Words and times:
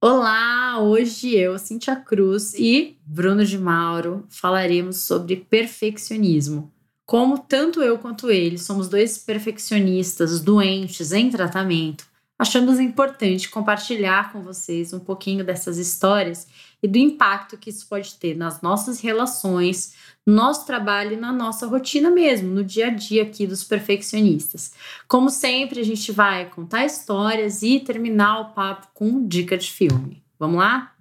Olá, 0.00 0.80
hoje 0.80 1.34
eu, 1.34 1.58
Cintia 1.58 1.96
Cruz 1.96 2.54
e 2.54 2.96
Bruno 3.04 3.44
de 3.44 3.58
Mauro 3.58 4.24
falaremos 4.28 4.98
sobre 4.98 5.34
perfeccionismo. 5.34 6.72
Como 7.04 7.36
tanto 7.36 7.82
eu 7.82 7.98
quanto 7.98 8.30
ele 8.30 8.58
somos 8.58 8.88
dois 8.88 9.18
perfeccionistas 9.18 10.40
doentes 10.40 11.10
em 11.10 11.28
tratamento, 11.28 12.06
achamos 12.38 12.78
importante 12.78 13.50
compartilhar 13.50 14.30
com 14.30 14.40
vocês 14.40 14.92
um 14.92 15.00
pouquinho 15.00 15.44
dessas 15.44 15.78
histórias 15.78 16.46
e 16.82 16.88
do 16.88 16.98
impacto 16.98 17.56
que 17.56 17.70
isso 17.70 17.86
pode 17.88 18.14
ter 18.14 18.36
nas 18.36 18.60
nossas 18.62 19.00
relações, 19.00 19.94
no 20.26 20.34
nosso 20.34 20.66
trabalho 20.66 21.14
e 21.14 21.16
na 21.16 21.32
nossa 21.32 21.66
rotina 21.66 22.10
mesmo, 22.10 22.50
no 22.50 22.62
dia 22.62 22.86
a 22.88 22.90
dia 22.90 23.22
aqui 23.22 23.46
dos 23.46 23.64
perfeccionistas. 23.64 24.72
Como 25.08 25.30
sempre, 25.30 25.80
a 25.80 25.84
gente 25.84 26.12
vai 26.12 26.46
contar 26.46 26.84
histórias 26.84 27.62
e 27.62 27.80
terminar 27.80 28.40
o 28.40 28.44
papo 28.52 28.88
com 28.94 29.26
dica 29.26 29.56
de 29.56 29.70
filme. 29.70 30.22
Vamos 30.38 30.58
lá? 30.58 30.92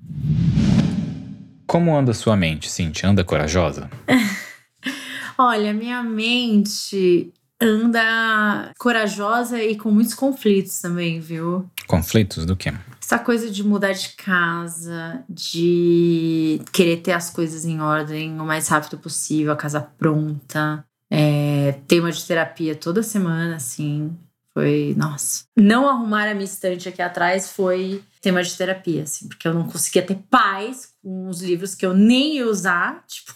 Como 1.68 1.96
anda 1.96 2.14
sua 2.14 2.36
mente, 2.36 2.72
Cintia? 2.72 3.10
Anda 3.10 3.24
corajosa? 3.24 3.90
Olha, 5.38 5.74
minha 5.74 6.02
mente 6.02 7.32
anda 7.62 8.72
corajosa 8.80 9.62
e 9.62 9.76
com 9.76 9.92
muitos 9.92 10.14
conflitos 10.14 10.80
também, 10.80 11.20
viu? 11.20 11.70
Conflitos 11.86 12.46
do 12.46 12.56
quê? 12.56 12.74
Essa 13.08 13.18
coisa 13.18 13.50
de 13.50 13.64
mudar 13.64 13.94
de 13.94 14.10
casa, 14.10 15.24
de 15.30 16.60
querer 16.74 16.98
ter 16.98 17.14
as 17.14 17.30
coisas 17.30 17.64
em 17.64 17.80
ordem 17.80 18.38
o 18.38 18.44
mais 18.44 18.68
rápido 18.68 18.98
possível, 18.98 19.54
a 19.54 19.56
casa 19.56 19.80
pronta. 19.80 20.84
É, 21.10 21.80
tema 21.88 22.12
de 22.12 22.22
terapia 22.26 22.76
toda 22.76 23.02
semana, 23.02 23.56
assim. 23.56 24.14
Foi, 24.54 24.94
nossa. 24.98 25.46
Não 25.58 25.88
arrumar 25.88 26.30
a 26.30 26.34
minha 26.34 26.44
estante 26.44 26.90
aqui 26.90 27.02
atrás 27.02 27.50
foi 27.50 28.04
tema 28.22 28.44
de 28.44 28.54
terapia, 28.58 29.04
assim, 29.04 29.30
porque 29.30 29.48
eu 29.48 29.54
não 29.54 29.70
conseguia 29.70 30.02
ter 30.02 30.20
paz 30.30 30.92
com 31.02 31.30
os 31.30 31.42
livros 31.42 31.74
que 31.74 31.86
eu 31.86 31.94
nem 31.94 32.36
ia 32.36 32.46
usar. 32.46 33.06
Tipo, 33.08 33.34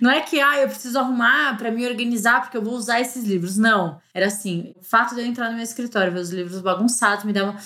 não 0.00 0.10
é 0.10 0.20
que 0.20 0.40
ah, 0.40 0.62
eu 0.62 0.68
preciso 0.68 0.98
arrumar 0.98 1.56
para 1.56 1.70
me 1.70 1.86
organizar 1.86 2.42
porque 2.42 2.56
eu 2.56 2.62
vou 2.62 2.74
usar 2.74 3.00
esses 3.00 3.22
livros. 3.22 3.56
Não. 3.56 4.00
Era 4.12 4.26
assim, 4.26 4.74
o 4.76 4.82
fato 4.82 5.14
de 5.14 5.20
eu 5.20 5.26
entrar 5.26 5.48
no 5.48 5.54
meu 5.54 5.62
escritório, 5.62 6.12
ver 6.12 6.18
os 6.18 6.30
livros 6.30 6.60
bagunçados, 6.60 7.24
me 7.24 7.32
dava 7.32 7.56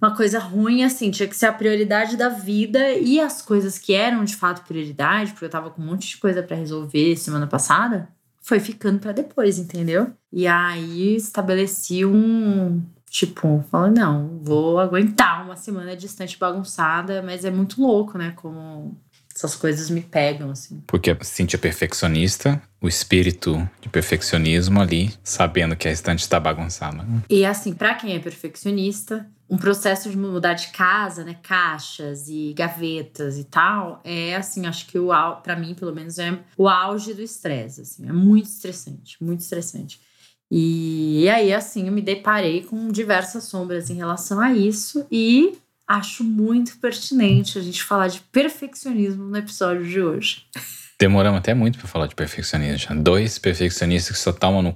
uma 0.00 0.16
coisa 0.16 0.38
ruim, 0.38 0.84
assim, 0.84 1.10
tinha 1.10 1.28
que 1.28 1.36
ser 1.36 1.46
a 1.46 1.52
prioridade 1.52 2.16
da 2.16 2.28
vida 2.28 2.92
e 2.92 3.20
as 3.20 3.42
coisas 3.42 3.78
que 3.78 3.94
eram 3.94 4.24
de 4.24 4.36
fato 4.36 4.66
prioridade, 4.66 5.32
porque 5.32 5.44
eu 5.44 5.50
tava 5.50 5.70
com 5.70 5.82
um 5.82 5.86
monte 5.86 6.08
de 6.08 6.16
coisa 6.18 6.42
para 6.42 6.56
resolver 6.56 7.16
semana 7.16 7.46
passada, 7.46 8.08
foi 8.40 8.60
ficando 8.60 8.98
para 8.98 9.12
depois, 9.12 9.58
entendeu? 9.58 10.12
E 10.32 10.46
aí 10.46 11.16
estabeleci 11.16 12.04
um 12.04 12.82
tipo, 13.14 13.64
falando, 13.70 13.96
não, 13.98 14.40
vou 14.42 14.80
aguentar 14.80 15.44
uma 15.44 15.54
semana 15.54 15.96
distante 15.96 16.36
bagunçada, 16.36 17.22
mas 17.22 17.44
é 17.44 17.50
muito 17.50 17.80
louco, 17.80 18.18
né? 18.18 18.32
Como 18.32 19.00
essas 19.36 19.56
coisas 19.56 19.90
me 19.90 20.00
pegam, 20.00 20.50
assim. 20.50 20.82
Porque 20.86 21.10
a 21.10 21.24
Cintia 21.24 21.56
é 21.56 21.60
perfeccionista, 21.60 22.62
o 22.80 22.86
espírito 22.86 23.68
de 23.80 23.88
perfeccionismo 23.88 24.80
ali, 24.80 25.12
sabendo 25.24 25.74
que 25.74 25.88
a 25.88 25.90
estante 25.90 26.20
está 26.20 26.38
bagunçada. 26.38 27.04
E 27.28 27.44
assim, 27.44 27.72
para 27.72 27.94
quem 27.94 28.14
é 28.14 28.20
perfeccionista, 28.20 29.28
um 29.50 29.56
processo 29.56 30.08
de 30.08 30.16
mudar 30.16 30.54
de 30.54 30.68
casa, 30.68 31.24
né, 31.24 31.36
caixas 31.42 32.28
e 32.28 32.54
gavetas 32.56 33.36
e 33.36 33.44
tal, 33.44 34.00
é 34.04 34.36
assim, 34.36 34.66
acho 34.66 34.86
que 34.86 34.98
o 34.98 35.08
para 35.42 35.56
mim, 35.56 35.74
pelo 35.74 35.94
menos, 35.94 36.18
é 36.18 36.38
o 36.56 36.68
auge 36.68 37.12
do 37.12 37.22
estresse, 37.22 37.80
assim, 37.80 38.08
é 38.08 38.12
muito 38.12 38.46
estressante, 38.46 39.16
muito 39.20 39.40
estressante. 39.40 40.00
E, 40.50 41.22
e 41.22 41.28
aí, 41.28 41.52
assim, 41.52 41.86
eu 41.86 41.92
me 41.92 42.02
deparei 42.02 42.62
com 42.62 42.88
diversas 42.88 43.44
sombras 43.44 43.90
em 43.90 43.94
relação 43.94 44.40
a 44.40 44.52
isso 44.52 45.06
e 45.10 45.58
acho 45.86 46.24
muito 46.24 46.78
pertinente 46.78 47.58
a 47.58 47.62
gente 47.62 47.82
falar 47.82 48.08
de 48.08 48.20
perfeccionismo 48.20 49.24
no 49.24 49.36
episódio 49.36 49.84
de 49.84 50.00
hoje. 50.00 50.46
Demoramos 50.98 51.38
até 51.38 51.54
muito 51.54 51.78
para 51.78 51.88
falar 51.88 52.06
de 52.06 52.14
perfeccionismo. 52.14 53.02
Dois 53.02 53.38
perfeccionistas 53.38 54.16
que 54.16 54.22
só 54.22 54.32
tomam 54.32 54.62
no. 54.62 54.74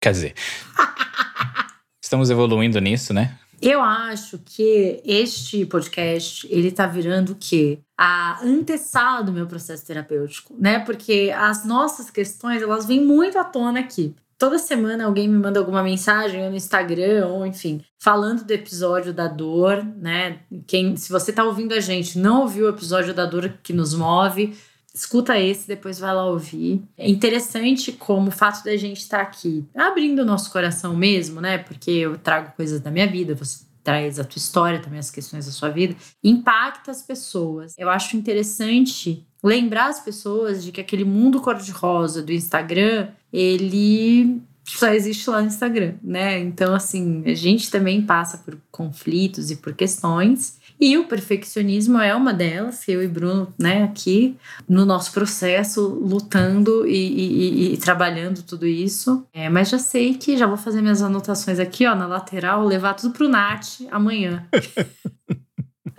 Quer 0.00 0.12
dizer. 0.12 0.34
estamos 2.02 2.28
evoluindo 2.28 2.78
nisso, 2.80 3.14
né? 3.14 3.38
Eu 3.60 3.80
acho 3.80 4.40
que 4.44 5.00
este 5.04 5.64
podcast, 5.64 6.46
ele 6.50 6.72
tá 6.72 6.84
virando 6.84 7.32
o 7.32 7.36
quê? 7.36 7.78
A 7.96 8.42
antessala 8.42 9.22
do 9.22 9.32
meu 9.32 9.46
processo 9.46 9.86
terapêutico, 9.86 10.52
né? 10.58 10.80
Porque 10.80 11.32
as 11.34 11.64
nossas 11.64 12.10
questões, 12.10 12.60
elas 12.60 12.86
vêm 12.86 13.00
muito 13.00 13.38
à 13.38 13.44
tona 13.44 13.78
aqui 13.78 14.14
toda 14.42 14.58
semana 14.58 15.04
alguém 15.04 15.28
me 15.28 15.38
manda 15.38 15.60
alguma 15.60 15.84
mensagem 15.84 16.50
no 16.50 16.56
Instagram, 16.56 17.28
ou 17.28 17.46
enfim, 17.46 17.80
falando 18.02 18.44
do 18.44 18.50
episódio 18.50 19.14
da 19.14 19.28
dor, 19.28 19.84
né? 19.84 20.40
Quem, 20.66 20.96
se 20.96 21.12
você 21.12 21.32
tá 21.32 21.44
ouvindo 21.44 21.72
a 21.72 21.78
gente, 21.78 22.18
não 22.18 22.40
ouviu 22.40 22.66
o 22.66 22.70
episódio 22.70 23.14
da 23.14 23.24
dor 23.24 23.56
que 23.62 23.72
nos 23.72 23.94
move, 23.94 24.52
escuta 24.92 25.38
esse, 25.38 25.68
depois 25.68 26.00
vai 26.00 26.12
lá 26.12 26.26
ouvir. 26.26 26.82
É 26.98 27.08
interessante 27.08 27.92
como 27.92 28.30
o 28.30 28.32
fato 28.32 28.64
da 28.64 28.76
gente 28.76 28.98
estar 28.98 29.18
tá 29.18 29.22
aqui 29.22 29.64
abrindo 29.76 30.22
o 30.22 30.24
nosso 30.24 30.50
coração 30.50 30.96
mesmo, 30.96 31.40
né? 31.40 31.58
Porque 31.58 31.92
eu 31.92 32.18
trago 32.18 32.50
coisas 32.56 32.80
da 32.80 32.90
minha 32.90 33.06
vida, 33.06 33.36
você 33.36 33.64
traz 33.84 34.18
a 34.18 34.24
tua 34.24 34.38
história, 34.38 34.80
também 34.80 34.98
as 34.98 35.12
questões 35.12 35.46
da 35.46 35.52
sua 35.52 35.68
vida, 35.68 35.94
impacta 36.22 36.90
as 36.90 37.02
pessoas. 37.02 37.76
Eu 37.78 37.88
acho 37.88 38.16
interessante 38.16 39.24
lembrar 39.42 39.88
as 39.88 40.00
pessoas 40.00 40.62
de 40.62 40.70
que 40.70 40.80
aquele 40.80 41.04
mundo 41.04 41.40
cor-de-rosa 41.40 42.22
do 42.22 42.32
Instagram, 42.32 43.08
ele 43.32 44.40
só 44.64 44.88
existe 44.88 45.28
lá 45.28 45.40
no 45.40 45.48
Instagram, 45.48 45.94
né? 46.02 46.38
Então, 46.38 46.74
assim, 46.74 47.22
a 47.26 47.34
gente 47.34 47.70
também 47.70 48.02
passa 48.02 48.38
por 48.38 48.56
conflitos 48.70 49.50
e 49.50 49.56
por 49.56 49.74
questões. 49.74 50.60
E 50.80 50.96
o 50.98 51.04
perfeccionismo 51.04 51.98
é 51.98 52.14
uma 52.14 52.32
delas, 52.32 52.88
eu 52.88 53.02
e 53.02 53.08
Bruno, 53.08 53.52
né, 53.58 53.84
aqui 53.84 54.36
no 54.68 54.84
nosso 54.84 55.12
processo, 55.12 55.88
lutando 55.88 56.86
e, 56.86 56.96
e, 56.96 57.74
e 57.74 57.76
trabalhando 57.76 58.42
tudo 58.42 58.66
isso. 58.66 59.24
É, 59.32 59.48
mas 59.48 59.68
já 59.68 59.78
sei 59.78 60.14
que 60.14 60.36
já 60.36 60.46
vou 60.46 60.56
fazer 60.56 60.80
minhas 60.80 61.02
anotações 61.02 61.58
aqui, 61.58 61.86
ó, 61.86 61.94
na 61.94 62.06
lateral, 62.06 62.64
levar 62.64 62.94
tudo 62.94 63.12
pro 63.12 63.28
Nath 63.28 63.82
amanhã. 63.90 64.46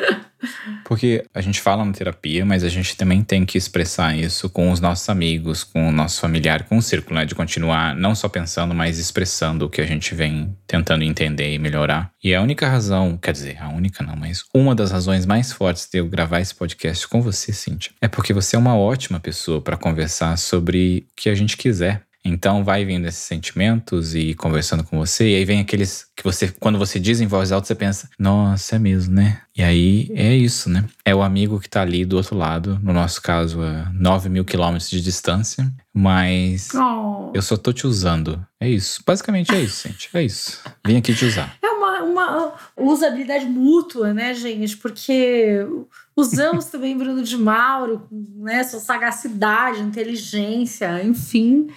Porque 0.86 1.25
a 1.34 1.41
gente 1.41 1.62
fala 1.62 1.84
na 1.84 1.91
terapia, 1.91 2.46
mas 2.46 2.64
a 2.64 2.69
gente 2.69 2.96
também 2.96 3.24
tem 3.24 3.46
que 3.46 3.58
expressar 3.58 4.18
isso 4.18 4.50
com 4.50 4.72
os 4.72 4.80
nossos 4.80 5.08
amigos, 5.09 5.64
com 5.64 5.90
o 5.90 5.91
nosso 5.91 6.19
familiar, 6.19 6.64
com 6.64 6.78
o 6.78 6.81
círculo, 6.81 7.16
né? 7.16 7.25
De 7.25 7.36
continuar 7.36 7.96
não 7.96 8.13
só 8.13 8.28
pensando, 8.28 8.74
mas 8.74 9.00
expressando 9.00 9.66
o 9.66 9.69
que 9.69 9.81
a 9.81 9.86
gente 9.86 10.13
vem 10.13 10.56
tentando 10.68 11.03
entender 11.03 11.53
e 11.53 11.59
melhorar. 11.59 12.12
E 12.24 12.34
a 12.34 12.42
única 12.42 12.68
razão, 12.68 13.18
quer 13.18 13.31
dizer, 13.31 13.58
a 13.62 13.69
única 13.69 14.03
não, 14.03 14.16
mas 14.16 14.44
uma 14.53 14.75
das 14.75 14.92
razões 14.92 15.25
mais 15.25 15.52
fortes 15.52 15.88
de 15.92 16.00
eu 16.00 16.08
gravar 16.08 16.40
esse 16.40 16.53
podcast 16.53 17.08
com 17.08 17.22
você, 17.22 17.53
Cintia, 17.53 17.94
é 18.02 18.08
porque 18.08 18.34
você 18.34 18.56
é 18.56 18.59
uma 18.59 18.78
ótima 18.78 19.19
pessoa 19.19 19.62
para 19.62 19.78
conversar 19.78 20.38
sobre 20.38 21.08
o 21.12 21.16
que 21.16 21.30
a 21.30 21.36
gente 21.36 21.58
quiser. 21.58 22.03
Então 22.26 22.64
vai 22.64 22.86
vindo 22.86 23.06
esses 23.06 23.22
sentimentos 23.22 24.16
e 24.16 24.34
conversando 24.34 24.84
com 24.84 24.98
você, 24.98 25.32
e 25.32 25.36
aí 25.36 25.46
vem 25.46 25.60
aqueles 25.60 26.08
que 26.16 26.24
você, 26.24 26.54
quando 26.60 26.80
você 26.80 27.00
diz 27.00 27.20
em 27.20 27.28
voz 27.28 27.52
alta, 27.52 27.68
você 27.68 27.76
pensa, 27.76 28.10
nossa, 28.18 28.78
é 28.78 28.80
mesmo, 28.80 29.14
né? 29.14 29.42
E 29.56 29.62
aí 29.62 30.10
é 30.16 30.34
isso, 30.34 30.70
né? 30.70 30.86
É 31.04 31.14
o 31.14 31.22
amigo 31.22 31.60
que 31.60 31.70
tá 31.70 31.82
ali 31.82 32.06
do 32.06 32.16
outro 32.16 32.36
lado, 32.36 32.80
no 32.82 32.94
nosso 32.94 33.22
caso, 33.22 33.62
a 33.62 33.92
9 33.94 34.30
mil 34.30 34.46
quilômetros 34.46 34.90
de 34.90 35.02
distância, 35.02 35.72
mas 35.94 36.70
oh. 36.74 37.32
eu 37.34 37.42
só 37.42 37.58
tô 37.58 37.74
te 37.74 37.86
usando. 37.86 38.44
É 38.60 38.70
isso. 38.70 39.04
Basicamente 39.06 39.54
é 39.54 39.62
isso, 39.62 39.88
gente. 39.88 40.10
É 40.14 40.24
isso. 40.24 40.62
Vim 40.86 40.98
aqui 40.98 41.14
te 41.14 41.26
usar. 41.26 41.56
É 41.62 41.70
uma, 41.70 42.02
uma 42.04 42.54
usabilidade 42.78 43.46
mútua, 43.46 44.14
né, 44.14 44.34
gente? 44.34 44.78
Porque 44.78 45.68
usamos 46.16 46.66
também 46.66 46.98
Bruno 46.98 47.22
de 47.22 47.38
Mauro, 47.38 48.08
né? 48.10 48.64
Sua 48.64 48.80
sagacidade, 48.80 49.82
inteligência, 49.82 51.04
enfim. 51.04 51.68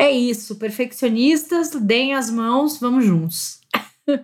É 0.00 0.10
isso, 0.10 0.56
perfeccionistas, 0.56 1.72
deem 1.72 2.14
as 2.14 2.30
mãos, 2.30 2.80
vamos 2.80 3.04
juntos. 3.04 3.60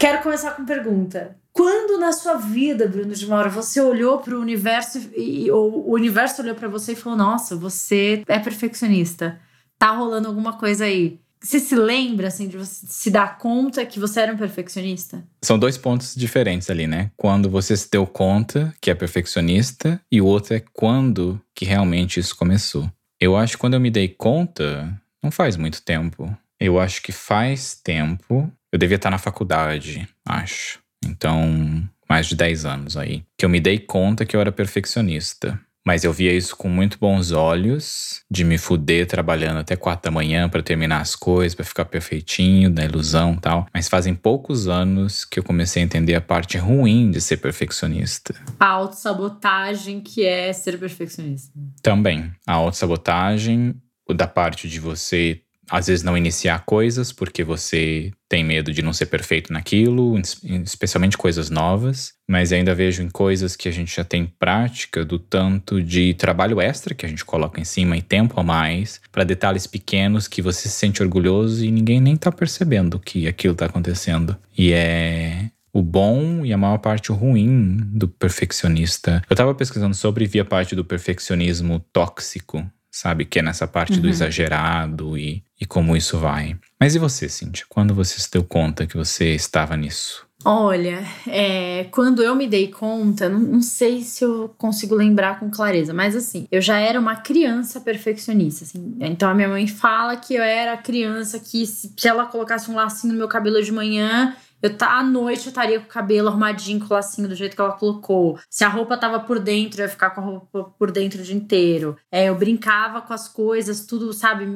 Quero 0.00 0.20
começar 0.20 0.50
com 0.56 0.64
pergunta. 0.64 1.36
Quando 1.52 1.96
na 1.96 2.10
sua 2.12 2.34
vida, 2.34 2.88
Bruno 2.88 3.14
de 3.14 3.24
Mauro, 3.28 3.50
você 3.50 3.80
olhou 3.80 4.18
para 4.18 4.34
o 4.34 4.40
universo 4.40 4.98
e 5.16 5.48
ou 5.52 5.88
o 5.88 5.92
universo 5.92 6.42
olhou 6.42 6.56
para 6.56 6.66
você 6.66 6.94
e 6.94 6.96
falou: 6.96 7.16
"Nossa, 7.16 7.54
você 7.54 8.24
é 8.26 8.40
perfeccionista. 8.40 9.38
Tá 9.78 9.92
rolando 9.92 10.26
alguma 10.26 10.58
coisa 10.58 10.86
aí?" 10.86 11.20
Você 11.40 11.60
se 11.60 11.76
lembra 11.76 12.26
assim 12.26 12.48
de 12.48 12.56
você 12.56 12.84
se 12.88 13.12
dar 13.12 13.38
conta 13.38 13.86
que 13.86 14.00
você 14.00 14.20
era 14.20 14.32
um 14.32 14.36
perfeccionista? 14.36 15.24
São 15.40 15.56
dois 15.56 15.78
pontos 15.78 16.16
diferentes 16.16 16.68
ali, 16.68 16.88
né? 16.88 17.12
Quando 17.16 17.48
você 17.48 17.76
se 17.76 17.88
deu 17.88 18.04
conta 18.08 18.74
que 18.80 18.90
é 18.90 18.94
perfeccionista 18.94 20.00
e 20.10 20.20
o 20.20 20.26
outro 20.26 20.54
é 20.54 20.62
quando 20.72 21.40
que 21.54 21.64
realmente 21.64 22.18
isso 22.18 22.36
começou. 22.36 22.90
Eu 23.20 23.36
acho 23.36 23.52
que 23.52 23.58
quando 23.58 23.74
eu 23.74 23.80
me 23.80 23.90
dei 23.90 24.08
conta, 24.08 24.98
não 25.22 25.30
faz 25.30 25.56
muito 25.56 25.82
tempo. 25.82 26.34
Eu 26.58 26.80
acho 26.80 27.02
que 27.02 27.12
faz 27.12 27.74
tempo. 27.74 28.50
Eu 28.72 28.78
devia 28.78 28.96
estar 28.96 29.10
na 29.10 29.18
faculdade, 29.18 30.08
acho. 30.26 30.80
Então, 31.04 31.86
mais 32.08 32.26
de 32.26 32.36
10 32.36 32.64
anos 32.64 32.96
aí. 32.96 33.22
Que 33.36 33.44
eu 33.44 33.50
me 33.50 33.60
dei 33.60 33.78
conta 33.78 34.24
que 34.24 34.34
eu 34.34 34.40
era 34.40 34.50
perfeccionista. 34.50 35.60
Mas 35.84 36.04
eu 36.04 36.12
via 36.12 36.32
isso 36.32 36.56
com 36.56 36.68
muito 36.68 36.98
bons 36.98 37.32
olhos, 37.32 38.22
de 38.30 38.44
me 38.44 38.58
fuder 38.58 39.06
trabalhando 39.06 39.58
até 39.58 39.76
quatro 39.76 40.10
da 40.10 40.14
manhã 40.14 40.48
para 40.48 40.62
terminar 40.62 41.00
as 41.00 41.16
coisas, 41.16 41.54
para 41.54 41.64
ficar 41.64 41.86
perfeitinho, 41.86 42.70
da 42.70 42.84
ilusão 42.84 43.34
e 43.34 43.40
tal. 43.40 43.66
Mas 43.72 43.88
fazem 43.88 44.14
poucos 44.14 44.68
anos 44.68 45.24
que 45.24 45.38
eu 45.38 45.42
comecei 45.42 45.82
a 45.82 45.84
entender 45.84 46.14
a 46.14 46.20
parte 46.20 46.58
ruim 46.58 47.10
de 47.10 47.20
ser 47.20 47.38
perfeccionista. 47.38 48.34
A 48.58 48.66
autossabotagem 48.66 50.00
que 50.00 50.24
é 50.24 50.52
ser 50.52 50.78
perfeccionista. 50.78 51.58
Também. 51.82 52.30
A 52.46 52.54
autossabotagem, 52.54 53.74
da 54.14 54.26
parte 54.26 54.68
de 54.68 54.80
você 54.80 55.40
às 55.70 55.86
vezes 55.86 56.02
não 56.02 56.16
iniciar 56.16 56.64
coisas 56.64 57.12
porque 57.12 57.44
você 57.44 58.12
tem 58.28 58.44
medo 58.44 58.72
de 58.72 58.82
não 58.82 58.92
ser 58.92 59.06
perfeito 59.06 59.52
naquilo, 59.52 60.20
especialmente 60.64 61.16
coisas 61.16 61.50
novas, 61.50 62.12
mas 62.28 62.52
ainda 62.52 62.74
vejo 62.74 63.02
em 63.02 63.08
coisas 63.08 63.56
que 63.56 63.68
a 63.68 63.72
gente 63.72 63.94
já 63.94 64.04
tem 64.04 64.26
prática 64.26 65.04
do 65.04 65.18
tanto 65.18 65.82
de 65.82 66.14
trabalho 66.14 66.60
extra 66.60 66.94
que 66.94 67.06
a 67.06 67.08
gente 67.08 67.24
coloca 67.24 67.60
em 67.60 67.64
cima 67.64 67.96
e 67.96 68.02
tempo 68.02 68.38
a 68.40 68.42
mais 68.42 69.00
para 69.12 69.24
detalhes 69.24 69.66
pequenos 69.66 70.28
que 70.28 70.42
você 70.42 70.68
se 70.68 70.74
sente 70.74 71.02
orgulhoso 71.02 71.64
e 71.64 71.70
ninguém 71.70 72.00
nem 72.00 72.16
tá 72.16 72.32
percebendo 72.32 72.98
que 72.98 73.26
aquilo 73.28 73.54
tá 73.54 73.66
acontecendo. 73.66 74.36
E 74.56 74.72
é 74.72 75.50
o 75.72 75.82
bom 75.82 76.44
e 76.44 76.52
a 76.52 76.58
maior 76.58 76.78
parte 76.78 77.12
o 77.12 77.14
ruim 77.14 77.76
do 77.92 78.08
perfeccionista. 78.08 79.22
Eu 79.30 79.36
tava 79.36 79.54
pesquisando 79.54 79.94
sobre 79.94 80.24
e 80.24 80.28
vi 80.28 80.40
a 80.40 80.44
parte 80.44 80.74
do 80.74 80.84
perfeccionismo 80.84 81.80
tóxico, 81.92 82.68
sabe? 82.90 83.24
Que 83.24 83.38
é 83.38 83.42
nessa 83.42 83.66
parte 83.66 83.94
uhum. 83.94 84.00
do 84.00 84.08
exagerado 84.08 85.16
e, 85.16 85.44
e 85.60 85.66
como 85.66 85.96
isso 85.96 86.18
vai. 86.18 86.56
Mas 86.80 86.94
e 86.94 86.98
você, 86.98 87.28
Cintia? 87.28 87.66
Quando 87.68 87.94
você 87.94 88.18
se 88.18 88.30
deu 88.30 88.42
conta 88.42 88.86
que 88.86 88.96
você 88.96 89.34
estava 89.34 89.76
nisso? 89.76 90.26
Olha, 90.42 91.04
é, 91.26 91.84
quando 91.90 92.22
eu 92.22 92.34
me 92.34 92.46
dei 92.46 92.68
conta, 92.68 93.28
não, 93.28 93.38
não, 93.40 93.60
sei 93.60 94.00
se 94.00 94.24
eu 94.24 94.54
consigo 94.56 94.94
lembrar 94.94 95.38
com 95.38 95.50
clareza, 95.50 95.92
mas 95.92 96.16
assim, 96.16 96.46
eu 96.50 96.62
já 96.62 96.78
era 96.78 96.98
uma 96.98 97.16
criança 97.16 97.78
perfeccionista. 97.78 98.64
Assim, 98.64 98.96
então 99.00 99.28
a 99.28 99.34
minha 99.34 99.48
mãe 99.48 99.66
fala 99.66 100.16
que 100.16 100.34
eu 100.34 100.42
era 100.42 100.72
a 100.72 100.78
criança 100.78 101.38
que, 101.38 101.66
se, 101.66 101.92
se 101.94 102.08
ela 102.08 102.24
colocasse 102.24 102.70
um 102.70 102.74
lacinho 102.74 103.12
no 103.12 103.18
meu 103.18 103.28
cabelo 103.28 103.62
de 103.62 103.70
manhã, 103.70 104.34
eu 104.62 104.76
tá 104.76 104.98
à 104.98 105.02
noite 105.02 105.46
eu 105.46 105.50
estaria 105.50 105.80
com 105.80 105.86
o 105.86 105.88
cabelo 105.88 106.28
arrumadinho, 106.28 106.80
com 106.80 106.86
o 106.86 106.96
lacinho 106.96 107.28
do 107.28 107.34
jeito 107.34 107.54
que 107.54 107.60
ela 107.60 107.72
colocou. 107.72 108.38
Se 108.48 108.64
a 108.64 108.68
roupa 108.68 108.96
tava 108.96 109.20
por 109.20 109.38
dentro, 109.38 109.80
eu 109.80 109.84
ia 109.84 109.88
ficar 109.88 110.10
com 110.10 110.20
a 110.20 110.24
roupa 110.24 110.64
por 110.78 110.90
dentro 110.90 111.20
o 111.20 111.24
dia 111.24 111.34
inteiro. 111.34 111.96
É, 112.10 112.28
eu 112.28 112.34
brincava 112.34 113.00
com 113.00 113.12
as 113.12 113.28
coisas, 113.28 113.86
tudo, 113.86 114.12
sabe, 114.12 114.46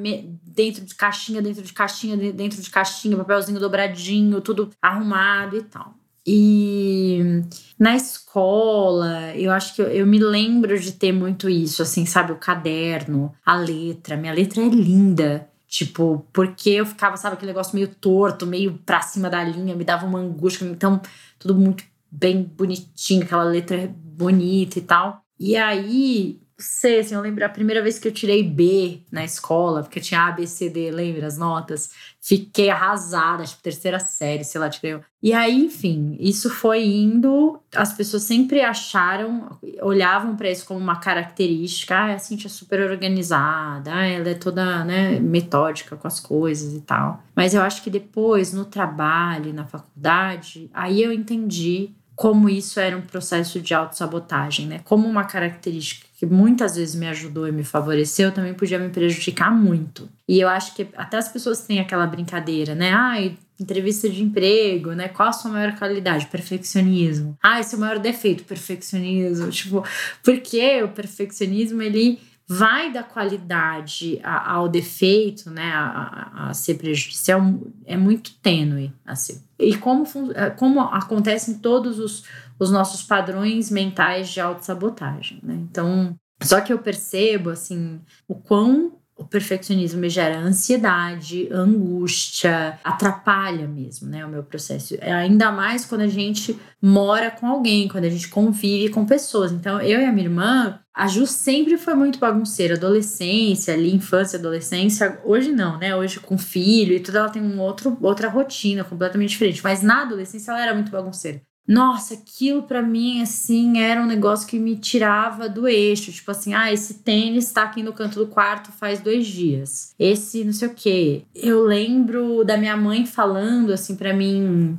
dentro 0.42 0.84
de 0.84 0.94
caixinha, 0.94 1.40
dentro 1.40 1.62
de 1.62 1.72
caixinha, 1.72 2.16
dentro 2.32 2.60
de 2.60 2.70
caixinha, 2.70 3.16
papelzinho 3.16 3.60
dobradinho, 3.60 4.40
tudo 4.40 4.70
arrumado 4.82 5.56
e 5.56 5.62
tal. 5.62 5.94
E 6.26 7.42
na 7.78 7.94
escola, 7.96 9.34
eu 9.34 9.50
acho 9.50 9.74
que 9.74 9.82
eu, 9.82 9.86
eu, 9.88 10.06
me 10.06 10.18
lembro 10.18 10.78
de 10.78 10.92
ter 10.92 11.12
muito 11.12 11.50
isso, 11.50 11.82
assim, 11.82 12.06
sabe? 12.06 12.32
O 12.32 12.36
caderno, 12.36 13.34
a 13.44 13.56
letra. 13.56 14.16
Minha 14.16 14.32
letra 14.32 14.62
é 14.62 14.68
linda. 14.68 15.50
Tipo, 15.74 16.24
porque 16.32 16.70
eu 16.70 16.86
ficava, 16.86 17.16
sabe, 17.16 17.34
aquele 17.34 17.50
negócio 17.50 17.74
meio 17.74 17.88
torto, 17.88 18.46
meio 18.46 18.78
pra 18.86 19.00
cima 19.00 19.28
da 19.28 19.42
linha, 19.42 19.74
me 19.74 19.82
dava 19.82 20.06
uma 20.06 20.20
angústia. 20.20 20.64
Então, 20.64 21.00
tudo 21.36 21.52
muito 21.56 21.82
bem 22.08 22.44
bonitinho, 22.44 23.24
aquela 23.24 23.42
letra 23.42 23.92
bonita 23.92 24.78
e 24.78 24.82
tal. 24.82 25.24
E 25.36 25.56
aí, 25.56 26.40
sei, 26.64 27.00
assim, 27.00 27.14
eu 27.14 27.20
lembro 27.20 27.44
a 27.44 27.48
primeira 27.48 27.82
vez 27.82 27.98
que 27.98 28.08
eu 28.08 28.12
tirei 28.12 28.42
B 28.42 29.00
na 29.10 29.24
escola, 29.24 29.82
porque 29.82 30.00
tinha 30.00 30.26
A, 30.26 30.32
B, 30.32 30.46
C, 30.46 30.68
D, 30.68 30.90
lembra 30.90 31.26
as 31.26 31.38
notas? 31.38 31.90
Fiquei 32.20 32.70
arrasada, 32.70 33.44
tipo, 33.44 33.62
terceira 33.62 33.98
série, 33.98 34.44
sei 34.44 34.60
lá, 34.60 34.68
tirei. 34.68 34.98
E 35.22 35.32
aí, 35.32 35.64
enfim, 35.64 36.16
isso 36.18 36.50
foi 36.50 36.84
indo, 36.84 37.60
as 37.74 37.92
pessoas 37.92 38.24
sempre 38.24 38.60
acharam, 38.60 39.58
olhavam 39.80 40.36
para 40.36 40.50
isso 40.50 40.66
como 40.66 40.80
uma 40.80 41.00
característica, 41.00 41.94
ah, 41.94 42.14
a 42.14 42.18
Cintia 42.18 42.48
é 42.48 42.50
super 42.50 42.80
organizada, 42.80 43.94
ah, 43.94 44.06
ela 44.06 44.28
é 44.28 44.34
toda, 44.34 44.84
né, 44.84 45.18
metódica 45.20 45.96
com 45.96 46.06
as 46.06 46.20
coisas 46.20 46.74
e 46.74 46.80
tal. 46.80 47.22
Mas 47.34 47.54
eu 47.54 47.62
acho 47.62 47.82
que 47.82 47.90
depois, 47.90 48.52
no 48.52 48.64
trabalho, 48.64 49.52
na 49.52 49.64
faculdade, 49.64 50.70
aí 50.72 51.02
eu 51.02 51.12
entendi 51.12 51.94
como 52.16 52.48
isso 52.48 52.78
era 52.78 52.96
um 52.96 53.02
processo 53.02 53.60
de 53.60 53.74
autossabotagem, 53.74 54.66
né? 54.66 54.80
Como 54.84 55.08
uma 55.08 55.24
característica 55.24 56.06
que 56.16 56.24
muitas 56.24 56.76
vezes 56.76 56.94
me 56.94 57.08
ajudou 57.08 57.48
e 57.48 57.52
me 57.52 57.64
favoreceu, 57.64 58.30
também 58.30 58.54
podia 58.54 58.78
me 58.78 58.88
prejudicar 58.88 59.50
muito. 59.50 60.08
E 60.28 60.40
eu 60.40 60.48
acho 60.48 60.74
que 60.74 60.86
até 60.96 61.16
as 61.16 61.28
pessoas 61.28 61.66
têm 61.66 61.80
aquela 61.80 62.06
brincadeira, 62.06 62.74
né? 62.74 62.92
Ah, 62.92 63.14
entrevista 63.58 64.08
de 64.08 64.22
emprego, 64.22 64.92
né? 64.92 65.08
Qual 65.08 65.28
a 65.28 65.32
sua 65.32 65.50
maior 65.50 65.76
qualidade? 65.76 66.26
Perfeccionismo. 66.26 67.36
Ah, 67.42 67.60
esse 67.60 67.74
é 67.74 67.78
o 67.78 67.80
maior 67.80 67.98
defeito, 67.98 68.44
perfeccionismo. 68.44 69.50
Tipo, 69.50 69.84
porque 70.22 70.82
o 70.82 70.88
perfeccionismo, 70.88 71.82
ele 71.82 72.20
vai 72.46 72.92
da 72.92 73.02
qualidade 73.02 74.20
ao 74.22 74.68
defeito, 74.68 75.50
né, 75.50 75.72
a, 75.72 76.48
a, 76.48 76.54
ser 76.54 76.74
prejudicial, 76.74 77.40
é 77.86 77.96
muito 77.96 78.34
tênue. 78.36 78.92
Assim. 79.04 79.42
E 79.58 79.76
como, 79.76 80.04
é, 80.34 80.50
como 80.50 80.80
acontece 80.80 81.50
em 81.50 81.58
todos 81.58 81.98
os, 81.98 82.24
os 82.58 82.70
nossos 82.70 83.02
padrões 83.02 83.70
mentais 83.70 84.28
de 84.28 84.40
autossabotagem. 84.40 85.40
Né? 85.42 85.54
Então, 85.54 86.14
só 86.42 86.60
que 86.60 86.72
eu 86.72 86.78
percebo 86.78 87.50
assim 87.50 88.00
o 88.28 88.34
quão 88.34 88.98
o 89.16 89.24
perfeccionismo 89.24 90.00
me 90.00 90.08
gera 90.08 90.38
ansiedade, 90.38 91.48
angústia, 91.52 92.78
atrapalha 92.82 93.66
mesmo, 93.68 94.08
né, 94.08 94.24
o 94.26 94.28
meu 94.28 94.42
processo. 94.42 94.96
É 95.00 95.12
ainda 95.12 95.52
mais 95.52 95.84
quando 95.84 96.00
a 96.00 96.08
gente 96.08 96.58
mora 96.82 97.30
com 97.30 97.46
alguém, 97.46 97.88
quando 97.88 98.04
a 98.04 98.10
gente 98.10 98.28
convive 98.28 98.92
com 98.92 99.06
pessoas. 99.06 99.52
Então, 99.52 99.80
eu 99.80 100.00
e 100.00 100.04
a 100.04 100.12
minha 100.12 100.26
irmã, 100.26 100.80
a 100.92 101.06
Ju 101.06 101.26
sempre 101.26 101.78
foi 101.78 101.94
muito 101.94 102.18
bagunceira, 102.18 102.74
adolescência, 102.74 103.72
ali, 103.72 103.94
infância, 103.94 104.38
adolescência. 104.38 105.20
Hoje 105.24 105.52
não, 105.52 105.78
né? 105.78 105.94
Hoje 105.94 106.20
com 106.20 106.36
filho 106.36 106.94
e 106.94 107.00
tudo, 107.00 107.18
ela 107.18 107.30
tem 107.30 107.42
um 107.42 107.60
outro, 107.60 107.96
outra 108.02 108.28
rotina 108.28 108.84
completamente 108.84 109.30
diferente. 109.30 109.62
Mas 109.62 109.82
na 109.82 110.02
adolescência 110.02 110.50
ela 110.50 110.62
era 110.62 110.74
muito 110.74 110.90
bagunceira. 110.90 111.40
Nossa, 111.66 112.14
aquilo 112.14 112.62
para 112.64 112.82
mim, 112.82 113.22
assim, 113.22 113.78
era 113.78 114.02
um 114.02 114.06
negócio 114.06 114.46
que 114.46 114.58
me 114.58 114.76
tirava 114.76 115.48
do 115.48 115.66
eixo. 115.66 116.12
Tipo 116.12 116.30
assim, 116.30 116.52
ah, 116.52 116.72
esse 116.72 116.94
tênis 116.94 117.50
tá 117.50 117.62
aqui 117.62 117.82
no 117.82 117.92
canto 117.92 118.18
do 118.18 118.26
quarto 118.26 118.70
faz 118.70 119.00
dois 119.00 119.26
dias. 119.26 119.94
Esse 119.98 120.44
não 120.44 120.52
sei 120.52 120.68
o 120.68 120.74
quê. 120.74 121.22
Eu 121.34 121.64
lembro 121.64 122.44
da 122.44 122.58
minha 122.58 122.76
mãe 122.76 123.06
falando, 123.06 123.72
assim, 123.72 123.96
para 123.96 124.12
mim. 124.12 124.78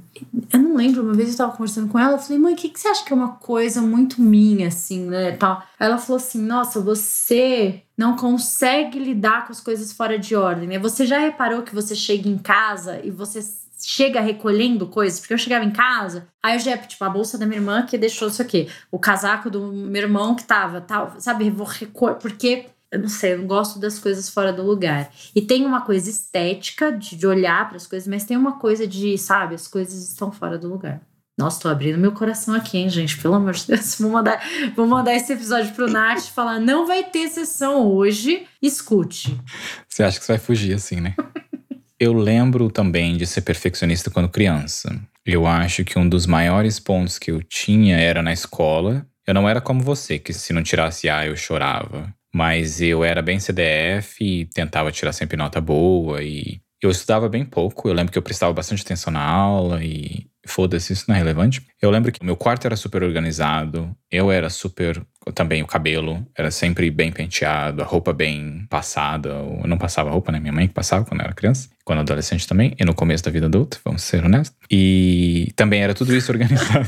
Eu 0.53 0.59
não 0.59 0.75
lembro, 0.75 1.01
uma 1.01 1.13
vez 1.13 1.31
eu 1.31 1.37
tava 1.37 1.53
conversando 1.53 1.89
com 1.89 1.97
ela, 1.97 2.13
eu 2.13 2.19
falei, 2.19 2.37
mãe, 2.37 2.53
o 2.53 2.57
que, 2.57 2.69
que 2.69 2.79
você 2.79 2.87
acha 2.87 3.03
que 3.03 3.11
é 3.11 3.15
uma 3.15 3.33
coisa 3.33 3.81
muito 3.81 4.21
minha, 4.21 4.67
assim, 4.67 5.07
né? 5.07 5.31
Tal. 5.31 5.63
Ela 5.79 5.97
falou 5.97 6.17
assim: 6.17 6.41
nossa, 6.41 6.79
você 6.79 7.81
não 7.97 8.15
consegue 8.15 8.99
lidar 8.99 9.45
com 9.45 9.51
as 9.51 9.61
coisas 9.61 9.91
fora 9.91 10.19
de 10.19 10.35
ordem, 10.35 10.67
né? 10.67 10.79
Você 10.79 11.05
já 11.05 11.17
reparou 11.17 11.63
que 11.63 11.73
você 11.73 11.95
chega 11.95 12.29
em 12.29 12.37
casa 12.37 12.99
e 13.03 13.09
você 13.09 13.41
chega 13.87 14.19
recolhendo 14.19 14.87
coisas, 14.87 15.19
porque 15.19 15.35
eu 15.35 15.37
chegava 15.37 15.63
em 15.63 15.69
casa, 15.69 16.27
aí 16.41 16.55
eu 16.55 16.59
já, 16.59 16.75
tipo, 16.75 17.03
a 17.05 17.09
bolsa 17.09 17.37
da 17.37 17.45
minha 17.45 17.59
irmã 17.59 17.85
que 17.85 17.99
deixou 17.99 18.29
isso 18.29 18.41
aqui, 18.41 18.67
o 18.89 18.97
casaco 18.97 19.47
do 19.47 19.71
meu 19.71 20.01
irmão 20.01 20.33
que 20.33 20.43
tava, 20.43 20.81
tal, 20.81 21.13
sabe, 21.19 21.51
vou 21.51 21.67
recolher, 21.67 22.15
porque 22.15 22.65
eu 22.91 22.99
não 22.99 23.07
sei, 23.07 23.33
eu 23.33 23.37
não 23.37 23.45
gosto 23.45 23.77
das 23.77 23.99
coisas 23.99 24.27
fora 24.27 24.51
do 24.51 24.63
lugar. 24.63 25.11
E 25.35 25.41
tem 25.41 25.65
uma 25.65 25.81
coisa 25.81 26.09
estética 26.09 26.91
de, 26.91 27.15
de 27.15 27.27
olhar 27.27 27.67
para 27.67 27.77
as 27.77 27.85
coisas, 27.85 28.07
mas 28.07 28.23
tem 28.23 28.35
uma 28.35 28.53
coisa 28.53 28.87
de, 28.87 29.19
sabe, 29.19 29.53
as 29.53 29.67
coisas 29.67 30.09
estão 30.09 30.31
fora 30.31 30.57
do 30.57 30.67
lugar. 30.67 30.99
Nossa, 31.37 31.61
tô 31.61 31.69
abrindo 31.69 31.99
meu 31.99 32.13
coração 32.13 32.55
aqui, 32.55 32.79
hein, 32.79 32.89
gente? 32.89 33.21
Pelo 33.21 33.35
amor 33.35 33.53
de 33.53 33.67
Deus. 33.67 33.99
Vou 33.99 34.09
mandar, 34.09 34.41
vou 34.75 34.87
mandar 34.87 35.13
esse 35.13 35.31
episódio 35.33 35.75
pro 35.75 35.91
Nath 35.91 36.23
falar: 36.33 36.59
não 36.59 36.87
vai 36.87 37.03
ter 37.03 37.27
sessão 37.27 37.85
hoje, 37.85 38.47
escute. 38.61 39.39
Você 39.87 40.01
acha 40.01 40.17
que 40.17 40.25
você 40.25 40.31
vai 40.31 40.39
fugir 40.39 40.73
assim, 40.73 41.01
né? 41.01 41.13
Eu 41.99 42.13
lembro 42.13 42.69
também 42.69 43.15
de 43.15 43.25
ser 43.25 43.41
perfeccionista 43.41 44.11
quando 44.11 44.27
criança. 44.27 44.99
Eu 45.25 45.47
acho 45.47 45.85
que 45.85 45.97
um 45.97 46.07
dos 46.07 46.25
maiores 46.25 46.79
pontos 46.79 47.17
que 47.17 47.31
eu 47.31 47.41
tinha 47.41 47.97
era 47.97 48.21
na 48.21 48.33
escola. 48.33 49.07
Eu 49.25 49.33
não 49.33 49.47
era 49.47 49.61
como 49.61 49.81
você, 49.81 50.19
que 50.19 50.33
se 50.33 50.51
não 50.51 50.61
tirasse 50.61 51.09
A 51.09 51.25
eu 51.25 51.37
chorava. 51.37 52.13
Mas 52.33 52.81
eu 52.81 53.03
era 53.03 53.21
bem 53.21 53.39
CDF 53.39 54.23
e 54.23 54.45
tentava 54.47 54.91
tirar 54.91 55.13
sempre 55.13 55.37
nota 55.37 55.61
boa 55.61 56.21
e 56.21 56.59
eu 56.85 56.91
estudava 56.91 57.27
bem 57.27 57.45
pouco. 57.45 57.87
Eu 57.89 57.93
lembro 57.93 58.11
que 58.11 58.17
eu 58.17 58.21
prestava 58.21 58.53
bastante 58.53 58.83
atenção 58.83 59.11
na 59.11 59.23
aula 59.23 59.83
e 59.83 60.27
foda-se, 60.45 60.93
isso 60.93 61.05
não 61.07 61.15
é 61.15 61.17
relevante. 61.17 61.65
Eu 61.81 61.89
lembro 61.89 62.11
que 62.11 62.21
o 62.21 62.25
meu 62.25 62.35
quarto 62.35 62.65
era 62.65 62.75
super 62.75 63.03
organizado, 63.03 63.95
eu 64.11 64.31
era 64.31 64.49
super. 64.49 65.01
Também 65.33 65.63
o 65.63 65.67
cabelo 65.67 66.25
era 66.37 66.51
sempre 66.51 66.91
bem 66.91 67.11
penteado, 67.11 67.81
a 67.81 67.85
roupa 67.85 68.13
bem 68.13 68.65
passada. 68.69 69.29
Eu 69.29 69.67
não 69.67 69.77
passava 69.77 70.11
roupa, 70.11 70.31
né? 70.31 70.39
Minha 70.39 70.53
mãe 70.53 70.67
que 70.67 70.73
passava 70.73 71.03
quando 71.03 71.21
eu 71.21 71.25
era 71.25 71.33
criança, 71.33 71.69
quando 71.83 71.99
adolescente 71.99 72.47
também, 72.47 72.75
e 72.79 72.85
no 72.85 72.93
começo 72.93 73.23
da 73.23 73.31
vida 73.31 73.47
adulta, 73.47 73.79
vamos 73.83 74.03
ser 74.03 74.23
honestos. 74.23 74.57
E 74.69 75.51
também 75.55 75.81
era 75.81 75.93
tudo 75.93 76.15
isso 76.15 76.31
organizado 76.31 76.87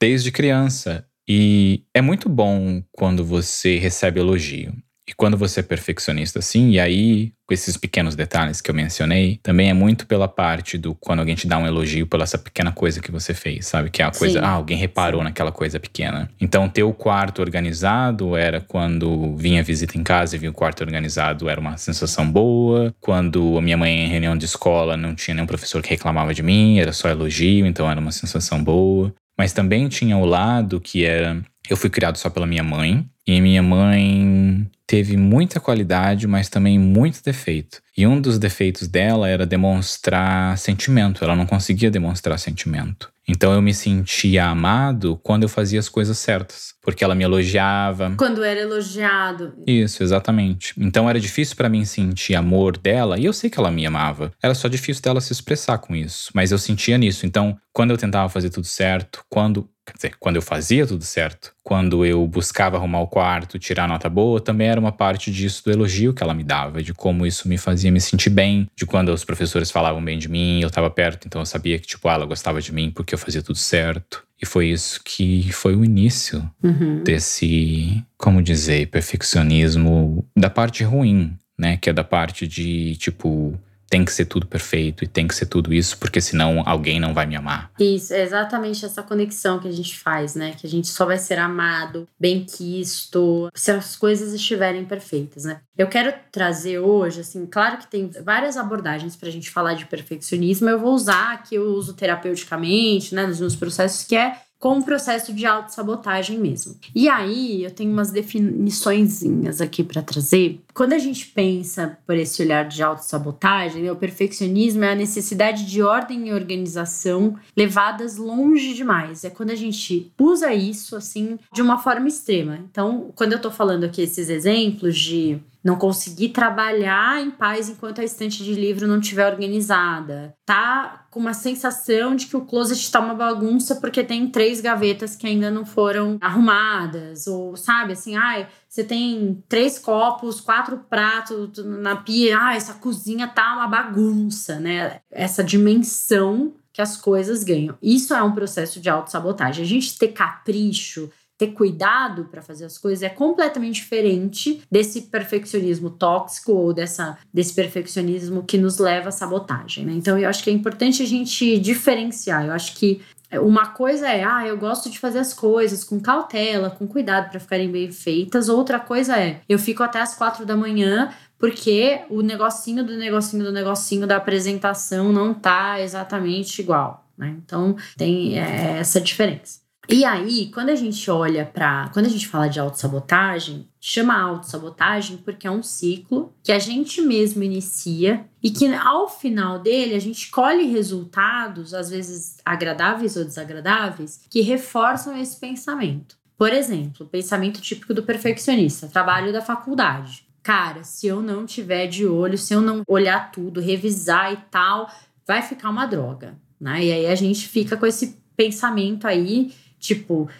desde 0.00 0.30
criança. 0.30 1.04
E 1.28 1.84
é 1.92 2.00
muito 2.00 2.28
bom 2.28 2.82
quando 2.92 3.24
você 3.24 3.78
recebe 3.78 4.20
elogio. 4.20 4.72
E 5.08 5.12
quando 5.14 5.36
você 5.36 5.60
é 5.60 5.62
perfeccionista 5.62 6.38
assim, 6.38 6.70
e 6.70 6.80
aí, 6.80 7.32
com 7.46 7.52
esses 7.52 7.76
pequenos 7.76 8.16
detalhes 8.16 8.62
que 8.62 8.70
eu 8.70 8.74
mencionei, 8.74 9.38
também 9.42 9.68
é 9.68 9.74
muito 9.74 10.06
pela 10.06 10.26
parte 10.26 10.78
do 10.78 10.94
quando 10.94 11.18
alguém 11.20 11.34
te 11.34 11.46
dá 11.46 11.58
um 11.58 11.66
elogio 11.66 12.06
pela 12.06 12.24
essa 12.24 12.38
pequena 12.38 12.72
coisa 12.72 13.02
que 13.02 13.10
você 13.10 13.34
fez, 13.34 13.66
sabe? 13.66 13.90
Que 13.90 14.00
é 14.00 14.06
a 14.06 14.10
coisa, 14.10 14.40
Sim. 14.40 14.44
ah, 14.44 14.50
alguém 14.50 14.78
reparou 14.78 15.20
Sim. 15.20 15.24
naquela 15.24 15.52
coisa 15.52 15.78
pequena. 15.78 16.30
Então, 16.40 16.68
ter 16.70 16.82
o 16.82 16.92
quarto 16.94 17.42
organizado 17.42 18.34
era 18.34 18.62
quando 18.62 19.36
vinha 19.36 19.62
visita 19.62 19.98
em 19.98 20.02
casa 20.02 20.36
e 20.36 20.38
vinha 20.38 20.50
o 20.50 20.54
quarto 20.54 20.80
organizado, 20.80 21.50
era 21.50 21.60
uma 21.60 21.76
sensação 21.76 22.30
boa. 22.30 22.94
Quando 22.98 23.58
a 23.58 23.60
minha 23.60 23.76
mãe 23.76 24.06
em 24.06 24.08
reunião 24.08 24.36
de 24.36 24.46
escola 24.46 24.96
não 24.96 25.14
tinha 25.14 25.34
nenhum 25.34 25.46
professor 25.46 25.82
que 25.82 25.90
reclamava 25.90 26.32
de 26.32 26.42
mim, 26.42 26.78
era 26.78 26.92
só 26.94 27.10
elogio, 27.10 27.66
então 27.66 27.90
era 27.90 28.00
uma 28.00 28.12
sensação 28.12 28.62
boa. 28.62 29.12
Mas 29.36 29.52
também 29.52 29.86
tinha 29.88 30.16
o 30.16 30.24
lado 30.24 30.80
que 30.80 31.04
era 31.04 31.44
eu 31.68 31.76
fui 31.76 31.88
criado 31.88 32.16
só 32.16 32.28
pela 32.28 32.46
minha 32.46 32.62
mãe, 32.62 33.06
e 33.26 33.40
minha 33.40 33.62
mãe 33.62 34.68
teve 34.86 35.16
muita 35.16 35.60
qualidade, 35.60 36.26
mas 36.26 36.48
também 36.48 36.78
muito 36.78 37.22
defeito. 37.22 37.80
E 37.96 38.06
um 38.06 38.20
dos 38.20 38.38
defeitos 38.38 38.88
dela 38.88 39.28
era 39.28 39.46
demonstrar 39.46 40.58
sentimento, 40.58 41.24
ela 41.24 41.36
não 41.36 41.46
conseguia 41.46 41.90
demonstrar 41.90 42.38
sentimento. 42.38 43.10
Então 43.26 43.52
eu 43.52 43.62
me 43.62 43.72
sentia 43.72 44.46
amado 44.46 45.18
quando 45.22 45.44
eu 45.44 45.48
fazia 45.48 45.80
as 45.80 45.88
coisas 45.88 46.18
certas, 46.18 46.73
porque 46.84 47.02
ela 47.02 47.14
me 47.14 47.24
elogiava. 47.24 48.14
Quando 48.16 48.44
era 48.44 48.60
elogiado. 48.60 49.54
Isso, 49.66 50.02
exatamente. 50.02 50.74
Então 50.78 51.08
era 51.08 51.18
difícil 51.18 51.56
para 51.56 51.68
mim 51.68 51.84
sentir 51.84 52.34
amor 52.34 52.76
dela, 52.76 53.18
e 53.18 53.24
eu 53.24 53.32
sei 53.32 53.50
que 53.50 53.58
ela 53.58 53.70
me 53.70 53.86
amava. 53.86 54.30
Era 54.42 54.54
só 54.54 54.68
difícil 54.68 55.02
dela 55.02 55.20
se 55.20 55.32
expressar 55.32 55.78
com 55.78 55.96
isso, 55.96 56.30
mas 56.34 56.52
eu 56.52 56.58
sentia 56.58 56.98
nisso. 56.98 57.26
Então, 57.26 57.56
quando 57.72 57.90
eu 57.90 57.98
tentava 57.98 58.28
fazer 58.28 58.50
tudo 58.50 58.66
certo, 58.66 59.24
quando 59.28 59.68
Quer 59.86 59.96
dizer, 59.96 60.14
quando 60.18 60.36
eu 60.36 60.42
fazia 60.42 60.86
tudo 60.86 61.04
certo, 61.04 61.52
quando 61.62 62.06
eu 62.06 62.26
buscava 62.26 62.78
arrumar 62.78 63.00
o 63.00 63.06
quarto, 63.06 63.58
tirar 63.58 63.86
nota 63.86 64.08
boa, 64.08 64.40
também 64.40 64.68
era 64.68 64.80
uma 64.80 64.92
parte 64.92 65.30
disso 65.30 65.62
do 65.64 65.70
elogio 65.70 66.14
que 66.14 66.22
ela 66.22 66.32
me 66.32 66.42
dava, 66.42 66.82
de 66.82 66.94
como 66.94 67.26
isso 67.26 67.46
me 67.46 67.58
fazia 67.58 67.92
me 67.92 68.00
sentir 68.00 68.30
bem, 68.30 68.66
de 68.74 68.86
quando 68.86 69.10
os 69.10 69.24
professores 69.24 69.70
falavam 69.70 70.02
bem 70.02 70.18
de 70.18 70.26
mim, 70.26 70.60
eu 70.62 70.68
estava 70.68 70.88
perto, 70.88 71.26
então 71.26 71.42
eu 71.42 71.46
sabia 71.46 71.78
que, 71.78 71.86
tipo, 71.86 72.08
ah, 72.08 72.14
ela 72.14 72.24
gostava 72.24 72.62
de 72.62 72.72
mim 72.72 72.90
porque 72.90 73.14
eu 73.14 73.18
fazia 73.18 73.42
tudo 73.42 73.58
certo. 73.58 74.24
E 74.44 74.46
foi 74.46 74.68
isso 74.68 75.00
que 75.02 75.50
foi 75.52 75.74
o 75.74 75.82
início 75.82 76.46
uhum. 76.62 77.02
desse, 77.02 78.04
como 78.18 78.42
dizer, 78.42 78.88
perfeccionismo 78.88 80.22
da 80.36 80.50
parte 80.50 80.84
ruim, 80.84 81.32
né? 81.58 81.78
Que 81.78 81.88
é 81.88 81.94
da 81.94 82.04
parte 82.04 82.46
de, 82.46 82.94
tipo, 82.96 83.58
tem 83.88 84.04
que 84.04 84.12
ser 84.12 84.24
tudo 84.24 84.46
perfeito 84.46 85.04
e 85.04 85.06
tem 85.06 85.26
que 85.26 85.34
ser 85.34 85.46
tudo 85.46 85.72
isso, 85.72 85.98
porque 85.98 86.20
senão 86.20 86.62
alguém 86.66 86.98
não 86.98 87.14
vai 87.14 87.26
me 87.26 87.36
amar. 87.36 87.70
Isso, 87.78 88.12
é 88.12 88.22
exatamente 88.22 88.84
essa 88.84 89.02
conexão 89.02 89.58
que 89.58 89.68
a 89.68 89.72
gente 89.72 89.98
faz, 89.98 90.34
né? 90.34 90.54
Que 90.58 90.66
a 90.66 90.70
gente 90.70 90.88
só 90.88 91.04
vai 91.06 91.18
ser 91.18 91.38
amado, 91.38 92.08
bem 92.18 92.44
quisto, 92.44 93.48
se 93.54 93.70
as 93.70 93.96
coisas 93.96 94.32
estiverem 94.32 94.84
perfeitas, 94.84 95.44
né? 95.44 95.60
Eu 95.76 95.88
quero 95.88 96.14
trazer 96.30 96.78
hoje, 96.78 97.20
assim, 97.20 97.46
claro 97.46 97.78
que 97.78 97.86
tem 97.86 98.10
várias 98.24 98.56
abordagens 98.56 99.16
para 99.16 99.28
a 99.28 99.32
gente 99.32 99.50
falar 99.50 99.74
de 99.74 99.86
perfeccionismo. 99.86 100.68
Eu 100.68 100.78
vou 100.78 100.94
usar 100.94 101.42
que 101.42 101.56
eu 101.56 101.64
uso 101.64 101.94
terapeuticamente, 101.94 103.14
né, 103.14 103.26
nos 103.26 103.40
meus 103.40 103.56
processos, 103.56 104.04
que 104.04 104.16
é 104.16 104.36
com 104.64 104.78
o 104.78 104.82
processo 104.82 105.34
de 105.34 105.44
autossabotagem 105.44 106.38
mesmo. 106.38 106.76
E 106.94 107.06
aí, 107.06 107.64
eu 107.64 107.70
tenho 107.70 107.92
umas 107.92 108.10
definiçõezinhas 108.10 109.60
aqui 109.60 109.84
para 109.84 110.00
trazer. 110.00 110.58
Quando 110.72 110.94
a 110.94 110.98
gente 110.98 111.26
pensa 111.26 111.98
por 112.06 112.16
esse 112.16 112.42
olhar 112.42 112.66
de 112.66 112.82
autossabotagem, 112.82 113.82
né, 113.82 113.92
o 113.92 113.96
perfeccionismo 113.96 114.82
é 114.82 114.92
a 114.92 114.94
necessidade 114.94 115.66
de 115.66 115.82
ordem 115.82 116.28
e 116.28 116.32
organização 116.32 117.36
levadas 117.54 118.16
longe 118.16 118.72
demais. 118.72 119.22
É 119.22 119.28
quando 119.28 119.50
a 119.50 119.54
gente 119.54 120.10
usa 120.18 120.54
isso 120.54 120.96
assim 120.96 121.38
de 121.52 121.60
uma 121.60 121.76
forma 121.76 122.08
extrema. 122.08 122.58
Então, 122.70 123.12
quando 123.14 123.34
eu 123.34 123.42
tô 123.42 123.50
falando 123.50 123.84
aqui 123.84 124.00
esses 124.00 124.30
exemplos 124.30 124.96
de 124.96 125.42
não 125.64 125.76
conseguir 125.76 126.28
trabalhar 126.28 127.22
em 127.22 127.30
paz 127.30 127.70
enquanto 127.70 128.02
a 128.02 128.04
estante 128.04 128.44
de 128.44 128.52
livro 128.52 128.86
não 128.86 128.98
estiver 128.98 129.26
organizada. 129.26 130.34
Tá 130.44 131.03
com 131.14 131.20
uma 131.20 131.32
sensação 131.32 132.16
de 132.16 132.26
que 132.26 132.36
o 132.36 132.44
closet 132.44 132.80
está 132.80 132.98
uma 132.98 133.14
bagunça 133.14 133.76
porque 133.76 134.02
tem 134.02 134.28
três 134.28 134.60
gavetas 134.60 135.14
que 135.14 135.28
ainda 135.28 135.48
não 135.48 135.64
foram 135.64 136.18
arrumadas. 136.20 137.28
Ou, 137.28 137.56
sabe, 137.56 137.92
assim, 137.92 138.16
ai, 138.16 138.48
você 138.68 138.82
tem 138.82 139.40
três 139.48 139.78
copos, 139.78 140.40
quatro 140.40 140.78
pratos 140.90 141.64
na 141.64 141.94
pia, 141.94 142.36
ah, 142.36 142.56
essa 142.56 142.74
cozinha 142.74 143.28
tá 143.28 143.54
uma 143.54 143.68
bagunça, 143.68 144.58
né? 144.58 144.98
Essa 145.08 145.44
dimensão 145.44 146.52
que 146.72 146.82
as 146.82 146.96
coisas 146.96 147.44
ganham. 147.44 147.78
Isso 147.80 148.12
é 148.12 148.20
um 148.20 148.32
processo 148.32 148.80
de 148.80 148.90
autossabotagem. 148.90 149.64
A 149.64 149.68
gente 149.68 149.96
ter 149.96 150.08
capricho, 150.08 151.08
ter 151.44 151.52
cuidado 151.52 152.24
para 152.30 152.42
fazer 152.42 152.64
as 152.64 152.78
coisas 152.78 153.02
é 153.02 153.08
completamente 153.08 153.76
diferente 153.76 154.62
desse 154.70 155.02
perfeccionismo 155.02 155.90
tóxico 155.90 156.52
ou 156.52 156.72
dessa, 156.72 157.18
desse 157.32 157.54
perfeccionismo 157.54 158.42
que 158.42 158.58
nos 158.58 158.78
leva 158.78 159.08
à 159.08 159.12
sabotagem. 159.12 159.84
Né? 159.84 159.92
Então, 159.94 160.18
eu 160.18 160.28
acho 160.28 160.42
que 160.42 160.50
é 160.50 160.52
importante 160.52 161.02
a 161.02 161.06
gente 161.06 161.58
diferenciar. 161.58 162.46
Eu 162.46 162.52
acho 162.52 162.74
que 162.76 163.00
uma 163.32 163.66
coisa 163.66 164.08
é, 164.08 164.22
ah, 164.24 164.46
eu 164.46 164.56
gosto 164.56 164.88
de 164.88 164.98
fazer 164.98 165.18
as 165.18 165.34
coisas 165.34 165.82
com 165.82 165.98
cautela, 165.98 166.70
com 166.70 166.86
cuidado 166.86 167.30
para 167.30 167.40
ficarem 167.40 167.70
bem 167.70 167.90
feitas. 167.90 168.48
Outra 168.48 168.78
coisa 168.78 169.18
é, 169.18 169.40
eu 169.48 169.58
fico 169.58 169.82
até 169.82 170.00
as 170.00 170.14
quatro 170.14 170.46
da 170.46 170.56
manhã 170.56 171.12
porque 171.38 172.00
o 172.08 172.22
negocinho 172.22 172.84
do 172.84 172.96
negocinho 172.96 173.44
do 173.44 173.52
negocinho 173.52 174.06
da 174.06 174.16
apresentação 174.16 175.12
não 175.12 175.34
tá 175.34 175.80
exatamente 175.80 176.60
igual. 176.60 177.04
Né? 177.18 177.36
Então, 177.44 177.76
tem 177.96 178.38
é, 178.38 178.78
essa 178.78 179.00
diferença. 179.00 179.63
E 179.88 180.04
aí, 180.04 180.50
quando 180.52 180.70
a 180.70 180.74
gente 180.74 181.10
olha 181.10 181.44
para. 181.44 181.90
Quando 181.92 182.06
a 182.06 182.08
gente 182.08 182.26
fala 182.26 182.48
de 182.48 182.58
autossabotagem, 182.58 183.68
chama 183.80 184.18
autossabotagem 184.18 185.18
porque 185.18 185.46
é 185.46 185.50
um 185.50 185.62
ciclo 185.62 186.32
que 186.42 186.52
a 186.52 186.58
gente 186.58 187.02
mesmo 187.02 187.42
inicia 187.42 188.24
e 188.42 188.50
que 188.50 188.72
ao 188.74 189.08
final 189.08 189.58
dele 189.58 189.94
a 189.94 190.00
gente 190.00 190.30
colhe 190.30 190.66
resultados, 190.66 191.74
às 191.74 191.90
vezes 191.90 192.38
agradáveis 192.44 193.16
ou 193.16 193.24
desagradáveis, 193.24 194.20
que 194.30 194.40
reforçam 194.40 195.16
esse 195.16 195.38
pensamento. 195.38 196.16
Por 196.36 196.52
exemplo, 196.52 197.06
pensamento 197.06 197.60
típico 197.60 197.94
do 197.94 198.02
perfeccionista, 198.02 198.88
trabalho 198.88 199.32
da 199.32 199.40
faculdade. 199.40 200.26
Cara, 200.42 200.82
se 200.82 201.06
eu 201.06 201.22
não 201.22 201.46
tiver 201.46 201.86
de 201.86 202.06
olho, 202.06 202.36
se 202.36 202.52
eu 202.52 202.60
não 202.60 202.82
olhar 202.86 203.30
tudo, 203.30 203.60
revisar 203.60 204.32
e 204.32 204.36
tal, 204.50 204.90
vai 205.26 205.40
ficar 205.40 205.70
uma 205.70 205.86
droga. 205.86 206.36
Né? 206.60 206.84
E 206.84 206.92
aí 206.92 207.06
a 207.06 207.14
gente 207.14 207.48
fica 207.48 207.76
com 207.76 207.86
esse 207.86 208.18
pensamento 208.36 209.06
aí 209.06 209.52
Tipo, 209.84 210.30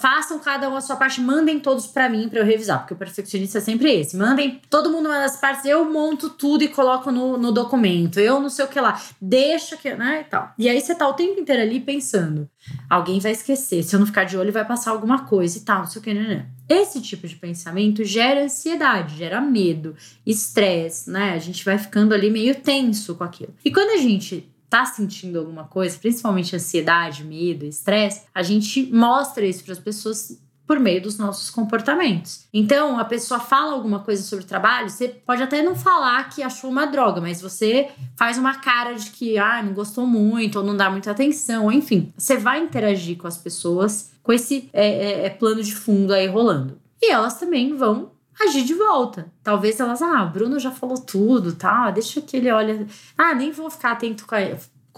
façam 0.00 0.40
cada 0.40 0.68
uma 0.68 0.78
a 0.78 0.80
sua 0.80 0.96
parte, 0.96 1.20
mandem 1.20 1.60
todos 1.60 1.86
para 1.86 2.08
mim 2.08 2.28
para 2.28 2.40
eu 2.40 2.44
revisar, 2.44 2.80
porque 2.80 2.94
o 2.94 2.96
perfeccionista 2.96 3.58
é 3.58 3.60
sempre 3.60 3.92
esse. 3.92 4.16
Mandem 4.16 4.60
todo 4.68 4.90
mundo 4.90 5.06
uma 5.06 5.20
das 5.20 5.36
partes, 5.36 5.64
eu 5.64 5.88
monto 5.88 6.30
tudo 6.30 6.64
e 6.64 6.68
coloco 6.68 7.12
no, 7.12 7.38
no 7.38 7.52
documento, 7.52 8.18
eu 8.18 8.40
não 8.40 8.50
sei 8.50 8.64
o 8.64 8.68
que 8.68 8.80
lá, 8.80 9.00
deixa 9.22 9.76
que, 9.76 9.94
né, 9.94 10.24
e 10.26 10.28
tal. 10.28 10.52
E 10.58 10.68
aí 10.68 10.80
você 10.80 10.96
tá 10.96 11.06
o 11.06 11.12
tempo 11.12 11.38
inteiro 11.38 11.62
ali 11.62 11.78
pensando, 11.78 12.50
alguém 12.90 13.20
vai 13.20 13.30
esquecer, 13.30 13.84
se 13.84 13.94
eu 13.94 14.00
não 14.00 14.06
ficar 14.06 14.24
de 14.24 14.36
olho 14.36 14.52
vai 14.52 14.64
passar 14.64 14.90
alguma 14.90 15.26
coisa 15.26 15.58
e 15.58 15.60
tal, 15.60 15.78
não 15.78 15.86
sei 15.86 16.00
o 16.00 16.04
que, 16.04 16.12
né, 16.12 16.22
né. 16.22 16.46
Esse 16.68 17.00
tipo 17.00 17.28
de 17.28 17.36
pensamento 17.36 18.02
gera 18.02 18.42
ansiedade, 18.42 19.16
gera 19.16 19.40
medo, 19.40 19.94
estresse, 20.26 21.08
né? 21.08 21.34
A 21.34 21.38
gente 21.38 21.64
vai 21.64 21.78
ficando 21.78 22.12
ali 22.12 22.30
meio 22.30 22.56
tenso 22.56 23.14
com 23.14 23.24
aquilo. 23.24 23.54
E 23.64 23.70
quando 23.70 23.90
a 23.90 23.96
gente 23.96 24.46
tá 24.68 24.84
sentindo 24.84 25.38
alguma 25.38 25.64
coisa, 25.64 25.98
principalmente 25.98 26.54
ansiedade, 26.54 27.24
medo, 27.24 27.64
estresse, 27.64 28.22
a 28.34 28.42
gente 28.42 28.90
mostra 28.92 29.46
isso 29.46 29.64
para 29.64 29.72
as 29.72 29.78
pessoas 29.78 30.38
por 30.66 30.78
meio 30.78 31.00
dos 31.00 31.16
nossos 31.16 31.48
comportamentos. 31.48 32.46
Então, 32.52 32.98
a 32.98 33.04
pessoa 33.04 33.40
fala 33.40 33.72
alguma 33.72 34.00
coisa 34.00 34.22
sobre 34.22 34.44
o 34.44 34.48
trabalho, 34.48 34.90
você 34.90 35.08
pode 35.08 35.42
até 35.42 35.62
não 35.62 35.74
falar 35.74 36.28
que 36.28 36.42
achou 36.42 36.68
uma 36.68 36.84
droga, 36.84 37.22
mas 37.22 37.40
você 37.40 37.88
faz 38.14 38.36
uma 38.36 38.56
cara 38.56 38.92
de 38.94 39.10
que 39.10 39.38
ah, 39.38 39.62
não 39.62 39.72
gostou 39.72 40.06
muito, 40.06 40.58
ou 40.58 40.64
não 40.64 40.76
dá 40.76 40.90
muita 40.90 41.10
atenção, 41.10 41.72
enfim, 41.72 42.12
você 42.18 42.36
vai 42.36 42.60
interagir 42.62 43.16
com 43.16 43.26
as 43.26 43.38
pessoas 43.38 44.10
com 44.22 44.30
esse 44.30 44.68
é, 44.74 44.86
é, 44.86 45.26
é 45.26 45.30
plano 45.30 45.62
de 45.62 45.74
fundo 45.74 46.12
aí 46.12 46.26
rolando. 46.26 46.78
E 47.00 47.10
elas 47.10 47.38
também 47.40 47.74
vão 47.74 48.10
agir 48.40 48.64
de 48.64 48.74
volta. 48.74 49.30
Talvez 49.42 49.78
elas, 49.80 50.02
ah, 50.02 50.24
o 50.24 50.30
Bruno 50.30 50.58
já 50.58 50.70
falou 50.70 50.98
tudo, 50.98 51.54
tá? 51.54 51.90
Deixa 51.90 52.20
que 52.20 52.36
ele 52.36 52.50
olhe. 52.50 52.86
Ah, 53.16 53.34
nem 53.34 53.50
vou 53.50 53.70
ficar 53.70 53.92
atento 53.92 54.26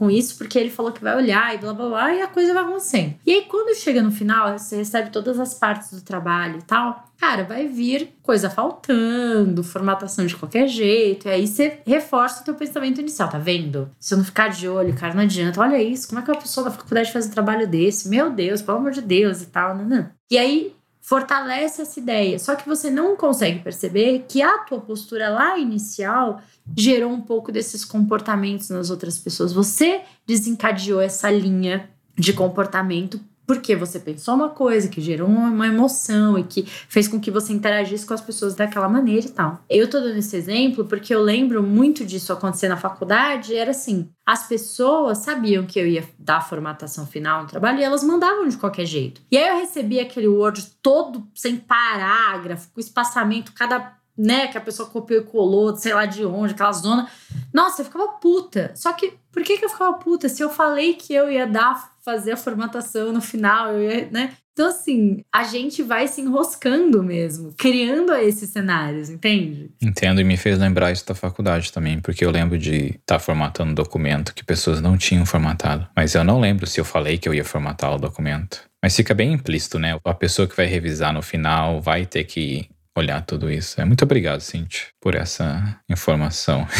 com 0.01 0.11
isso, 0.11 0.39
porque 0.39 0.59
ele 0.59 0.71
falou 0.71 0.93
que 0.93 1.03
vai 1.03 1.15
olhar 1.15 1.55
e 1.55 1.59
blá 1.59 1.75
blá 1.75 1.87
blá, 1.87 2.15
e 2.15 2.23
a 2.23 2.27
coisa 2.27 2.55
vai 2.55 2.63
acontecendo. 2.63 3.17
E 3.27 3.35
aí, 3.35 3.43
quando 3.43 3.77
chega 3.77 4.03
no 4.03 4.11
final, 4.11 4.59
você 4.59 4.77
recebe 4.77 5.11
todas 5.11 5.39
as 5.39 5.53
partes 5.53 5.93
do 5.93 6.01
trabalho 6.01 6.59
e 6.59 6.63
tal, 6.63 7.05
cara, 7.19 7.45
vai 7.45 7.69
vir 7.69 8.15
coisa 8.23 8.49
faltando, 8.49 9.63
formatação 9.63 10.25
de 10.25 10.35
qualquer 10.35 10.67
jeito, 10.69 11.29
e 11.29 11.31
aí 11.31 11.47
você 11.47 11.81
reforça 11.87 12.41
o 12.41 12.45
teu 12.45 12.55
pensamento 12.55 12.99
inicial, 12.99 13.29
tá 13.29 13.37
vendo? 13.39 13.91
Se 14.01 14.15
eu 14.15 14.19
não 14.19 14.25
ficar 14.25 14.49
de 14.49 14.67
olho, 14.67 14.95
cara, 14.95 15.13
não 15.13 15.23
adianta, 15.23 15.61
olha 15.61 15.83
isso, 15.83 16.09
como 16.09 16.21
é 16.21 16.25
que 16.25 16.31
uma 16.31 16.41
pessoa 16.41 16.65
da 16.65 16.71
faculdade 16.71 17.13
faz 17.13 17.27
um 17.27 17.31
trabalho 17.31 17.69
desse? 17.69 18.09
Meu 18.09 18.31
Deus, 18.31 18.63
pelo 18.63 18.79
amor 18.79 18.93
de 18.93 19.03
Deus 19.03 19.43
e 19.43 19.47
tal, 19.49 19.77
não, 19.77 19.85
não. 19.85 20.09
E 20.31 20.39
aí, 20.39 20.75
fortalece 21.01 21.83
essa 21.83 21.99
ideia. 21.99 22.39
Só 22.39 22.55
que 22.55 22.69
você 22.69 22.91
não 22.91 23.17
consegue 23.17 23.61
perceber 23.61 24.25
que 24.29 24.43
a 24.43 24.59
tua 24.59 24.81
postura 24.81 25.29
lá 25.29 25.59
inicial 25.59 26.41
gerou 26.77 27.11
um 27.11 27.21
pouco 27.21 27.51
desses 27.51 27.85
comportamentos 27.85 28.71
nas 28.71 28.91
outras 28.91 29.19
pessoas. 29.19 29.53
Você 29.53 30.03
desencadeou 30.27 31.01
essa 31.01 31.31
linha 31.31 31.89
de 32.17 32.33
comportamento 32.33 33.19
porque 33.51 33.75
você 33.75 33.99
pensou 33.99 34.37
uma 34.37 34.51
coisa 34.51 34.89
que 34.89 35.01
gerou 35.01 35.29
uma 35.29 35.67
emoção 35.67 36.39
e 36.39 36.45
que 36.45 36.63
fez 36.63 37.09
com 37.09 37.19
que 37.19 37.33
você 37.33 37.53
interagisse 37.53 38.07
com 38.07 38.15
as 38.15 38.21
pessoas 38.21 38.55
daquela 38.55 38.89
maneira 38.89 39.27
e 39.27 39.31
tal. 39.31 39.65
Eu 39.69 39.91
tô 39.91 39.99
dando 39.99 40.19
esse 40.19 40.37
exemplo 40.37 40.85
porque 40.85 41.13
eu 41.13 41.21
lembro 41.21 41.61
muito 41.61 42.07
disso 42.07 42.33
acontecer 42.33 42.69
na 42.69 42.77
faculdade, 42.77 43.57
era 43.57 43.73
assim, 43.73 44.09
as 44.25 44.47
pessoas 44.47 45.19
sabiam 45.19 45.67
que 45.67 45.81
eu 45.81 45.87
ia 45.89 46.09
dar 46.17 46.37
a 46.37 46.41
formatação 46.41 47.09
final 47.09 47.43
no 47.43 47.49
trabalho 47.49 47.81
e 47.81 47.83
elas 47.83 48.05
mandavam 48.05 48.47
de 48.47 48.57
qualquer 48.57 48.87
jeito. 48.87 49.21
E 49.29 49.37
aí 49.37 49.49
eu 49.49 49.59
recebia 49.59 50.03
aquele 50.03 50.29
Word 50.29 50.65
todo 50.81 51.27
sem 51.35 51.57
parágrafo, 51.57 52.71
com 52.73 52.79
espaçamento, 52.79 53.53
cada 53.53 54.00
né, 54.21 54.49
que 54.49 54.59
a 54.59 54.61
pessoa 54.61 54.89
copiou 54.89 55.23
e 55.23 55.25
colou, 55.25 55.75
sei 55.75 55.95
lá 55.95 56.05
de 56.05 56.27
onde, 56.27 56.53
aquela 56.53 56.73
zona. 56.73 57.09
Nossa, 57.53 57.81
eu 57.81 57.87
ficava 57.87 58.07
puta. 58.09 58.71
Só 58.75 58.93
que, 58.93 59.15
por 59.33 59.43
que, 59.43 59.57
que 59.57 59.65
eu 59.65 59.71
ficava 59.71 59.95
puta? 59.95 60.29
Se 60.29 60.43
eu 60.43 60.51
falei 60.51 60.95
que 60.95 61.15
eu 61.15 61.31
ia 61.31 61.47
dar, 61.47 61.93
fazer 62.05 62.33
a 62.33 62.37
formatação 62.37 63.13
no 63.13 63.23
final, 63.23 63.73
eu 63.73 63.83
ia, 63.83 64.09
né? 64.11 64.33
Então, 64.53 64.69
assim, 64.69 65.23
a 65.33 65.45
gente 65.45 65.83
vai 65.83 66.07
se 66.07 66.21
enroscando 66.21 67.03
mesmo, 67.03 67.55
criando 67.57 68.13
esses 68.13 68.51
cenários, 68.51 69.09
entende? 69.09 69.71
Entendo, 69.81 70.21
e 70.21 70.25
me 70.25 70.37
fez 70.37 70.59
lembrar 70.59 70.93
isso 70.93 71.07
da 71.07 71.15
faculdade 71.15 71.73
também, 71.73 71.99
porque 71.99 72.23
eu 72.23 72.31
lembro 72.31 72.59
de 72.59 72.89
estar 72.89 73.01
tá 73.07 73.19
formatando 73.19 73.71
um 73.71 73.75
documento 73.75 74.35
que 74.35 74.45
pessoas 74.45 74.83
não 74.83 74.99
tinham 74.99 75.25
formatado. 75.25 75.89
Mas 75.97 76.15
eu 76.15 76.23
não 76.25 76.39
lembro 76.39 76.67
se 76.67 76.79
eu 76.79 76.85
falei 76.85 77.17
que 77.17 77.27
eu 77.27 77.33
ia 77.33 77.45
formatar 77.45 77.95
o 77.95 77.99
documento. 77.99 78.69
Mas 78.83 78.95
fica 78.95 79.15
bem 79.15 79.33
implícito, 79.33 79.79
né? 79.79 79.99
A 80.05 80.15
pessoa 80.15 80.47
que 80.47 80.57
vai 80.57 80.67
revisar 80.67 81.13
no 81.13 81.23
final 81.23 81.81
vai 81.81 82.05
ter 82.05 82.25
que 82.25 82.69
olhar 83.01 83.25
tudo 83.25 83.51
isso. 83.51 83.81
É 83.81 83.85
muito 83.85 84.05
obrigado, 84.05 84.41
Cintia, 84.41 84.87
por 85.01 85.15
essa 85.15 85.81
informação. 85.89 86.67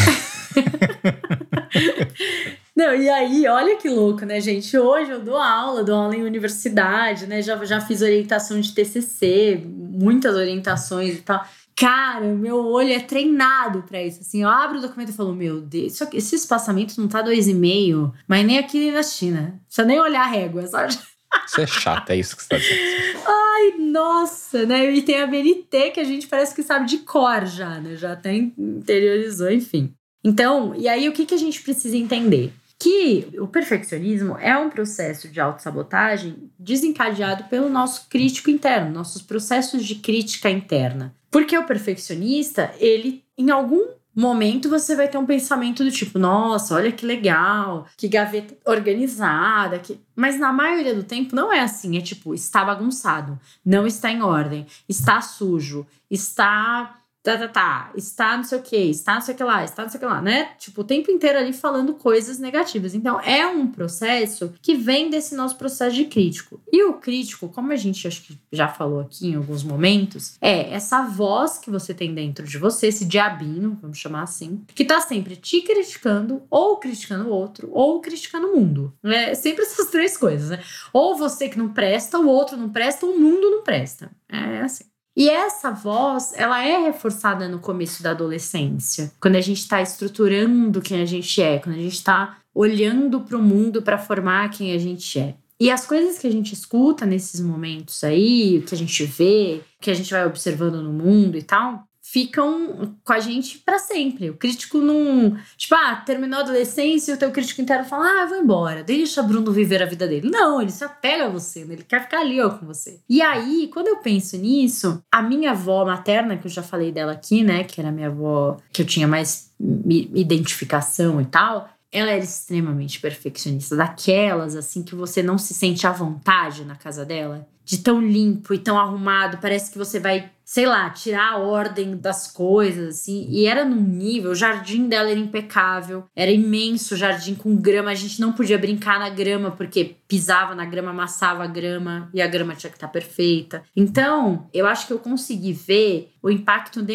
Não, 2.75 2.95
e 2.95 3.09
aí, 3.09 3.45
olha 3.47 3.75
que 3.75 3.89
louco, 3.89 4.25
né, 4.25 4.39
gente? 4.39 4.75
Hoje 4.77 5.11
eu 5.11 5.19
dou 5.21 5.37
aula, 5.37 5.83
dou 5.83 5.95
aula 5.95 6.15
em 6.15 6.23
universidade, 6.23 7.27
né? 7.27 7.41
Já, 7.41 7.63
já 7.65 7.81
fiz 7.81 8.01
orientação 8.01 8.59
de 8.59 8.73
TCC, 8.73 9.61
muitas 9.65 10.35
orientações 10.35 11.15
e 11.15 11.21
tal. 11.21 11.45
Cara, 11.75 12.25
meu 12.33 12.57
olho 12.65 12.91
é 12.91 12.99
treinado 12.99 13.83
para 13.83 14.01
isso. 14.01 14.21
Assim, 14.21 14.43
eu 14.43 14.49
abro 14.49 14.77
o 14.77 14.81
documento 14.81 15.09
e 15.09 15.13
falo, 15.13 15.33
meu 15.33 15.61
Deus, 15.61 15.93
isso 15.93 16.03
aqui, 16.03 16.17
esse 16.17 16.35
espaçamento 16.35 16.99
não 16.99 17.07
tá 17.07 17.21
dois 17.21 17.47
e 17.47 17.53
meio, 17.53 18.13
mas 18.27 18.45
nem 18.45 18.57
aqui 18.57 18.79
nem 18.79 18.91
na 18.91 19.03
China. 19.03 19.41
Não 19.41 19.59
precisa 19.65 19.85
nem 19.87 19.99
olhar 19.99 20.21
a 20.21 20.27
régua, 20.27 20.65
sabe? 20.67 20.97
Isso 21.45 21.61
é 21.61 21.67
chato, 21.67 22.09
é 22.11 22.15
isso 22.15 22.35
que 22.35 22.43
você 22.43 22.49
tá 22.49 22.57
dizendo. 22.57 23.19
Ai, 23.27 23.73
nossa, 23.79 24.65
né? 24.65 24.91
E 24.91 25.01
tem 25.01 25.21
a 25.21 25.27
BNT 25.27 25.91
que 25.91 25.99
a 25.99 26.03
gente 26.03 26.27
parece 26.27 26.55
que 26.55 26.63
sabe 26.63 26.85
de 26.85 26.99
cor 26.99 27.45
já, 27.45 27.79
né? 27.79 27.95
Já 27.95 28.13
até 28.13 28.33
interiorizou, 28.33 29.51
enfim. 29.51 29.93
Então, 30.23 30.75
e 30.75 30.87
aí 30.87 31.09
o 31.09 31.13
que, 31.13 31.25
que 31.25 31.33
a 31.33 31.37
gente 31.37 31.61
precisa 31.61 31.97
entender? 31.97 32.53
Que 32.79 33.27
o 33.39 33.47
perfeccionismo 33.47 34.37
é 34.37 34.57
um 34.57 34.69
processo 34.69 35.27
de 35.27 35.39
autossabotagem 35.39 36.49
desencadeado 36.57 37.43
pelo 37.45 37.69
nosso 37.69 38.07
crítico 38.09 38.49
interno, 38.49 38.91
nossos 38.91 39.21
processos 39.21 39.85
de 39.85 39.95
crítica 39.95 40.49
interna. 40.49 41.13
Porque 41.29 41.57
o 41.57 41.65
perfeccionista, 41.65 42.73
ele, 42.79 43.23
em 43.37 43.49
algum 43.51 43.87
momento 44.15 44.69
você 44.69 44.95
vai 44.95 45.07
ter 45.07 45.17
um 45.17 45.25
pensamento 45.25 45.83
do 45.83 45.91
tipo, 45.91 46.19
nossa, 46.19 46.75
olha 46.75 46.91
que 46.91 47.05
legal, 47.05 47.87
que 47.95 48.07
gaveta 48.07 48.55
organizada, 48.65 49.79
que... 49.79 49.99
mas 50.15 50.39
na 50.39 50.51
maioria 50.51 50.93
do 50.93 51.03
tempo 51.03 51.35
não 51.35 51.51
é 51.51 51.61
assim, 51.61 51.97
é 51.97 52.01
tipo, 52.01 52.33
está 52.33 52.65
bagunçado, 52.65 53.39
não 53.65 53.87
está 53.87 54.11
em 54.11 54.21
ordem, 54.21 54.65
está 54.87 55.21
sujo, 55.21 55.85
está 56.09 57.00
tá, 57.23 57.37
tá, 57.37 57.47
tá, 57.47 57.91
está 57.95 58.37
não 58.37 58.43
sei 58.43 58.57
o 58.57 58.61
que, 58.61 58.75
está 58.75 59.15
não 59.15 59.21
sei 59.21 59.33
o 59.33 59.37
que 59.37 59.43
lá, 59.43 59.63
está 59.63 59.83
não 59.83 59.89
sei 59.89 59.97
o 59.97 60.01
que 60.01 60.05
lá, 60.05 60.21
né? 60.21 60.51
Tipo, 60.57 60.81
o 60.81 60.83
tempo 60.83 61.11
inteiro 61.11 61.37
ali 61.37 61.53
falando 61.53 61.93
coisas 61.93 62.39
negativas. 62.39 62.95
Então, 62.95 63.19
é 63.21 63.45
um 63.45 63.67
processo 63.67 64.53
que 64.61 64.75
vem 64.75 65.09
desse 65.09 65.35
nosso 65.35 65.55
processo 65.55 65.95
de 65.95 66.05
crítico. 66.05 66.61
E 66.71 66.83
o 66.83 66.93
crítico, 66.93 67.49
como 67.49 67.71
a 67.71 67.75
gente 67.75 68.07
acho 68.07 68.23
que 68.23 68.37
já 68.51 68.67
falou 68.67 69.01
aqui 69.01 69.29
em 69.29 69.35
alguns 69.35 69.63
momentos, 69.63 70.35
é 70.41 70.73
essa 70.73 71.03
voz 71.03 71.57
que 71.57 71.69
você 71.69 71.93
tem 71.93 72.13
dentro 72.13 72.45
de 72.45 72.57
você, 72.57 72.87
esse 72.87 73.05
diabinho, 73.05 73.77
vamos 73.81 73.97
chamar 73.97 74.23
assim, 74.23 74.63
que 74.73 74.83
tá 74.83 74.99
sempre 74.99 75.35
te 75.35 75.61
criticando, 75.61 76.43
ou 76.49 76.77
criticando 76.77 77.29
o 77.29 77.33
outro, 77.33 77.69
ou 77.71 78.01
criticando 78.01 78.47
o 78.47 78.55
mundo. 78.55 78.93
É 79.03 79.35
sempre 79.35 79.63
essas 79.63 79.87
três 79.87 80.17
coisas, 80.17 80.49
né? 80.49 80.63
Ou 80.91 81.15
você 81.15 81.47
que 81.47 81.57
não 81.57 81.69
presta, 81.69 82.19
o 82.19 82.27
outro 82.27 82.57
não 82.57 82.69
presta, 82.69 83.05
o 83.05 83.19
mundo 83.19 83.49
não 83.49 83.63
presta. 83.63 84.11
É 84.27 84.61
assim. 84.61 84.90
E 85.15 85.29
essa 85.29 85.71
voz, 85.71 86.31
ela 86.35 86.63
é 86.65 86.77
reforçada 86.77 87.47
no 87.49 87.59
começo 87.59 88.01
da 88.01 88.11
adolescência, 88.11 89.11
quando 89.19 89.35
a 89.35 89.41
gente 89.41 89.59
está 89.59 89.81
estruturando 89.81 90.81
quem 90.81 91.01
a 91.01 91.05
gente 91.05 91.41
é, 91.41 91.59
quando 91.59 91.75
a 91.75 91.79
gente 91.79 91.95
está 91.95 92.37
olhando 92.53 93.21
para 93.21 93.37
o 93.37 93.41
mundo 93.41 93.81
para 93.81 93.97
formar 93.97 94.49
quem 94.49 94.73
a 94.73 94.77
gente 94.77 95.19
é. 95.19 95.35
E 95.59 95.69
as 95.69 95.85
coisas 95.85 96.17
que 96.17 96.25
a 96.25 96.31
gente 96.31 96.53
escuta 96.53 97.05
nesses 97.05 97.39
momentos 97.39 98.03
aí, 98.03 98.63
que 98.65 98.73
a 98.73 98.77
gente 98.77 99.03
vê, 99.03 99.61
que 99.79 99.91
a 99.91 99.93
gente 99.93 100.09
vai 100.11 100.25
observando 100.25 100.81
no 100.81 100.91
mundo 100.91 101.37
e 101.37 101.43
tal, 101.43 101.83
ficam 102.11 102.97
com 103.05 103.13
a 103.13 103.19
gente 103.19 103.59
para 103.59 103.79
sempre. 103.79 104.29
O 104.29 104.35
crítico 104.35 104.79
não. 104.79 105.37
Tipo, 105.55 105.75
ah, 105.75 105.95
terminou 105.95 106.39
a 106.39 106.41
adolescência 106.41 107.11
e 107.11 107.15
o 107.15 107.17
teu 107.17 107.31
crítico 107.31 107.61
inteiro 107.61 107.85
fala: 107.85 108.23
ah, 108.23 108.25
vou 108.25 108.37
embora, 108.37 108.83
deixa 108.83 109.23
Bruno 109.23 109.51
viver 109.51 109.81
a 109.81 109.85
vida 109.85 110.05
dele. 110.05 110.29
Não, 110.29 110.61
ele 110.61 110.71
se 110.71 110.83
apega 110.83 111.27
a 111.27 111.29
você, 111.29 111.63
né? 111.63 111.75
ele 111.75 111.83
quer 111.83 112.03
ficar 112.03 112.19
ali 112.19 112.41
ó, 112.41 112.49
com 112.49 112.65
você. 112.65 112.99
E 113.09 113.21
aí, 113.21 113.69
quando 113.71 113.87
eu 113.87 113.97
penso 113.97 114.35
nisso, 114.37 115.01
a 115.09 115.21
minha 115.21 115.51
avó 115.51 115.85
materna, 115.85 116.35
que 116.35 116.47
eu 116.47 116.51
já 116.51 116.61
falei 116.61 116.91
dela 116.91 117.13
aqui, 117.13 117.43
né, 117.43 117.63
que 117.63 117.79
era 117.79 117.89
a 117.89 117.93
minha 117.93 118.07
avó 118.07 118.57
que 118.73 118.81
eu 118.81 118.85
tinha 118.85 119.07
mais 119.07 119.51
identificação 119.59 121.21
e 121.21 121.25
tal, 121.25 121.69
ela 121.91 122.11
era 122.11 122.23
extremamente 122.23 122.99
perfeccionista, 122.99 123.75
daquelas 123.75 124.55
assim 124.55 124.81
que 124.81 124.95
você 124.95 125.21
não 125.21 125.37
se 125.37 125.53
sente 125.53 125.85
à 125.85 125.91
vontade 125.91 126.65
na 126.65 126.75
casa 126.75 127.05
dela, 127.05 127.47
de 127.63 127.77
tão 127.77 128.01
limpo 128.01 128.53
e 128.53 128.57
tão 128.57 128.79
arrumado, 128.79 129.37
parece 129.37 129.71
que 129.71 129.77
você 129.77 129.99
vai, 129.99 130.29
sei 130.51 130.65
lá, 130.65 130.89
tirar 130.89 131.31
a 131.31 131.37
ordem 131.37 131.95
das 131.95 132.27
coisas 132.27 132.97
assim. 132.97 133.25
E 133.29 133.45
era 133.45 133.63
num 133.63 133.81
nível, 133.81 134.31
o 134.31 134.35
jardim 134.35 134.89
dela 134.89 135.09
era 135.09 135.17
impecável, 135.17 136.03
era 136.13 136.29
imenso 136.29 136.93
o 136.93 136.97
jardim 136.97 137.35
com 137.35 137.55
grama, 137.55 137.89
a 137.89 137.95
gente 137.95 138.19
não 138.19 138.33
podia 138.33 138.57
brincar 138.57 138.99
na 138.99 139.09
grama 139.09 139.51
porque 139.51 139.95
pisava 140.09 140.53
na 140.53 140.65
grama, 140.65 140.89
amassava 140.89 141.45
a 141.45 141.47
grama 141.47 142.09
e 142.13 142.21
a 142.21 142.27
grama 142.27 142.53
tinha 142.53 142.69
que 142.69 142.75
estar 142.75 142.89
perfeita. 142.89 143.63
Então, 143.73 144.49
eu 144.53 144.67
acho 144.67 144.87
que 144.87 144.91
eu 144.91 144.99
consegui 144.99 145.53
ver 145.53 146.11
o 146.21 146.29
impacto 146.29 146.85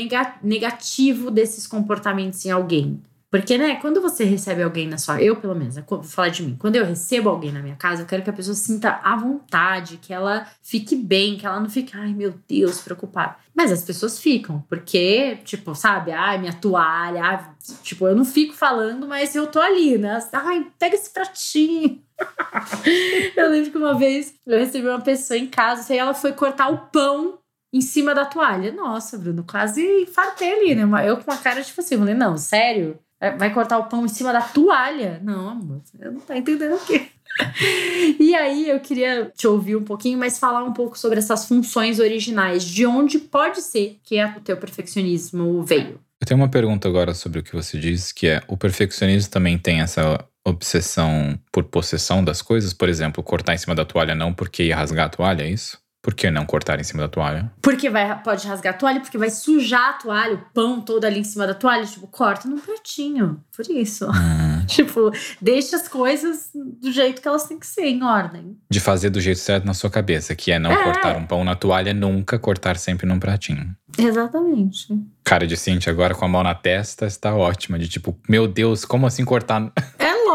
negativo 0.42 1.30
desses 1.30 1.66
comportamentos 1.66 2.44
em 2.44 2.50
alguém. 2.50 3.00
Porque, 3.30 3.58
né, 3.58 3.76
quando 3.76 4.00
você 4.00 4.24
recebe 4.24 4.62
alguém 4.62 4.86
na 4.88 4.98
sua. 4.98 5.20
Eu, 5.20 5.36
pelo 5.36 5.54
menos, 5.54 5.76
vou 5.76 6.02
falar 6.02 6.28
de 6.28 6.44
mim. 6.44 6.56
Quando 6.58 6.76
eu 6.76 6.84
recebo 6.84 7.28
alguém 7.28 7.50
na 7.50 7.60
minha 7.60 7.74
casa, 7.74 8.02
eu 8.02 8.06
quero 8.06 8.22
que 8.22 8.30
a 8.30 8.32
pessoa 8.32 8.54
sinta 8.54 9.00
à 9.02 9.16
vontade, 9.16 9.98
que 9.98 10.12
ela 10.12 10.46
fique 10.62 10.94
bem, 10.94 11.36
que 11.36 11.44
ela 11.44 11.58
não 11.58 11.68
fique, 11.68 11.96
ai 11.96 12.14
meu 12.14 12.34
Deus, 12.48 12.80
preocupada. 12.80 13.36
Mas 13.54 13.72
as 13.72 13.82
pessoas 13.82 14.20
ficam, 14.20 14.60
porque, 14.68 15.36
tipo, 15.44 15.74
sabe, 15.74 16.12
ai, 16.12 16.38
minha 16.38 16.52
toalha, 16.52 17.22
ai, 17.22 17.50
tipo, 17.82 18.06
eu 18.06 18.14
não 18.14 18.24
fico 18.24 18.54
falando, 18.54 19.08
mas 19.08 19.34
eu 19.34 19.46
tô 19.48 19.60
ali, 19.60 19.98
né? 19.98 20.18
Ai, 20.32 20.70
pega 20.78 20.94
esse 20.94 21.10
pratinho. 21.10 22.02
eu 23.36 23.50
lembro 23.50 23.70
que 23.70 23.78
uma 23.78 23.98
vez 23.98 24.34
eu 24.46 24.58
recebi 24.58 24.86
uma 24.86 25.00
pessoa 25.00 25.36
em 25.36 25.46
casa 25.48 25.92
e 25.92 25.98
ela 25.98 26.14
foi 26.14 26.32
cortar 26.32 26.68
o 26.68 26.86
pão 26.90 27.38
em 27.72 27.80
cima 27.80 28.14
da 28.14 28.24
toalha. 28.24 28.72
Nossa, 28.72 29.18
Bruno, 29.18 29.44
quase 29.44 29.84
infartei 30.02 30.52
ali, 30.52 30.74
né? 30.74 30.82
Eu 31.08 31.16
com 31.18 31.30
uma 31.30 31.38
cara 31.38 31.62
tipo 31.62 31.80
assim, 31.80 31.98
falei, 31.98 32.14
não, 32.14 32.36
sério? 32.38 32.98
Vai 33.38 33.52
cortar 33.52 33.78
o 33.78 33.84
pão 33.84 34.04
em 34.04 34.08
cima 34.08 34.32
da 34.32 34.42
toalha? 34.42 35.20
Não, 35.22 35.48
amor, 35.48 35.82
eu 35.98 36.12
não 36.12 36.20
tô 36.20 36.34
entendendo 36.34 36.74
o 36.74 36.84
quê. 36.84 37.06
e 38.20 38.34
aí 38.34 38.68
eu 38.68 38.80
queria 38.80 39.32
te 39.34 39.46
ouvir 39.46 39.76
um 39.76 39.84
pouquinho, 39.84 40.18
mas 40.18 40.38
falar 40.38 40.64
um 40.64 40.72
pouco 40.72 40.98
sobre 40.98 41.18
essas 41.18 41.46
funções 41.46 41.98
originais, 41.98 42.64
de 42.64 42.86
onde 42.86 43.18
pode 43.18 43.62
ser 43.62 43.98
que 44.02 44.22
o 44.22 44.40
teu 44.40 44.56
perfeccionismo 44.56 45.62
veio. 45.62 46.00
Eu 46.20 46.26
tenho 46.26 46.40
uma 46.40 46.48
pergunta 46.48 46.88
agora 46.88 47.14
sobre 47.14 47.40
o 47.40 47.42
que 47.42 47.54
você 47.54 47.78
disse, 47.78 48.14
que 48.14 48.26
é 48.26 48.42
o 48.48 48.56
perfeccionismo 48.56 49.30
também 49.30 49.58
tem 49.58 49.80
essa 49.80 50.24
obsessão 50.46 51.38
por 51.52 51.64
possessão 51.64 52.24
das 52.24 52.40
coisas, 52.40 52.72
por 52.72 52.88
exemplo, 52.88 53.22
cortar 53.22 53.54
em 53.54 53.58
cima 53.58 53.74
da 53.74 53.84
toalha 53.84 54.14
não 54.14 54.32
porque 54.32 54.64
ia 54.64 54.76
rasgar 54.76 55.06
a 55.06 55.10
toalha, 55.10 55.42
é 55.42 55.50
isso? 55.50 55.78
Por 56.06 56.14
que 56.14 56.30
não 56.30 56.46
cortar 56.46 56.78
em 56.78 56.84
cima 56.84 57.02
da 57.02 57.08
toalha? 57.08 57.50
Porque 57.60 57.90
vai, 57.90 58.22
pode 58.22 58.46
rasgar 58.46 58.72
a 58.72 58.76
toalha, 58.76 59.00
porque 59.00 59.18
vai 59.18 59.28
sujar 59.28 59.88
a 59.88 59.92
toalha, 59.94 60.34
o 60.34 60.38
pão 60.54 60.80
todo 60.80 61.04
ali 61.04 61.18
em 61.18 61.24
cima 61.24 61.48
da 61.48 61.52
toalha. 61.52 61.84
Tipo, 61.84 62.06
corta 62.06 62.46
num 62.46 62.60
pratinho. 62.60 63.42
Por 63.56 63.68
isso. 63.68 64.08
Hum. 64.08 64.64
tipo, 64.70 65.10
deixa 65.42 65.74
as 65.74 65.88
coisas 65.88 66.48
do 66.54 66.92
jeito 66.92 67.20
que 67.20 67.26
elas 67.26 67.48
têm 67.48 67.58
que 67.58 67.66
ser, 67.66 67.86
em 67.86 68.04
ordem. 68.04 68.56
De 68.70 68.78
fazer 68.78 69.10
do 69.10 69.20
jeito 69.20 69.40
certo 69.40 69.64
na 69.64 69.74
sua 69.74 69.90
cabeça, 69.90 70.36
que 70.36 70.52
é 70.52 70.60
não 70.60 70.70
é. 70.70 70.84
cortar 70.84 71.16
um 71.16 71.26
pão 71.26 71.42
na 71.42 71.56
toalha, 71.56 71.92
nunca 71.92 72.38
cortar 72.38 72.76
sempre 72.76 73.04
num 73.04 73.18
pratinho. 73.18 73.74
Exatamente. 73.98 74.86
Cara 75.24 75.44
de 75.44 75.56
Cintia 75.56 75.90
agora 75.90 76.14
com 76.14 76.24
a 76.24 76.28
mão 76.28 76.44
na 76.44 76.54
testa 76.54 77.04
está 77.04 77.34
ótima. 77.34 77.80
De 77.80 77.88
tipo, 77.88 78.16
meu 78.28 78.46
Deus, 78.46 78.84
como 78.84 79.08
assim 79.08 79.24
cortar? 79.24 79.72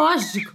Lógico. 0.01 0.51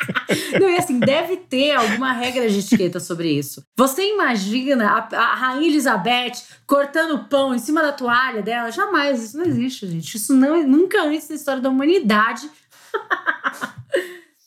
Não, 0.60 0.68
e 0.68 0.76
assim, 0.76 0.98
deve 0.98 1.38
ter 1.38 1.72
alguma 1.72 2.12
regra 2.12 2.46
de 2.48 2.58
etiqueta 2.58 3.00
sobre 3.00 3.30
isso. 3.30 3.64
Você 3.74 4.06
imagina 4.06 4.86
a, 4.86 5.16
a 5.16 5.34
Rainha 5.34 5.66
Elizabeth 5.66 6.32
cortando 6.66 7.26
pão 7.26 7.54
em 7.54 7.58
cima 7.58 7.80
da 7.80 7.92
toalha 7.92 8.42
dela? 8.42 8.70
Jamais, 8.70 9.22
isso 9.22 9.38
não 9.38 9.46
existe, 9.46 9.86
gente. 9.86 10.14
Isso 10.14 10.34
não, 10.34 10.62
nunca 10.62 11.02
antes 11.02 11.28
na 11.28 11.36
história 11.36 11.62
da 11.62 11.70
humanidade. 11.70 12.50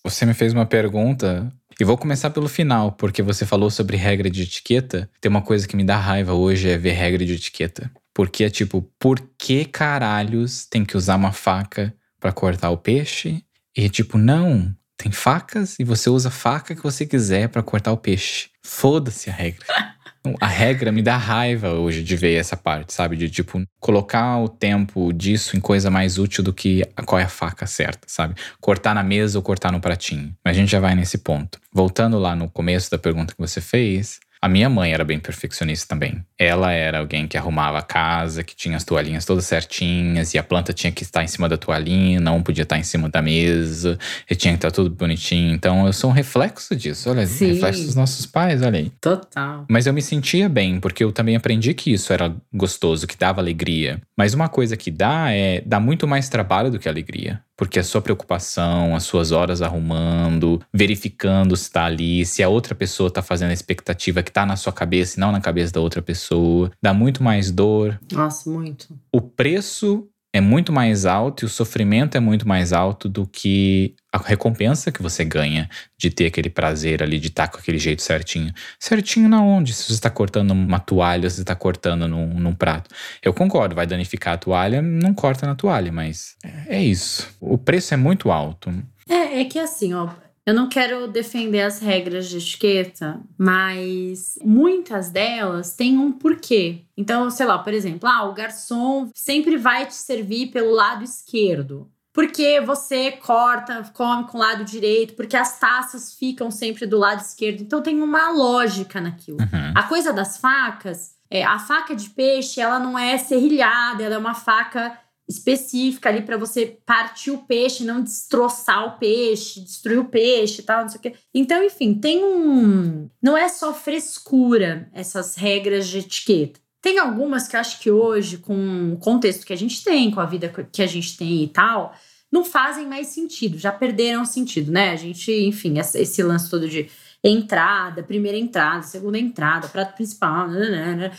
Você 0.03 0.25
me 0.25 0.35
fez 0.35 0.53
uma 0.53 0.67
pergunta 0.67 1.51
E 1.79 1.83
vou 1.83 1.97
começar 1.97 2.29
pelo 2.29 2.47
final, 2.47 2.91
porque 2.91 3.23
você 3.23 3.45
falou 3.45 3.71
sobre 3.71 3.97
regra 3.97 4.29
de 4.29 4.43
etiqueta. 4.43 5.09
Tem 5.19 5.29
uma 5.29 5.41
coisa 5.41 5.67
que 5.67 5.75
me 5.75 5.83
dá 5.83 5.97
raiva 5.97 6.33
hoje 6.33 6.69
é 6.69 6.77
ver 6.77 6.91
regra 6.91 7.25
de 7.25 7.33
etiqueta. 7.33 7.91
Porque 8.13 8.43
é 8.43 8.49
tipo, 8.49 8.83
por 8.99 9.19
que 9.37 9.65
caralhos 9.65 10.65
tem 10.67 10.85
que 10.85 10.95
usar 10.95 11.15
uma 11.15 11.33
faca 11.33 11.93
para 12.19 12.31
cortar 12.31 12.69
o 12.69 12.77
peixe? 12.77 13.44
E 13.75 13.89
tipo, 13.89 14.17
não, 14.17 14.73
tem 14.97 15.11
facas 15.11 15.75
e 15.79 15.83
você 15.83 16.09
usa 16.09 16.29
a 16.29 16.31
faca 16.31 16.75
que 16.75 16.83
você 16.83 17.05
quiser 17.05 17.49
para 17.49 17.61
cortar 17.61 17.91
o 17.91 17.97
peixe. 17.97 18.49
Foda-se 18.63 19.29
a 19.29 19.33
regra. 19.33 19.65
A 20.41 20.47
regra 20.47 20.91
me 20.91 21.03
dá 21.03 21.17
raiva 21.17 21.73
hoje 21.73 22.01
de 22.01 22.15
ver 22.15 22.33
essa 22.33 22.57
parte, 22.57 22.93
sabe? 22.93 23.15
De 23.15 23.29
tipo, 23.29 23.61
colocar 23.79 24.39
o 24.39 24.49
tempo 24.49 25.13
disso 25.13 25.55
em 25.55 25.59
coisa 25.59 25.91
mais 25.91 26.17
útil 26.17 26.43
do 26.43 26.51
que 26.51 26.83
qual 27.05 27.19
é 27.19 27.23
a 27.25 27.29
faca 27.29 27.67
certa, 27.67 28.07
sabe? 28.07 28.33
Cortar 28.59 28.95
na 28.95 29.03
mesa 29.03 29.37
ou 29.37 29.43
cortar 29.43 29.71
no 29.71 29.79
pratinho. 29.79 30.35
Mas 30.43 30.57
a 30.57 30.59
gente 30.59 30.71
já 30.71 30.79
vai 30.79 30.95
nesse 30.95 31.19
ponto. 31.19 31.59
Voltando 31.71 32.17
lá 32.17 32.35
no 32.35 32.49
começo 32.49 32.89
da 32.89 32.97
pergunta 32.97 33.35
que 33.35 33.39
você 33.39 33.61
fez, 33.61 34.19
a 34.45 34.47
minha 34.47 34.69
mãe 34.69 34.93
era 34.93 35.03
bem 35.03 35.17
perfeccionista 35.17 35.87
também. 35.87 36.23
Ela 36.37 36.71
era 36.71 36.99
alguém 36.99 37.27
que 37.27 37.35
arrumava 37.35 37.79
a 37.79 37.81
casa, 37.81 38.43
que 38.43 38.55
tinha 38.55 38.77
as 38.77 38.83
toalhinhas 38.83 39.25
todas 39.25 39.43
certinhas, 39.45 40.35
e 40.35 40.37
a 40.37 40.43
planta 40.43 40.71
tinha 40.71 40.91
que 40.91 41.01
estar 41.01 41.23
em 41.23 41.27
cima 41.27 41.49
da 41.49 41.57
toalhinha, 41.57 42.19
não 42.19 42.43
podia 42.43 42.61
estar 42.61 42.77
em 42.77 42.83
cima 42.83 43.09
da 43.09 43.23
mesa, 43.23 43.97
e 44.29 44.35
tinha 44.35 44.53
que 44.53 44.59
estar 44.59 44.69
tudo 44.69 44.91
bonitinho. 44.91 45.51
Então 45.51 45.87
eu 45.87 45.91
sou 45.91 46.11
um 46.11 46.13
reflexo 46.13 46.75
disso, 46.75 47.09
olha, 47.09 47.25
Sim. 47.25 47.53
reflexo 47.53 47.85
dos 47.85 47.95
nossos 47.95 48.27
pais, 48.27 48.61
olha 48.61 48.77
aí. 48.77 48.91
Total. 49.01 49.65
Mas 49.67 49.87
eu 49.87 49.93
me 49.95 50.01
sentia 50.03 50.47
bem, 50.47 50.79
porque 50.79 51.03
eu 51.03 51.11
também 51.11 51.35
aprendi 51.35 51.73
que 51.73 51.91
isso 51.91 52.13
era 52.13 52.31
gostoso, 52.53 53.07
que 53.07 53.17
dava 53.17 53.41
alegria. 53.41 53.99
Mas 54.15 54.35
uma 54.35 54.47
coisa 54.47 54.77
que 54.77 54.91
dá 54.91 55.31
é 55.31 55.63
dá 55.65 55.79
muito 55.79 56.07
mais 56.07 56.29
trabalho 56.29 56.69
do 56.69 56.77
que 56.77 56.87
alegria 56.87 57.41
porque 57.57 57.79
a 57.79 57.83
sua 57.83 58.01
preocupação, 58.01 58.95
as 58.95 59.03
suas 59.03 59.31
horas 59.31 59.61
arrumando, 59.61 60.61
verificando 60.73 61.55
se 61.55 61.63
está 61.63 61.85
ali, 61.85 62.25
se 62.25 62.43
a 62.43 62.49
outra 62.49 62.75
pessoa 62.75 63.07
está 63.07 63.21
fazendo 63.21 63.51
a 63.51 63.53
expectativa 63.53 64.21
que 64.21 64.29
está 64.29 64.45
na 64.45 64.55
sua 64.55 64.73
cabeça 64.73 65.17
e 65.17 65.19
não 65.19 65.31
na 65.31 65.41
cabeça 65.41 65.73
da 65.73 65.79
outra 65.79 66.01
pessoa, 66.01 66.71
dá 66.81 66.93
muito 66.93 67.23
mais 67.23 67.51
dor. 67.51 67.99
Nossa, 68.11 68.49
muito. 68.49 68.97
O 69.11 69.21
preço 69.21 70.07
é 70.35 70.41
muito 70.41 70.73
mais 70.73 71.05
alto 71.05 71.43
e 71.43 71.45
o 71.45 71.49
sofrimento 71.49 72.17
é 72.17 72.19
muito 72.19 72.45
mais 72.45 72.73
alto 72.73 73.07
do 73.07 73.25
que 73.25 73.95
a 74.11 74.17
recompensa 74.17 74.91
que 74.91 75.01
você 75.01 75.23
ganha 75.23 75.69
de 75.97 76.09
ter 76.09 76.25
aquele 76.25 76.49
prazer 76.49 77.01
ali, 77.01 77.17
de 77.17 77.29
estar 77.29 77.47
com 77.47 77.57
aquele 77.57 77.77
jeito 77.77 78.01
certinho. 78.01 78.53
Certinho 78.77 79.29
na 79.29 79.41
onde? 79.41 79.73
Se 79.73 79.85
você 79.85 79.93
está 79.93 80.09
cortando 80.09 80.51
uma 80.51 80.77
toalha, 80.77 81.29
se 81.29 81.37
você 81.37 81.43
está 81.43 81.55
cortando 81.55 82.05
num, 82.05 82.33
num, 82.33 82.53
prato. 82.53 82.93
Eu 83.23 83.33
concordo, 83.33 83.75
vai 83.75 83.87
danificar 83.87 84.33
a 84.33 84.37
toalha, 84.37 84.81
não 84.81 85.13
corta 85.13 85.47
na 85.47 85.55
toalha, 85.55 85.89
mas 85.89 86.35
é 86.67 86.83
isso. 86.83 87.33
O 87.39 87.57
preço 87.57 87.93
é 87.93 87.97
muito 87.97 88.29
alto. 88.29 88.73
É, 89.07 89.39
é 89.39 89.45
que 89.45 89.57
assim, 89.57 89.93
ó, 89.93 90.09
eu 90.45 90.53
não 90.53 90.69
quero 90.69 91.07
defender 91.07 91.61
as 91.61 91.79
regras 91.79 92.29
de 92.29 92.37
etiqueta, 92.37 93.19
mas 93.35 94.37
muitas 94.43 95.09
delas 95.09 95.75
têm 95.75 95.97
um 95.97 96.11
porquê. 96.11 96.83
Então, 96.95 97.31
sei 97.31 97.47
lá, 97.47 97.57
por 97.57 97.73
exemplo, 97.73 98.07
ah, 98.07 98.25
o 98.25 98.33
garçom 98.33 99.09
sempre 99.13 99.57
vai 99.57 99.87
te 99.87 99.95
servir 99.95 100.51
pelo 100.51 100.71
lado 100.71 101.03
esquerdo. 101.03 101.89
Porque 102.13 102.61
você 102.61 103.11
corta, 103.11 103.91
come 103.93 104.25
com 104.25 104.37
o 104.37 104.41
lado 104.41 104.63
direito, 104.63 105.15
porque 105.15 105.35
as 105.35 105.59
taças 105.59 106.13
ficam 106.13 106.49
sempre 106.49 106.85
do 106.85 106.97
lado 106.97 107.19
esquerdo. 107.19 107.61
Então 107.61 107.81
tem 107.81 108.01
uma 108.01 108.29
lógica 108.29 109.01
naquilo. 109.01 109.39
Uhum. 109.39 109.73
A 109.75 109.83
coisa 109.83 110.13
das 110.13 110.37
facas, 110.37 111.15
é, 111.29 111.43
a 111.43 111.59
faca 111.59 111.93
de 111.95 112.09
peixe, 112.11 112.61
ela 112.61 112.79
não 112.79 112.97
é 112.97 113.17
serrilhada, 113.17 114.03
ela 114.03 114.15
é 114.15 114.17
uma 114.17 114.35
faca 114.35 114.97
específica 115.27 116.09
ali 116.09 116.21
para 116.21 116.37
você 116.37 116.77
partir 116.85 117.31
o 117.31 117.39
peixe, 117.39 117.83
não 117.83 118.03
destroçar 118.03 118.85
o 118.85 118.99
peixe, 118.99 119.61
destruir 119.61 119.99
o 119.99 120.05
peixe 120.05 120.61
e 120.61 120.63
tal, 120.63 120.81
não 120.81 120.89
sei 120.89 120.99
o 120.99 121.01
quê. 121.01 121.13
Então, 121.33 121.63
enfim, 121.63 121.95
tem 121.95 122.23
um. 122.23 123.09
Não 123.21 123.35
é 123.35 123.47
só 123.49 123.73
frescura 123.73 124.89
essas 124.93 125.35
regras 125.35 125.87
de 125.87 125.99
etiqueta. 125.99 126.59
Tem 126.81 126.99
algumas 126.99 127.47
que 127.47 127.55
eu 127.55 127.59
acho 127.59 127.79
que 127.79 127.89
hoje, 127.89 128.37
com 128.37 128.93
o 128.93 128.97
contexto 128.97 129.45
que 129.45 129.53
a 129.53 129.57
gente 129.57 129.83
tem, 129.83 130.11
com 130.11 130.19
a 130.19 130.25
vida 130.25 130.53
que 130.71 130.83
a 130.83 130.87
gente 130.87 131.17
tem 131.17 131.43
e 131.43 131.47
tal, 131.47 131.95
não 132.31 132.45
fazem 132.45 132.85
mais 132.85 133.07
sentido, 133.07 133.57
já 133.57 133.71
perderam 133.71 134.23
sentido, 134.23 134.71
né? 134.71 134.91
A 134.91 134.95
gente, 134.95 135.31
enfim, 135.31 135.79
esse 135.79 136.21
lance 136.21 136.49
todo 136.49 136.69
de 136.69 136.87
entrada, 137.23 138.03
primeira 138.03 138.37
entrada, 138.37 138.83
segunda 138.83 139.17
entrada, 139.17 139.67
prato 139.67 139.95
principal, 139.95 140.47
né, 140.47 141.11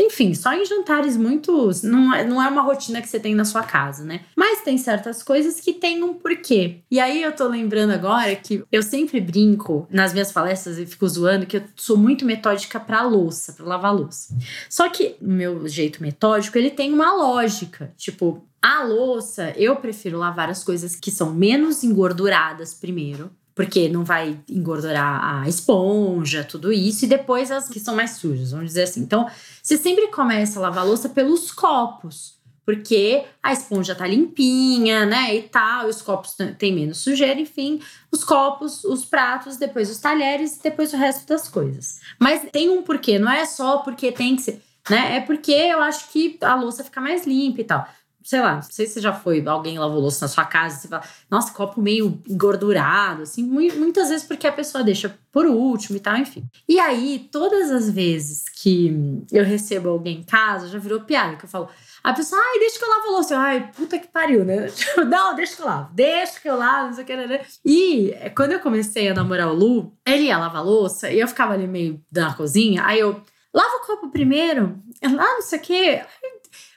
enfim, 0.00 0.34
só 0.34 0.52
em 0.52 0.64
jantares 0.64 1.16
muito. 1.16 1.70
Não 1.84 2.14
é, 2.14 2.24
não 2.24 2.42
é 2.42 2.48
uma 2.48 2.62
rotina 2.62 3.00
que 3.00 3.08
você 3.08 3.20
tem 3.20 3.34
na 3.34 3.44
sua 3.44 3.62
casa, 3.62 4.04
né? 4.04 4.20
Mas 4.36 4.62
tem 4.62 4.78
certas 4.78 5.22
coisas 5.22 5.60
que 5.60 5.72
tem 5.72 6.02
um 6.02 6.14
porquê. 6.14 6.80
E 6.90 6.98
aí 6.98 7.22
eu 7.22 7.32
tô 7.32 7.46
lembrando 7.46 7.92
agora 7.92 8.34
que 8.34 8.64
eu 8.70 8.82
sempre 8.82 9.20
brinco 9.20 9.86
nas 9.90 10.12
minhas 10.12 10.32
palestras 10.32 10.78
e 10.78 10.86
fico 10.86 11.08
zoando 11.08 11.46
que 11.46 11.58
eu 11.58 11.62
sou 11.76 11.96
muito 11.96 12.24
metódica 12.24 12.80
pra 12.80 13.02
louça, 13.02 13.52
pra 13.52 13.66
lavar 13.66 13.94
louça. 13.94 14.36
Só 14.68 14.88
que 14.88 15.16
o 15.20 15.30
meu 15.30 15.68
jeito 15.68 16.02
metódico, 16.02 16.56
ele 16.56 16.70
tem 16.70 16.92
uma 16.92 17.14
lógica. 17.14 17.92
Tipo, 17.96 18.44
a 18.62 18.82
louça, 18.82 19.52
eu 19.56 19.76
prefiro 19.76 20.18
lavar 20.18 20.50
as 20.50 20.62
coisas 20.62 20.94
que 20.94 21.10
são 21.10 21.32
menos 21.32 21.82
engorduradas 21.82 22.74
primeiro 22.74 23.30
porque 23.60 23.90
não 23.90 24.04
vai 24.04 24.40
engordurar 24.48 25.42
a 25.42 25.46
esponja, 25.46 26.42
tudo 26.42 26.72
isso, 26.72 27.04
e 27.04 27.08
depois 27.08 27.50
as 27.50 27.68
que 27.68 27.78
são 27.78 27.94
mais 27.94 28.12
sujas, 28.12 28.52
vamos 28.52 28.68
dizer 28.68 28.84
assim. 28.84 29.02
Então, 29.02 29.28
você 29.62 29.76
sempre 29.76 30.06
começa 30.06 30.58
a 30.58 30.62
lavar 30.62 30.82
a 30.82 30.86
louça 30.86 31.10
pelos 31.10 31.52
copos, 31.52 32.38
porque 32.64 33.22
a 33.42 33.52
esponja 33.52 33.94
tá 33.94 34.06
limpinha, 34.06 35.04
né, 35.04 35.36
e 35.36 35.42
tal, 35.42 35.88
e 35.88 35.90
os 35.90 36.00
copos 36.00 36.34
têm 36.56 36.74
menos 36.74 37.00
sujeira, 37.00 37.38
enfim, 37.38 37.82
os 38.10 38.24
copos, 38.24 38.82
os 38.82 39.04
pratos, 39.04 39.58
depois 39.58 39.90
os 39.90 39.98
talheres 39.98 40.56
depois 40.56 40.94
o 40.94 40.96
resto 40.96 41.28
das 41.28 41.46
coisas. 41.46 42.00
Mas 42.18 42.48
tem 42.50 42.70
um 42.70 42.82
porquê, 42.82 43.18
não 43.18 43.30
é 43.30 43.44
só 43.44 43.78
porque 43.78 44.10
tem 44.10 44.36
que 44.36 44.42
ser, 44.42 44.62
né, 44.88 45.16
é 45.16 45.20
porque 45.20 45.52
eu 45.52 45.82
acho 45.82 46.10
que 46.10 46.38
a 46.40 46.54
louça 46.54 46.82
fica 46.82 46.98
mais 46.98 47.26
limpa 47.26 47.60
e 47.60 47.64
tal 47.64 47.86
sei 48.22 48.40
lá, 48.40 48.56
não 48.56 48.62
sei 48.62 48.86
se 48.86 49.00
já 49.00 49.12
foi, 49.12 49.46
alguém 49.46 49.78
lavou 49.78 50.00
louça 50.00 50.24
na 50.24 50.28
sua 50.28 50.44
casa, 50.44 50.76
você 50.76 50.88
fala, 50.88 51.02
nossa, 51.30 51.52
copo 51.52 51.80
meio 51.80 52.20
engordurado, 52.28 53.22
assim, 53.22 53.42
muitas 53.42 54.08
vezes 54.08 54.26
porque 54.26 54.46
a 54.46 54.52
pessoa 54.52 54.84
deixa 54.84 55.16
por 55.32 55.46
último 55.46 55.96
e 55.96 56.00
tal, 56.00 56.16
enfim. 56.16 56.44
E 56.68 56.78
aí, 56.78 57.28
todas 57.30 57.70
as 57.70 57.90
vezes 57.90 58.48
que 58.48 59.24
eu 59.32 59.44
recebo 59.44 59.88
alguém 59.88 60.18
em 60.18 60.22
casa, 60.22 60.68
já 60.68 60.78
virou 60.78 61.00
piada, 61.00 61.36
que 61.36 61.44
eu 61.44 61.48
falo, 61.48 61.68
a 62.02 62.14
pessoa, 62.14 62.40
ai, 62.42 62.58
deixa 62.58 62.78
que 62.78 62.84
eu 62.84 62.88
lavo 62.88 63.08
a 63.08 63.10
louça. 63.10 63.38
Ai, 63.38 63.70
puta 63.76 63.98
que 63.98 64.08
pariu, 64.08 64.44
né? 64.44 64.68
não, 65.08 65.34
deixa 65.34 65.56
que 65.56 65.62
eu 65.62 65.66
lavo, 65.66 65.92
deixa 65.92 66.40
que 66.40 66.48
eu 66.48 66.56
lavo, 66.56 66.86
não 66.86 66.94
sei 66.94 67.04
o 67.04 67.06
que, 67.06 67.16
né? 67.16 67.40
E 67.64 68.14
quando 68.34 68.52
eu 68.52 68.60
comecei 68.60 69.08
a 69.08 69.14
namorar 69.14 69.48
o 69.48 69.54
Lu, 69.54 69.92
ele 70.06 70.24
ia 70.24 70.38
lavar 70.38 70.62
a 70.62 70.64
louça 70.64 71.10
e 71.10 71.20
eu 71.20 71.28
ficava 71.28 71.52
ali 71.52 71.66
meio 71.66 72.02
na 72.10 72.34
cozinha, 72.34 72.84
aí 72.84 72.98
eu, 72.98 73.20
lava 73.52 73.76
o 73.76 73.86
copo 73.86 74.10
primeiro, 74.10 74.80
lá 75.02 75.34
não 75.34 75.42
sei 75.42 75.58
o 75.58 75.62
que, 75.62 76.02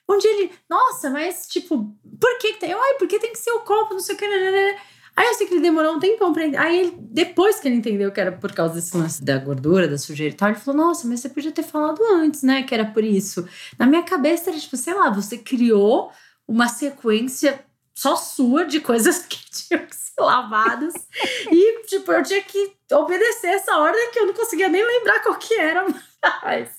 onde 0.07 0.27
ele, 0.27 0.51
nossa, 0.69 1.09
mas 1.09 1.47
tipo, 1.47 1.95
por 2.19 2.37
que 2.39 2.53
tem? 2.53 2.73
Ai, 2.73 2.93
porque 2.99 3.19
tem 3.19 3.31
que 3.31 3.39
ser 3.39 3.51
o 3.51 3.61
copo, 3.61 3.93
não 3.93 3.99
sei 3.99 4.15
o 4.15 4.17
que. 4.17 4.27
Né, 4.27 4.37
né, 4.37 4.51
né, 4.51 4.81
Aí 5.15 5.27
eu 5.27 5.33
sei 5.35 5.45
que 5.45 5.53
ele 5.53 5.61
demorou 5.61 5.95
um 5.95 5.99
tempão 5.99 6.33
pra 6.33 6.43
Aí 6.43 6.79
ele, 6.79 6.97
depois 6.99 7.59
que 7.59 7.67
ele 7.67 7.75
entendeu 7.75 8.11
que 8.11 8.19
era 8.19 8.31
por 8.31 8.51
causa 8.51 8.73
desse 8.75 8.97
lance 8.97 9.23
da 9.23 9.37
gordura, 9.37 9.87
da 9.87 9.97
sujeira 9.97 10.33
e 10.33 10.37
tal, 10.37 10.49
ele 10.49 10.59
falou: 10.59 10.87
Nossa, 10.87 11.07
mas 11.07 11.19
você 11.19 11.29
podia 11.29 11.51
ter 11.51 11.63
falado 11.63 12.01
antes, 12.11 12.41
né? 12.41 12.63
Que 12.63 12.73
era 12.73 12.85
por 12.85 13.03
isso. 13.03 13.47
Na 13.77 13.85
minha 13.85 14.03
cabeça 14.03 14.49
era 14.49 14.59
tipo, 14.59 14.75
sei 14.75 14.93
lá, 14.93 15.11
você 15.11 15.37
criou 15.37 16.11
uma 16.47 16.67
sequência 16.67 17.63
só 17.93 18.15
sua 18.15 18.65
de 18.65 18.79
coisas 18.79 19.19
que 19.19 19.37
tinham 19.51 19.85
que 19.85 19.95
ser 19.95 20.19
lavadas. 20.19 20.93
e, 21.51 21.83
tipo, 21.85 22.11
eu 22.11 22.23
tinha 22.23 22.41
que 22.41 22.73
obedecer 22.91 23.47
essa 23.47 23.77
ordem 23.77 24.11
que 24.11 24.19
eu 24.19 24.25
não 24.25 24.33
conseguia 24.33 24.67
nem 24.67 24.83
lembrar 24.83 25.21
qual 25.21 25.35
que 25.35 25.53
era 25.53 25.85
faz. 26.41 26.69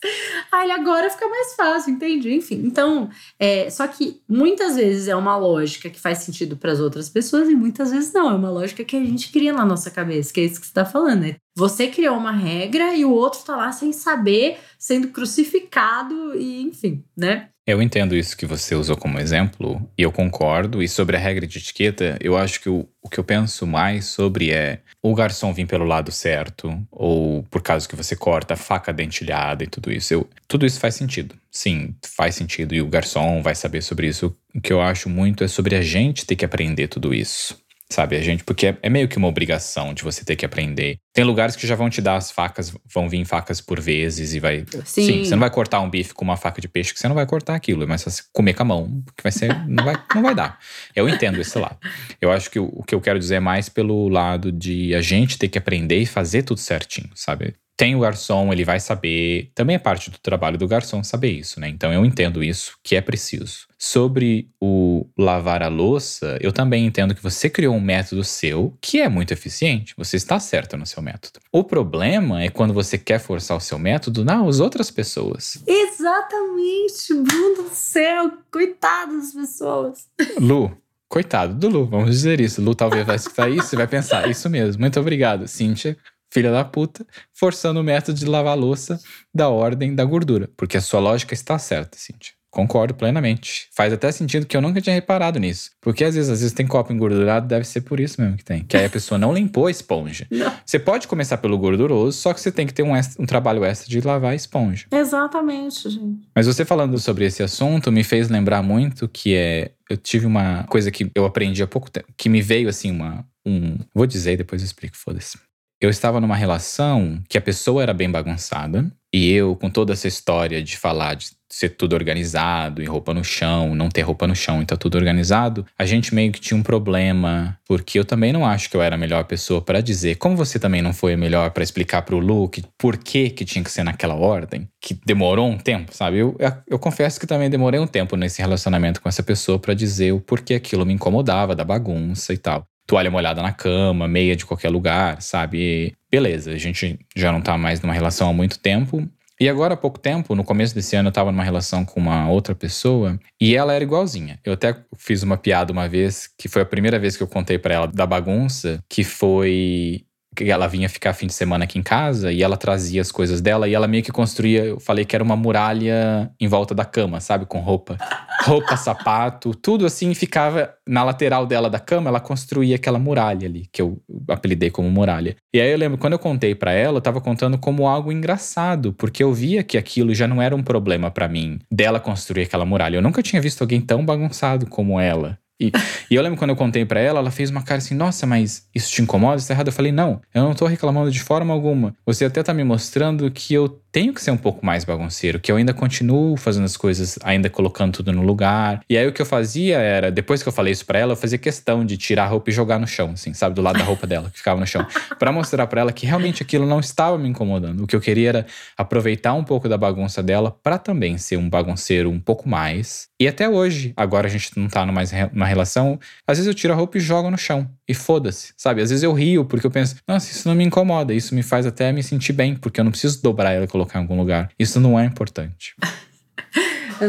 Aí 0.53 0.71
agora 0.71 1.11
fica 1.11 1.29
mais 1.29 1.55
fácil, 1.55 1.93
entende? 1.93 2.33
Enfim, 2.33 2.63
então, 2.65 3.09
é, 3.39 3.69
só 3.71 3.87
que 3.87 4.23
muitas 4.29 4.77
vezes 4.77 5.09
é 5.09 5.17
uma 5.17 5.37
lógica 5.37 5.91
que 5.91 6.01
faz 6.01 6.19
sentido 6.19 6.57
para 6.57 6.73
as 6.73 6.81
outras 6.81 7.09
pessoas 7.09 7.49
e 7.49 7.55
muitas 7.55 7.91
vezes 7.91 8.13
não. 8.13 8.31
É 8.31 8.35
uma 8.35 8.51
lógica 8.51 8.85
que 8.85 8.97
a 8.97 9.05
gente 9.05 9.31
cria 9.33 9.53
na 9.53 9.65
nossa 9.65 9.91
cabeça, 9.91 10.33
que 10.33 10.41
é 10.41 10.45
isso 10.45 10.61
que 10.61 10.67
você 10.67 10.71
está 10.71 10.85
falando. 10.85 11.15
Né? 11.21 11.37
Você 11.57 11.87
criou 11.87 12.17
uma 12.17 12.33
regra 12.33 12.95
e 12.95 13.05
o 13.05 13.13
outro 13.13 13.39
está 13.39 13.57
lá 13.57 13.71
sem 13.71 13.93
saber, 13.93 14.59
sendo 14.79 15.09
crucificado 15.09 16.37
e 16.37 16.63
enfim, 16.63 17.05
né? 17.17 17.49
Eu 17.67 17.81
entendo 17.81 18.15
isso 18.15 18.37
que 18.37 18.45
você 18.45 18.75
usou 18.75 18.95
como 18.95 19.19
exemplo 19.19 19.81
e 19.97 20.03
eu 20.03 20.13
concordo. 20.13 20.83
E 20.83 20.89
sobre 20.89 21.17
a 21.17 21.19
regra 21.19 21.47
de 21.47 21.59
etiqueta, 21.59 22.19
eu 22.21 22.37
acho 22.37 22.61
que 22.61 22.69
o, 22.69 22.87
o 23.01 23.09
que 23.09 23.19
eu 23.19 23.25
penso 23.25 23.67
mais 23.67 24.05
sobre 24.05 24.51
é 24.51 24.81
o 25.03 25.15
garçom 25.15 25.53
vir 25.55 25.67
pelo 25.67 25.87
lado 25.87 26.13
certo, 26.13 26.79
ou 26.91 27.43
por 27.45 27.63
causa 27.63 27.89
que 27.89 27.97
você 27.97 28.15
corta 28.15 28.53
a 28.53 28.57
faca 28.57 28.93
dentilhada 28.93 29.65
e 29.65 29.67
tudo 29.67 29.91
isso. 29.91 30.13
Eu, 30.13 30.29
tudo 30.47 30.67
isso 30.67 30.79
faz 30.79 30.95
sentido. 30.95 31.35
Sim, 31.51 31.95
faz 32.03 32.35
sentido. 32.35 32.75
E 32.75 32.83
o 32.83 32.89
garçom 32.89 33.41
vai 33.41 33.55
saber 33.55 33.81
sobre 33.81 34.09
isso. 34.09 34.37
O 34.55 34.61
que 34.61 34.73
eu 34.73 34.83
acho 34.83 35.09
muito 35.09 35.43
é 35.43 35.49
sobre 35.49 35.75
a 35.75 35.81
gente 35.81 36.27
ter 36.27 36.37
que 36.37 36.45
aprender 36.45 36.89
tudo 36.89 37.15
isso 37.15 37.64
sabe? 37.95 38.17
A 38.17 38.21
gente, 38.21 38.43
porque 38.45 38.67
é, 38.67 38.77
é, 38.83 38.91
meio 38.91 39.09
que 39.09 39.17
uma 39.17 39.29
obrigação 39.29 39.95
de 39.95 40.03
você 40.03 40.25
ter 40.25 40.35
que 40.37 40.45
aprender. 40.45 40.99
Tem 41.13 41.25
lugares 41.25 41.55
que 41.55 41.67
já 41.67 41.77
vão 41.77 41.89
te 41.89 42.03
dar 42.03 42.17
as 42.17 42.31
facas, 42.31 42.75
vão 42.93 43.09
vir 43.09 43.25
facas 43.25 43.61
por 43.61 43.81
vezes 43.81 44.35
e 44.35 44.41
vai. 44.41 44.65
Sim. 44.85 45.07
Sim 45.07 45.25
você 45.25 45.31
não 45.31 45.41
vai 45.41 45.51
cortar 45.51 45.81
um 45.81 45.89
bife 45.89 46.13
com 46.13 46.25
uma 46.25 46.37
faca 46.37 46.61
de 46.61 46.69
peixe, 46.69 46.93
que 46.93 46.99
você 46.99 47.07
não 47.07 47.15
vai 47.15 47.25
cortar 47.25 47.55
aquilo, 47.55 47.87
mas 47.87 48.03
você 48.03 48.23
comer 48.33 48.55
com 48.55 48.63
a 48.63 48.67
mão, 48.67 49.03
porque 49.05 49.23
vai 49.23 49.33
ser. 49.33 49.67
não, 49.69 49.85
vai, 49.85 49.97
não 50.15 50.23
vai 50.23 50.35
dar. 50.35 50.59
Eu 50.95 51.09
entendo 51.09 51.41
esse 51.41 51.59
lado. 51.59 51.79
Eu 52.21 52.33
acho 52.33 52.51
que 52.51 52.59
o, 52.59 52.65
o 52.73 52.83
que 52.83 52.95
eu 52.95 53.01
quero 53.01 53.19
dizer 53.19 53.37
é 53.37 53.41
mais 53.41 53.69
pelo 53.69 54.09
lado 54.09 54.51
de 54.51 54.95
a 54.95 55.01
gente 55.01 55.39
ter 55.39 55.49
que 55.49 55.59
aprender 55.59 55.99
e 55.99 56.07
fazer 56.07 56.43
tudo 56.43 56.59
certinho, 56.59 57.11
sabe? 57.15 57.55
Tem 57.77 57.95
o 57.97 58.01
garçom, 58.01 58.53
ele 58.53 58.65
vai 58.65 58.79
saber. 58.79 59.51
Também 59.55 59.77
é 59.77 59.79
parte 59.79 60.11
do 60.11 60.19
trabalho 60.19 60.57
do 60.57 60.69
garçom 60.69 61.03
saber 61.03 61.33
isso, 61.33 61.59
né? 61.59 61.69
Então 61.69 61.93
eu 61.93 62.05
entendo 62.05 62.43
isso, 62.43 62.77
que 62.83 62.95
é 62.95 63.01
preciso. 63.01 63.67
Sobre 63.77 64.49
o 64.61 65.07
lavar 65.19 65.63
a 65.63 65.69
louça, 65.69 66.39
eu 66.41 66.53
também 66.53 66.87
entendo 66.87 67.15
que 67.15 67.23
você 67.23 67.51
criou 67.51 67.75
um 67.75 67.81
método 67.81 68.23
seu 68.23 68.77
que 68.81 69.01
é 69.01 69.09
muito 69.09 69.33
eficiente. 69.33 69.95
Você 69.97 70.17
está 70.17 70.39
certo 70.39 70.77
no 70.77 70.87
seu 70.87 71.03
método. 71.03 71.41
O 71.53 71.65
problema 71.65 72.43
é 72.43 72.49
quando 72.49 72.73
você 72.73 72.97
quer 72.97 73.19
forçar 73.19 73.57
o 73.57 73.61
seu 73.61 73.79
método 73.79 74.25
nas 74.25 74.61
outras 74.61 74.91
pessoas. 74.91 75.63
Exatamente, 75.67 77.13
Bruno 77.13 77.69
do 77.69 77.75
céu, 77.75 78.33
coitado 78.51 79.19
das 79.19 79.33
pessoas. 79.33 80.07
Lu, 80.39 80.77
coitado 81.09 81.55
do 81.55 81.69
Lu, 81.69 81.87
vamos 81.87 82.11
dizer 82.11 82.41
isso. 82.41 82.63
Lu 82.63 82.75
talvez 82.75 83.05
vai 83.05 83.17
escutar 83.17 83.51
isso 83.51 83.75
e 83.75 83.77
vai 83.77 83.87
pensar, 83.87 84.31
isso 84.31 84.49
mesmo. 84.49 84.81
Muito 84.81 84.99
obrigado, 85.01 85.49
Cíntia 85.49 85.97
filha 86.35 86.51
da 86.51 86.65
puta, 86.65 87.07
forçando 87.33 87.79
o 87.79 87.85
método 87.85 88.19
de 88.19 88.27
lavar 88.27 88.59
louça 88.59 89.01
da 89.33 89.49
ordem 89.49 89.95
da 89.95 90.05
gordura. 90.05 90.51
Porque 90.57 90.77
a 90.77 90.81
sua 90.81 90.99
lógica 90.99 91.33
está 91.33 91.57
certa, 91.61 91.97
Cintia. 91.97 92.33
Concordo 92.51 92.95
plenamente. 92.95 93.69
Faz 93.77 93.93
até 93.93 94.13
sentido 94.13 94.47
que 94.47 94.57
eu 94.57 94.61
nunca 94.61 94.81
tinha 94.81 94.95
reparado 94.95 95.41
nisso. 95.41 95.73
Porque 95.81 96.05
às 96.05 96.15
vezes, 96.15 96.31
às 96.31 96.39
vezes 96.39 96.55
tem 96.55 96.65
copo 96.65 96.93
engordurado, 96.93 97.49
deve 97.49 97.65
ser 97.65 97.81
por 97.81 97.99
isso 97.99 98.21
mesmo 98.21 98.37
que 98.37 98.45
tem. 98.45 98.63
Que 98.63 98.77
aí 98.77 98.85
a 98.85 98.91
pessoa 98.91 99.19
não 99.19 99.35
limpou 99.35 99.67
a 99.67 99.73
esponja. 99.73 100.25
Não. 100.31 100.53
Você 100.65 100.79
pode 100.79 101.09
começar 101.09 101.39
pelo 101.39 101.59
gorduroso, 101.59 102.17
só 102.17 102.33
que 102.33 102.41
você 102.41 102.53
tem 102.53 102.65
que 102.65 102.73
ter 102.73 102.85
um, 102.85 102.95
extra, 102.95 103.21
um 103.21 103.27
trabalho 103.27 103.65
extra 103.65 103.89
de 103.89 104.01
lavar 104.01 104.33
a 104.33 104.35
esponja. 104.37 104.87
Exatamente, 104.93 105.91
gente. 105.91 106.29
Mas 106.35 106.47
você 106.47 106.65
falando 106.65 106.97
sobre 107.01 107.25
esse 107.25 107.43
assunto 107.43 107.91
me 107.91 108.05
fez 108.05 108.29
lembrar 108.29 108.63
muito 108.63 109.09
que 109.09 109.35
é. 109.35 109.73
Eu 109.91 109.97
tive 109.97 110.25
uma 110.25 110.63
coisa 110.65 110.93
que 110.93 111.11
eu 111.13 111.25
aprendi 111.27 111.61
há 111.61 111.67
pouco 111.67 111.91
tempo, 111.91 112.07
que 112.17 112.29
me 112.29 112.41
veio 112.41 112.69
assim, 112.69 112.93
uma. 112.93 113.27
Um, 113.45 113.79
vou 113.93 114.07
dizer 114.07 114.35
e 114.35 114.37
depois 114.39 114.63
eu 114.63 114.67
explico, 114.67 114.97
foda-se 114.97 115.37
eu 115.81 115.91
estava 115.91 116.21
numa 116.21 116.37
relação 116.37 117.23
que 117.29 117.37
a 117.37 117.41
pessoa 117.41 117.83
era 117.83 117.93
bem 117.93 118.11
bagunçada 118.11 118.91
e 119.13 119.31
eu, 119.31 119.55
com 119.55 119.71
toda 119.71 119.93
essa 119.93 120.09
história 120.09 120.63
de 120.63 120.77
falar 120.77 121.15
de 121.15 121.27
ser 121.49 121.69
tudo 121.69 121.93
organizado 121.93 122.83
e 122.83 122.85
roupa 122.85 123.15
no 123.15 123.23
chão, 123.23 123.73
não 123.73 123.89
ter 123.89 124.01
roupa 124.01 124.27
no 124.27 124.35
chão 124.35 124.61
e 124.61 124.67
tá 124.67 124.77
tudo 124.77 124.97
organizado, 124.97 125.65
a 125.79 125.87
gente 125.87 126.13
meio 126.13 126.33
que 126.33 126.41
tinha 126.41 126.59
um 126.59 126.65
problema, 126.65 127.57
porque 127.65 127.97
eu 127.97 128.05
também 128.05 128.33
não 128.33 128.45
acho 128.45 128.69
que 128.69 128.77
eu 128.77 128.83
era 128.83 128.97
a 128.97 128.99
melhor 128.99 129.23
pessoa 129.25 129.63
para 129.63 129.81
dizer, 129.81 130.17
como 130.17 130.37
você 130.37 130.59
também 130.59 130.83
não 130.83 130.93
foi 130.93 131.15
a 131.15 131.17
melhor 131.17 131.53
para 131.53 131.63
explicar 131.63 132.03
pro 132.03 132.19
Luke 132.19 132.65
por 132.77 132.97
que 132.97 133.31
que 133.31 133.45
tinha 133.45 133.63
que 133.63 133.71
ser 133.71 133.85
naquela 133.85 134.17
ordem, 134.17 134.69
que 134.81 134.99
demorou 135.07 135.49
um 135.49 135.59
tempo, 135.59 135.95
sabe? 135.95 136.19
Eu, 136.19 136.35
eu, 136.41 136.53
eu 136.67 136.79
confesso 136.79 137.21
que 137.21 137.27
também 137.27 137.49
demorei 137.49 137.79
um 137.79 137.87
tempo 137.87 138.17
nesse 138.17 138.43
relacionamento 138.43 139.01
com 139.01 139.09
essa 139.09 139.23
pessoa 139.23 139.61
para 139.61 139.75
dizer 139.75 140.13
o 140.13 140.21
porquê 140.21 140.55
aquilo 140.55 140.85
me 140.85 140.93
incomodava, 140.93 141.55
da 141.55 141.63
bagunça 141.63 142.33
e 142.33 142.39
tal 142.39 142.67
toalha 142.87 143.11
molhada 143.11 143.43
na 143.43 143.53
cama, 143.53 144.07
meia 144.07 144.37
de 144.37 144.45
qualquer 144.47 144.69
lugar, 144.69 145.21
sabe? 145.23 145.95
Beleza, 146.11 146.53
a 146.53 146.59
gente 146.59 146.99
já 147.17 147.33
não 147.33 147.41
tá 147.41 147.57
mais 147.57 147.81
numa 147.81 147.93
relação 147.93 148.29
há 148.29 148.33
muito 148.33 148.59
tempo. 148.59 149.09
E 149.41 149.49
agora 149.49 149.75
há 149.75 149.77
pouco 149.77 149.99
tempo, 149.99 150.35
no 150.35 150.45
começo 150.45 150.75
desse 150.75 150.95
ano, 150.95 151.09
eu 151.09 151.13
tava 151.13 151.33
numa 151.33 151.43
relação 151.43 151.85
com 151.85 151.99
uma 151.99 152.31
outra 152.31 152.55
pessoa 152.55 153.19
e 153.41 153.57
ela 153.57 153.75
era 153.75 153.83
igualzinha. 153.83 154.39
Eu 154.45 154.53
até 154.53 154.77
fiz 154.97 155.25
uma 155.25 155.37
piada 155.37 155.73
uma 155.73 155.89
vez, 155.89 156.29
que 156.39 156.49
foi 156.49 156.63
a 156.63 156.67
primeira 156.67 156.99
vez 157.01 157.17
que 157.17 157.23
eu 157.23 157.27
contei 157.27 157.59
para 157.59 157.75
ela 157.75 157.87
da 157.89 158.07
bagunça, 158.07 158.83
que 158.89 159.03
foi 159.03 160.05
ela 160.41 160.67
vinha 160.67 160.89
ficar 160.89 161.13
fim 161.13 161.27
de 161.27 161.35
semana 161.35 161.65
aqui 161.65 161.79
em 161.79 161.83
casa 161.83 162.33
e 162.33 162.43
ela 162.43 162.57
trazia 162.57 163.01
as 163.01 163.13
coisas 163.13 163.41
dela 163.41 163.69
e 163.69 163.75
ela 163.75 163.87
meio 163.87 164.03
que 164.03 164.13
construía, 164.13 164.65
eu 164.65 164.81
falei 164.81 165.05
que 165.05 165.15
era 165.15 165.23
uma 165.23 165.37
muralha 165.37 166.31
em 166.41 166.49
volta 166.49 166.75
da 166.75 166.85
cama, 166.85 167.21
sabe, 167.21 167.47
com 167.47 167.61
roupa, 167.61 167.97
roupa, 168.43 168.77
sapato, 168.77 169.55
tudo 169.55 169.87
assim 169.87 170.13
ficava 170.15 170.75
na 170.87 171.05
lateral 171.05 171.47
dela 171.47 171.71
da 171.71 171.79
cama, 171.79 172.09
ela 172.09 172.21
construía 172.21 172.77
aquela 172.77 172.99
muralha 172.99 173.47
ali, 173.47 173.69
que 173.73 173.81
eu 173.81 174.01
apelidei 174.29 174.71
como 174.71 174.91
muralha. 174.91 175.37
E 175.53 175.61
aí 175.61 175.71
eu 175.71 175.79
lembro 175.79 175.99
quando 175.99 176.15
eu 176.15 176.19
contei 176.19 176.55
para 176.55 176.73
ela, 176.73 176.99
eu 176.99 177.03
tava 177.03 177.21
contando 177.21 177.59
como 177.59 177.87
algo 177.87 178.11
engraçado, 178.11 178.93
porque 178.93 179.23
eu 179.23 179.33
via 179.33 179.63
que 179.63 179.79
aquilo 179.79 180.15
já 180.15 180.27
não 180.27 180.41
era 180.41 180.55
um 180.55 180.63
problema 180.63 181.11
para 181.11 181.29
mim, 181.29 181.59
dela 181.71 182.01
construir 182.01 182.43
aquela 182.43 182.65
muralha. 182.65 182.97
Eu 182.97 183.03
nunca 183.03 183.23
tinha 183.23 183.41
visto 183.41 183.63
alguém 183.63 183.81
tão 183.81 184.05
bagunçado 184.05 184.67
como 184.67 184.99
ela. 185.01 185.39
E, 185.61 185.71
e, 186.11 186.15
eu 186.15 186.23
lembro 186.23 186.37
quando 186.37 186.51
eu 186.51 186.57
contei 186.57 186.85
para 186.85 186.99
ela, 186.99 187.21
ela 187.21 187.31
fez 187.31 187.51
uma 187.51 187.63
cara 187.63 187.79
assim: 187.79 187.95
Nossa, 187.95 188.27
mas 188.27 188.69
isso 188.75 188.91
te 188.91 189.03
incomoda? 189.03 189.37
Isso 189.37 189.49
tá 189.49 189.55
errado? 189.55 189.69
Eu 189.69 189.73
falei: 189.73 189.93
Não, 189.93 190.21
eu 190.35 190.43
não 190.43 190.55
tô 190.55 190.67
reclamando 190.67 191.11
de 191.11 191.21
forma 191.21 191.53
alguma. 191.53 191.95
Você 192.05 192.25
até 192.25 192.43
tá 192.43 192.53
me 192.53 192.65
mostrando 192.65 193.31
que 193.31 193.55
eu 193.55 193.81
tenho 193.95 194.13
que 194.13 194.21
ser 194.21 194.33
um 194.33 194.37
pouco 194.37 194.67
mais 194.67 194.83
bagunceiro, 194.83 195.39
que 195.39 195.53
eu 195.53 195.57
ainda 195.57 195.73
continuo 195.73 196.37
fazendo 196.37 196.65
as 196.65 196.77
coisas, 196.77 197.17
ainda 197.23 197.49
colocando 197.49 197.93
tudo 197.93 198.13
no 198.13 198.23
lugar. 198.23 198.81
E 198.91 198.99
aí 198.99 199.07
o 199.07 199.13
que 199.13 199.23
eu 199.23 199.27
fazia 199.27 199.79
era, 199.79 200.11
depois 200.11 200.43
que 200.43 200.49
eu 200.49 200.53
falei 200.53 200.73
isso 200.73 200.85
pra 200.85 200.99
ela, 200.99 201.13
eu 201.13 201.17
fazia 201.17 201.39
questão 201.39 201.87
de 201.87 201.97
tirar 201.97 202.25
a 202.25 202.27
roupa 202.27 202.51
e 202.51 202.53
jogar 202.53 202.81
no 202.81 202.89
chão, 202.89 203.11
assim, 203.13 203.33
sabe? 203.33 203.55
Do 203.55 203.63
lado 203.63 203.79
da 203.79 203.85
roupa 203.85 204.05
dela, 204.05 204.31
que 204.31 204.39
ficava 204.39 204.59
no 204.59 204.67
chão. 204.67 204.85
para 205.17 205.31
mostrar 205.31 205.69
para 205.69 205.81
ela 205.81 205.93
que 205.93 206.07
realmente 206.07 206.43
aquilo 206.43 206.67
não 206.67 206.81
estava 206.81 207.17
me 207.17 207.29
incomodando. 207.29 207.85
O 207.85 207.87
que 207.87 207.95
eu 207.95 208.01
queria 208.01 208.31
era 208.31 208.47
aproveitar 208.77 209.33
um 209.33 209.45
pouco 209.45 209.69
da 209.69 209.79
bagunça 209.79 210.21
dela 210.25 210.51
para 210.51 210.77
também 210.77 211.17
ser 211.17 211.37
um 211.37 211.49
bagunceiro 211.49 212.11
um 212.11 212.19
pouco 212.19 212.49
mais. 212.49 213.07
E 213.21 213.29
até 213.29 213.49
hoje, 213.49 213.93
agora 213.97 214.27
a 214.27 214.31
gente 214.31 214.59
não 214.59 214.67
tá 214.67 214.85
mais 214.87 215.13
numa 215.33 215.47
relação, 215.47 216.01
às 216.27 216.39
vezes 216.39 216.49
eu 216.49 216.55
tiro 216.55 216.73
a 216.73 216.77
roupa 216.77 216.99
e 216.99 217.01
jogo 217.01 217.31
no 217.31 217.39
chão. 217.39 217.71
E 217.87 217.95
foda-se, 217.95 218.53
sabe? 218.57 218.83
Às 218.83 218.91
vezes 218.91 219.03
eu 219.03 219.13
rio 219.13 219.45
porque 219.45 219.67
eu 219.67 219.71
penso, 219.71 219.97
nossa, 220.09 220.33
isso 220.33 220.49
não 220.49 220.55
me 220.55 220.65
incomoda, 220.65 221.13
isso 221.13 221.35
me 221.35 221.43
faz 221.43 221.65
até 221.65 221.93
me 221.93 222.03
sentir 222.03 222.33
bem, 222.33 222.57
porque 222.57 222.81
eu 222.81 222.85
não 222.85 222.91
preciso 222.91 223.23
dobrar 223.23 223.53
ela 223.53 223.67
e 223.67 223.69
colocar 223.69 223.84
colocar 223.85 223.99
em 223.99 224.03
algum 224.03 224.19
lugar. 224.19 224.51
Isso 224.59 224.81
não 224.81 224.99
é 224.99 225.05
importante. 225.05 225.75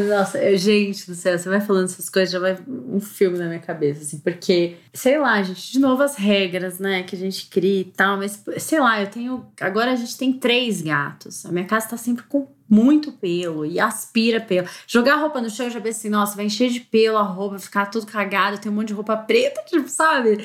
Nossa, 0.09 0.39
eu, 0.39 0.57
gente 0.57 1.05
do 1.05 1.15
céu, 1.15 1.37
você 1.37 1.47
vai 1.47 1.61
falando 1.61 1.85
essas 1.85 2.09
coisas, 2.09 2.31
já 2.31 2.39
vai 2.39 2.57
um 2.67 2.99
filme 2.99 3.37
na 3.37 3.45
minha 3.45 3.59
cabeça, 3.59 4.01
assim, 4.01 4.17
porque, 4.17 4.77
sei 4.91 5.17
lá, 5.19 5.41
gente, 5.43 5.71
de 5.71 5.79
novo 5.79 6.01
as 6.01 6.15
regras, 6.15 6.79
né, 6.79 7.03
que 7.03 7.15
a 7.15 7.19
gente 7.19 7.47
cria 7.47 7.81
e 7.81 7.85
tal, 7.85 8.17
mas, 8.17 8.43
sei 8.57 8.79
lá, 8.79 8.99
eu 8.99 9.07
tenho. 9.07 9.45
Agora 9.61 9.91
a 9.91 9.95
gente 9.95 10.17
tem 10.17 10.33
três 10.33 10.81
gatos. 10.81 11.45
A 11.45 11.51
minha 11.51 11.65
casa 11.65 11.89
tá 11.89 11.97
sempre 11.97 12.23
com 12.23 12.47
muito 12.67 13.11
pelo 13.11 13.63
e 13.65 13.79
aspira 13.79 14.41
pelo. 14.41 14.67
Jogar 14.87 15.17
roupa 15.17 15.39
no 15.39 15.51
chão, 15.51 15.67
eu 15.67 15.71
já 15.71 15.79
pensei 15.79 15.99
assim, 15.99 16.09
nossa, 16.09 16.35
vai 16.35 16.45
encher 16.45 16.69
de 16.69 16.79
pelo 16.79 17.17
a 17.17 17.23
roupa, 17.23 17.59
ficar 17.59 17.85
tudo 17.85 18.07
cagado, 18.07 18.57
tem 18.57 18.71
um 18.71 18.75
monte 18.75 18.87
de 18.87 18.93
roupa 18.93 19.15
preta, 19.15 19.61
tipo, 19.67 19.87
sabe? 19.87 20.43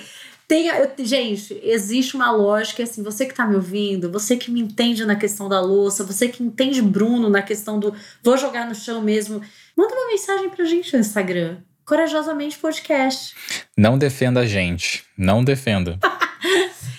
Tem, 0.51 0.67
eu, 0.67 0.91
gente, 0.99 1.61
existe 1.63 2.17
uma 2.17 2.33
lógica 2.33 2.83
assim, 2.83 3.05
você 3.05 3.25
que 3.25 3.33
tá 3.33 3.47
me 3.47 3.55
ouvindo, 3.55 4.11
você 4.11 4.37
que 4.37 4.51
me 4.51 4.61
entende 4.61 5.05
na 5.05 5.15
questão 5.15 5.49
da 5.49 5.61
louça, 5.61 6.03
você 6.03 6.27
que 6.27 6.43
entende 6.43 6.83
Bruno 6.83 7.31
na 7.31 7.41
questão 7.41 7.79
do 7.79 7.95
vou 8.21 8.37
jogar 8.37 8.67
no 8.67 8.75
chão 8.75 9.01
mesmo, 9.01 9.41
manda 9.77 9.95
uma 9.95 10.09
mensagem 10.09 10.51
pra 10.51 10.65
gente 10.65 10.93
no 10.93 10.99
Instagram. 10.99 11.59
Corajosamente 11.85 12.59
Podcast. 12.59 13.33
Não 13.79 13.97
defenda 13.97 14.41
a 14.41 14.47
gente. 14.47 15.05
Não 15.17 15.45
defenda. 15.45 16.01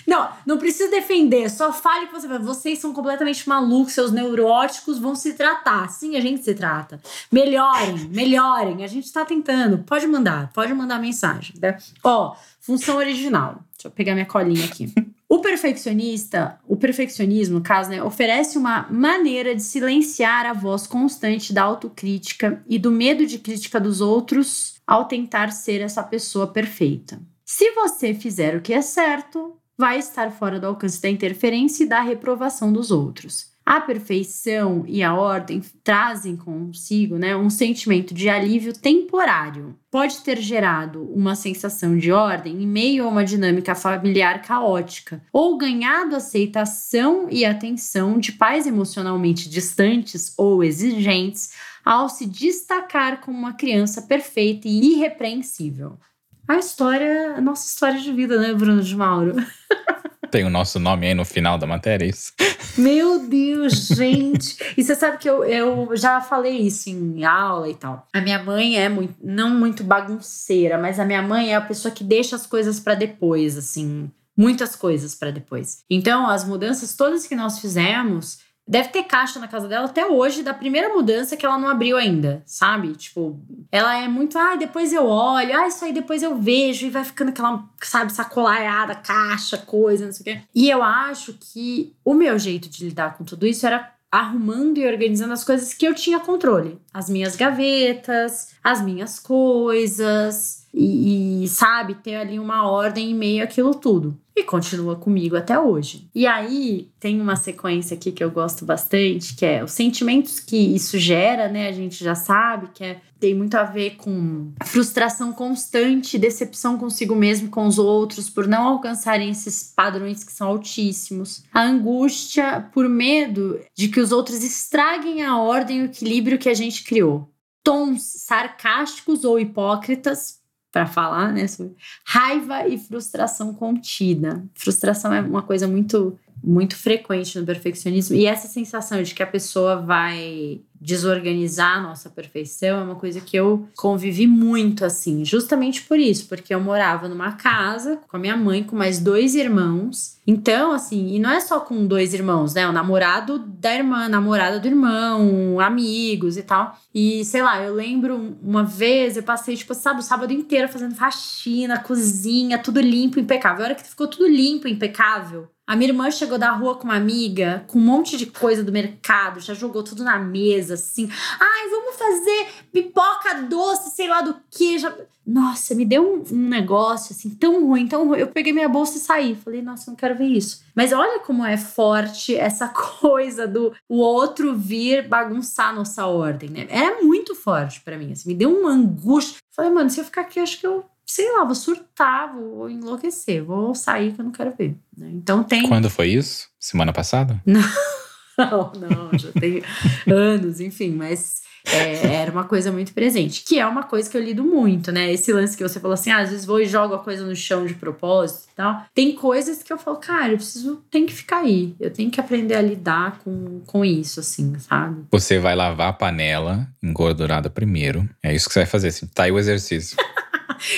Não, 0.06 0.28
não 0.44 0.58
precisa 0.58 0.90
defender, 0.90 1.48
só 1.48 1.72
fale 1.72 2.06
que 2.06 2.12
você 2.12 2.28
Vocês 2.38 2.78
são 2.80 2.92
completamente 2.92 3.48
malucos, 3.48 3.94
seus 3.94 4.10
neuróticos 4.10 4.98
vão 4.98 5.14
se 5.14 5.32
tratar. 5.34 5.88
Sim, 5.88 6.16
a 6.16 6.20
gente 6.20 6.42
se 6.44 6.54
trata. 6.54 7.00
Melhorem, 7.30 8.10
melhorem. 8.10 8.84
A 8.84 8.86
gente 8.88 9.04
está 9.04 9.24
tentando. 9.24 9.78
Pode 9.78 10.06
mandar, 10.06 10.50
pode 10.52 10.74
mandar 10.74 10.98
mensagem. 10.98 11.54
Né? 11.60 11.78
Ó, 12.02 12.34
função 12.62 12.96
original. 12.96 13.62
Deixa 13.76 13.88
eu 13.88 13.90
pegar 13.90 14.14
minha 14.14 14.24
colinha 14.24 14.64
aqui. 14.64 14.90
O 15.28 15.40
perfeccionista, 15.40 16.58
o 16.68 16.76
perfeccionismo, 16.76 17.58
no 17.58 17.64
caso, 17.64 17.90
né, 17.90 18.02
oferece 18.02 18.58
uma 18.58 18.86
maneira 18.90 19.54
de 19.54 19.62
silenciar 19.62 20.44
a 20.44 20.52
voz 20.52 20.86
constante 20.86 21.52
da 21.52 21.62
autocrítica 21.62 22.62
e 22.68 22.78
do 22.78 22.90
medo 22.90 23.26
de 23.26 23.38
crítica 23.38 23.80
dos 23.80 24.00
outros 24.00 24.74
ao 24.86 25.06
tentar 25.06 25.50
ser 25.50 25.80
essa 25.80 26.02
pessoa 26.02 26.46
perfeita. 26.46 27.20
Se 27.44 27.70
você 27.72 28.12
fizer 28.12 28.56
o 28.56 28.60
que 28.60 28.74
é 28.74 28.82
certo, 28.82 29.56
vai 29.76 29.98
estar 29.98 30.30
fora 30.30 30.60
do 30.60 30.66
alcance 30.66 31.00
da 31.00 31.08
interferência 31.08 31.84
e 31.84 31.88
da 31.88 32.00
reprovação 32.00 32.72
dos 32.72 32.90
outros. 32.90 33.51
A 33.64 33.80
perfeição 33.80 34.84
e 34.86 35.02
a 35.02 35.14
ordem 35.14 35.62
trazem 35.84 36.36
consigo 36.36 37.16
né, 37.16 37.36
um 37.36 37.48
sentimento 37.48 38.12
de 38.12 38.28
alívio 38.28 38.72
temporário. 38.72 39.78
Pode 39.90 40.20
ter 40.22 40.38
gerado 40.38 41.04
uma 41.12 41.34
sensação 41.36 41.96
de 41.96 42.10
ordem 42.10 42.62
em 42.62 42.66
meio 42.66 43.04
a 43.04 43.08
uma 43.08 43.24
dinâmica 43.24 43.74
familiar 43.74 44.42
caótica, 44.42 45.22
ou 45.32 45.56
ganhado 45.56 46.16
aceitação 46.16 47.28
e 47.30 47.44
atenção 47.44 48.18
de 48.18 48.32
pais 48.32 48.66
emocionalmente 48.66 49.48
distantes 49.48 50.34
ou 50.36 50.64
exigentes 50.64 51.52
ao 51.84 52.08
se 52.08 52.26
destacar 52.26 53.20
como 53.20 53.38
uma 53.38 53.52
criança 53.52 54.02
perfeita 54.02 54.66
e 54.66 54.94
irrepreensível 54.94 55.98
a 56.46 56.58
história, 56.58 57.34
a 57.36 57.40
nossa 57.40 57.66
história 57.66 58.00
de 58.00 58.12
vida, 58.12 58.38
né, 58.38 58.52
Bruno 58.52 58.82
de 58.82 58.96
Mauro? 58.96 59.34
Tem 60.32 60.46
o 60.46 60.50
nosso 60.50 60.80
nome 60.80 61.06
aí 61.06 61.14
no 61.14 61.26
final 61.26 61.58
da 61.58 61.66
matéria, 61.66 62.06
é 62.06 62.08
isso? 62.08 62.32
Meu 62.78 63.28
Deus, 63.28 63.88
gente! 63.88 64.56
E 64.78 64.82
você 64.82 64.94
sabe 64.94 65.18
que 65.18 65.28
eu, 65.28 65.44
eu 65.44 65.94
já 65.94 66.22
falei 66.22 66.56
isso 66.56 66.88
em 66.88 67.22
aula 67.22 67.68
e 67.68 67.74
tal. 67.74 68.08
A 68.14 68.18
minha 68.18 68.42
mãe 68.42 68.80
é 68.80 68.88
muito, 68.88 69.14
não 69.22 69.50
muito 69.50 69.84
bagunceira, 69.84 70.78
mas 70.78 70.98
a 70.98 71.04
minha 71.04 71.20
mãe 71.20 71.52
é 71.52 71.56
a 71.56 71.60
pessoa 71.60 71.92
que 71.92 72.02
deixa 72.02 72.34
as 72.34 72.46
coisas 72.46 72.80
para 72.80 72.94
depois, 72.94 73.58
assim. 73.58 74.10
Muitas 74.34 74.74
coisas 74.74 75.14
para 75.14 75.30
depois. 75.30 75.80
Então, 75.90 76.26
as 76.26 76.46
mudanças 76.46 76.96
todas 76.96 77.26
que 77.26 77.36
nós 77.36 77.58
fizemos, 77.58 78.38
Deve 78.66 78.90
ter 78.90 79.02
caixa 79.04 79.40
na 79.40 79.48
casa 79.48 79.66
dela 79.66 79.86
até 79.86 80.06
hoje, 80.06 80.42
da 80.42 80.54
primeira 80.54 80.88
mudança 80.94 81.36
que 81.36 81.44
ela 81.44 81.58
não 81.58 81.68
abriu 81.68 81.96
ainda, 81.96 82.42
sabe? 82.46 82.94
Tipo, 82.94 83.40
ela 83.70 83.96
é 83.98 84.06
muito, 84.06 84.38
ah, 84.38 84.54
depois 84.54 84.92
eu 84.92 85.06
olho, 85.06 85.56
ah, 85.58 85.66
isso 85.66 85.84
aí 85.84 85.92
depois 85.92 86.22
eu 86.22 86.36
vejo, 86.36 86.86
e 86.86 86.90
vai 86.90 87.04
ficando 87.04 87.30
aquela, 87.30 87.68
sabe, 87.82 88.12
sacolaiada, 88.12 88.94
caixa, 88.94 89.58
coisa, 89.58 90.06
não 90.06 90.12
sei 90.12 90.20
o 90.20 90.24
quê. 90.24 90.42
E 90.54 90.70
eu 90.70 90.82
acho 90.82 91.36
que 91.40 91.94
o 92.04 92.14
meu 92.14 92.38
jeito 92.38 92.68
de 92.68 92.84
lidar 92.84 93.16
com 93.18 93.24
tudo 93.24 93.46
isso 93.46 93.66
era 93.66 93.92
arrumando 94.12 94.78
e 94.78 94.86
organizando 94.86 95.32
as 95.32 95.42
coisas 95.42 95.72
que 95.72 95.86
eu 95.86 95.94
tinha 95.94 96.20
controle. 96.20 96.78
As 96.92 97.08
minhas 97.08 97.34
gavetas, 97.34 98.50
as 98.62 98.82
minhas 98.82 99.18
coisas, 99.18 100.61
e, 100.72 101.44
e 101.44 101.48
sabe, 101.48 101.94
ter 101.94 102.16
ali 102.16 102.38
uma 102.38 102.68
ordem 102.68 103.10
em 103.10 103.14
meio 103.14 103.44
àquilo 103.44 103.74
tudo 103.74 104.18
e 104.34 104.42
continua 104.44 104.96
comigo 104.96 105.36
até 105.36 105.58
hoje. 105.58 106.08
E 106.14 106.26
aí 106.26 106.90
tem 106.98 107.20
uma 107.20 107.36
sequência 107.36 107.94
aqui 107.94 108.10
que 108.10 108.24
eu 108.24 108.30
gosto 108.30 108.64
bastante, 108.64 109.34
que 109.34 109.44
é 109.44 109.62
os 109.62 109.72
sentimentos 109.72 110.40
que 110.40 110.56
isso 110.56 110.98
gera, 110.98 111.48
né? 111.48 111.68
A 111.68 111.72
gente 111.72 112.02
já 112.02 112.14
sabe 112.14 112.68
que 112.72 112.82
é, 112.82 113.00
tem 113.20 113.34
muito 113.34 113.54
a 113.56 113.64
ver 113.64 113.96
com 113.96 114.52
frustração 114.64 115.32
constante, 115.32 116.18
decepção 116.18 116.78
consigo 116.78 117.14
mesmo, 117.14 117.50
com 117.50 117.66
os 117.66 117.78
outros, 117.78 118.30
por 118.30 118.48
não 118.48 118.66
alcançarem 118.66 119.30
esses 119.30 119.72
padrões 119.76 120.24
que 120.24 120.32
são 120.32 120.48
altíssimos. 120.48 121.44
A 121.52 121.62
angústia 121.62 122.68
por 122.72 122.88
medo 122.88 123.60
de 123.76 123.88
que 123.88 124.00
os 124.00 124.12
outros 124.12 124.42
estraguem 124.42 125.22
a 125.22 125.36
ordem 125.36 125.78
e 125.78 125.82
o 125.82 125.86
equilíbrio 125.86 126.38
que 126.38 126.48
a 126.48 126.54
gente 126.54 126.84
criou. 126.84 127.28
Tons 127.62 128.02
sarcásticos 128.02 129.24
ou 129.24 129.38
hipócritas 129.38 130.41
para 130.72 130.86
falar, 130.86 131.32
né, 131.32 131.46
sobre 131.46 131.76
raiva 132.04 132.66
e 132.66 132.78
frustração 132.78 133.52
contida. 133.52 134.42
Frustração 134.54 135.12
é 135.12 135.20
uma 135.20 135.42
coisa 135.42 135.68
muito 135.68 136.18
muito 136.42 136.74
frequente 136.74 137.38
no 137.38 137.46
perfeccionismo 137.46 138.16
e 138.16 138.26
essa 138.26 138.48
sensação 138.48 139.00
de 139.00 139.14
que 139.14 139.22
a 139.22 139.26
pessoa 139.26 139.76
vai 139.76 140.60
desorganizar 140.82 141.78
a 141.78 141.80
nossa 141.80 142.10
perfeição 142.10 142.80
é 142.80 142.82
uma 142.82 142.96
coisa 142.96 143.20
que 143.20 143.36
eu 143.36 143.68
convivi 143.76 144.26
muito 144.26 144.84
assim, 144.84 145.24
justamente 145.24 145.82
por 145.82 145.96
isso, 145.96 146.26
porque 146.26 146.52
eu 146.52 146.60
morava 146.60 147.08
numa 147.08 147.32
casa 147.32 148.00
com 148.08 148.16
a 148.16 148.20
minha 148.20 148.36
mãe, 148.36 148.64
com 148.64 148.74
mais 148.74 148.98
dois 148.98 149.36
irmãos. 149.36 150.18
Então, 150.26 150.72
assim, 150.72 151.14
e 151.14 151.18
não 151.20 151.30
é 151.30 151.40
só 151.40 151.60
com 151.60 151.86
dois 151.86 152.14
irmãos, 152.14 152.54
né? 152.54 152.68
O 152.68 152.72
namorado 152.72 153.38
da 153.38 153.74
irmã, 153.74 154.08
namorada 154.08 154.58
do 154.58 154.66
irmão, 154.66 155.60
amigos 155.60 156.36
e 156.36 156.42
tal. 156.42 156.76
E 156.92 157.24
sei 157.24 157.42
lá, 157.42 157.62
eu 157.62 157.74
lembro 157.74 158.36
uma 158.42 158.64
vez 158.64 159.16
eu 159.16 159.22
passei, 159.22 159.56
tipo, 159.56 159.74
sabe, 159.74 160.00
o 160.00 160.02
sábado 160.02 160.32
inteiro 160.32 160.68
fazendo 160.68 160.94
faxina, 160.94 161.78
cozinha, 161.78 162.58
tudo 162.58 162.80
limpo, 162.80 163.20
impecável. 163.20 163.64
A 163.64 163.68
hora 163.68 163.74
que 163.76 163.86
ficou 163.86 164.08
tudo 164.08 164.28
limpo, 164.28 164.66
impecável, 164.66 165.48
a 165.64 165.76
minha 165.76 165.90
irmã 165.90 166.10
chegou 166.10 166.38
da 166.38 166.50
rua 166.50 166.74
com 166.74 166.84
uma 166.84 166.96
amiga, 166.96 167.64
com 167.68 167.78
um 167.78 167.82
monte 167.82 168.16
de 168.16 168.26
coisa 168.26 168.64
do 168.64 168.72
mercado, 168.72 169.40
já 169.40 169.54
jogou 169.54 169.82
tudo 169.82 170.02
na 170.02 170.18
mesa, 170.18 170.71
assim. 170.72 171.08
Ai, 171.40 171.68
vamos 171.70 171.96
fazer 171.96 172.48
pipoca 172.72 173.42
doce, 173.48 173.90
sei 173.90 174.08
lá 174.08 174.20
do 174.22 174.36
que. 174.50 174.78
Já... 174.78 174.94
Nossa, 175.26 175.74
me 175.74 175.84
deu 175.84 176.02
um, 176.02 176.34
um, 176.34 176.48
negócio, 176.48 177.14
assim, 177.14 177.30
tão 177.30 177.66
ruim, 177.66 177.86
tão 177.86 178.08
ruim. 178.08 178.18
Eu 178.18 178.26
peguei 178.26 178.52
minha 178.52 178.68
bolsa 178.68 178.96
e 178.96 179.00
saí. 179.00 179.34
Falei, 179.36 179.62
nossa, 179.62 179.90
não 179.90 179.96
quero 179.96 180.16
ver 180.16 180.26
isso. 180.26 180.64
Mas 180.74 180.92
olha 180.92 181.20
como 181.20 181.44
é 181.44 181.56
forte 181.56 182.34
essa 182.36 182.68
coisa 183.00 183.46
do 183.46 183.72
o 183.88 183.98
outro 183.98 184.54
vir 184.54 185.08
bagunçar 185.08 185.74
nossa 185.74 186.06
ordem, 186.06 186.50
né? 186.50 186.66
É 186.68 187.02
muito 187.02 187.34
forte 187.34 187.80
para 187.80 187.96
mim, 187.96 188.12
assim, 188.12 188.28
me 188.28 188.34
deu 188.34 188.50
uma 188.50 188.70
angústia. 188.70 189.38
Falei, 189.54 189.70
mano, 189.70 189.90
se 189.90 190.00
eu 190.00 190.04
ficar 190.04 190.22
aqui, 190.22 190.40
acho 190.40 190.58
que 190.58 190.66
eu 190.66 190.84
sei 191.12 191.30
lá, 191.32 191.44
vou 191.44 191.54
surtar, 191.54 192.32
vou 192.34 192.70
enlouquecer, 192.70 193.44
vou 193.44 193.74
sair 193.74 194.12
que 194.12 194.20
eu 194.20 194.24
não 194.24 194.32
quero 194.32 194.54
ver. 194.56 194.74
Né? 194.96 195.10
Então 195.12 195.44
tem. 195.44 195.68
Quando 195.68 195.90
foi 195.90 196.08
isso? 196.08 196.48
Semana 196.58 196.92
passada? 196.92 197.42
Não, 198.38 198.72
não, 198.78 199.18
já 199.18 199.30
tem 199.32 199.62
anos, 200.06 200.60
enfim, 200.60 200.90
mas 200.90 201.42
é, 201.64 202.14
era 202.14 202.30
uma 202.30 202.44
coisa 202.44 202.72
muito 202.72 202.92
presente, 202.92 203.44
que 203.44 203.58
é 203.58 203.66
uma 203.66 203.84
coisa 203.84 204.10
que 204.10 204.16
eu 204.16 204.22
lido 204.22 204.42
muito, 204.42 204.90
né? 204.90 205.12
Esse 205.12 205.32
lance 205.32 205.56
que 205.56 205.62
você 205.62 205.78
falou 205.78 205.94
assim, 205.94 206.10
ah, 206.10 206.18
às 206.18 206.30
vezes 206.30 206.44
vou 206.44 206.60
e 206.60 206.66
jogo 206.66 206.94
a 206.94 206.98
coisa 206.98 207.24
no 207.24 207.36
chão 207.36 207.64
de 207.64 207.74
propósito 207.74 208.48
e 208.52 208.56
tal. 208.56 208.84
Tem 208.94 209.14
coisas 209.14 209.62
que 209.62 209.72
eu 209.72 209.78
falo, 209.78 209.98
cara, 209.98 210.32
eu 210.32 210.36
preciso, 210.36 210.82
tem 210.90 211.06
que 211.06 211.12
ficar 211.12 211.38
aí, 211.38 211.76
eu 211.78 211.90
tenho 211.90 212.10
que 212.10 212.20
aprender 212.20 212.54
a 212.54 212.62
lidar 212.62 213.18
com, 213.18 213.60
com 213.66 213.84
isso, 213.84 214.20
assim, 214.20 214.58
sabe? 214.58 215.04
Você 215.10 215.38
vai 215.38 215.54
lavar 215.54 215.88
a 215.88 215.92
panela 215.92 216.66
engordurada 216.82 217.48
primeiro, 217.48 218.08
é 218.22 218.34
isso 218.34 218.48
que 218.48 218.54
você 218.54 218.60
vai 218.60 218.66
fazer, 218.66 218.88
assim, 218.88 219.06
tá 219.06 219.24
aí 219.24 219.32
o 219.32 219.38
exercício. 219.38 219.96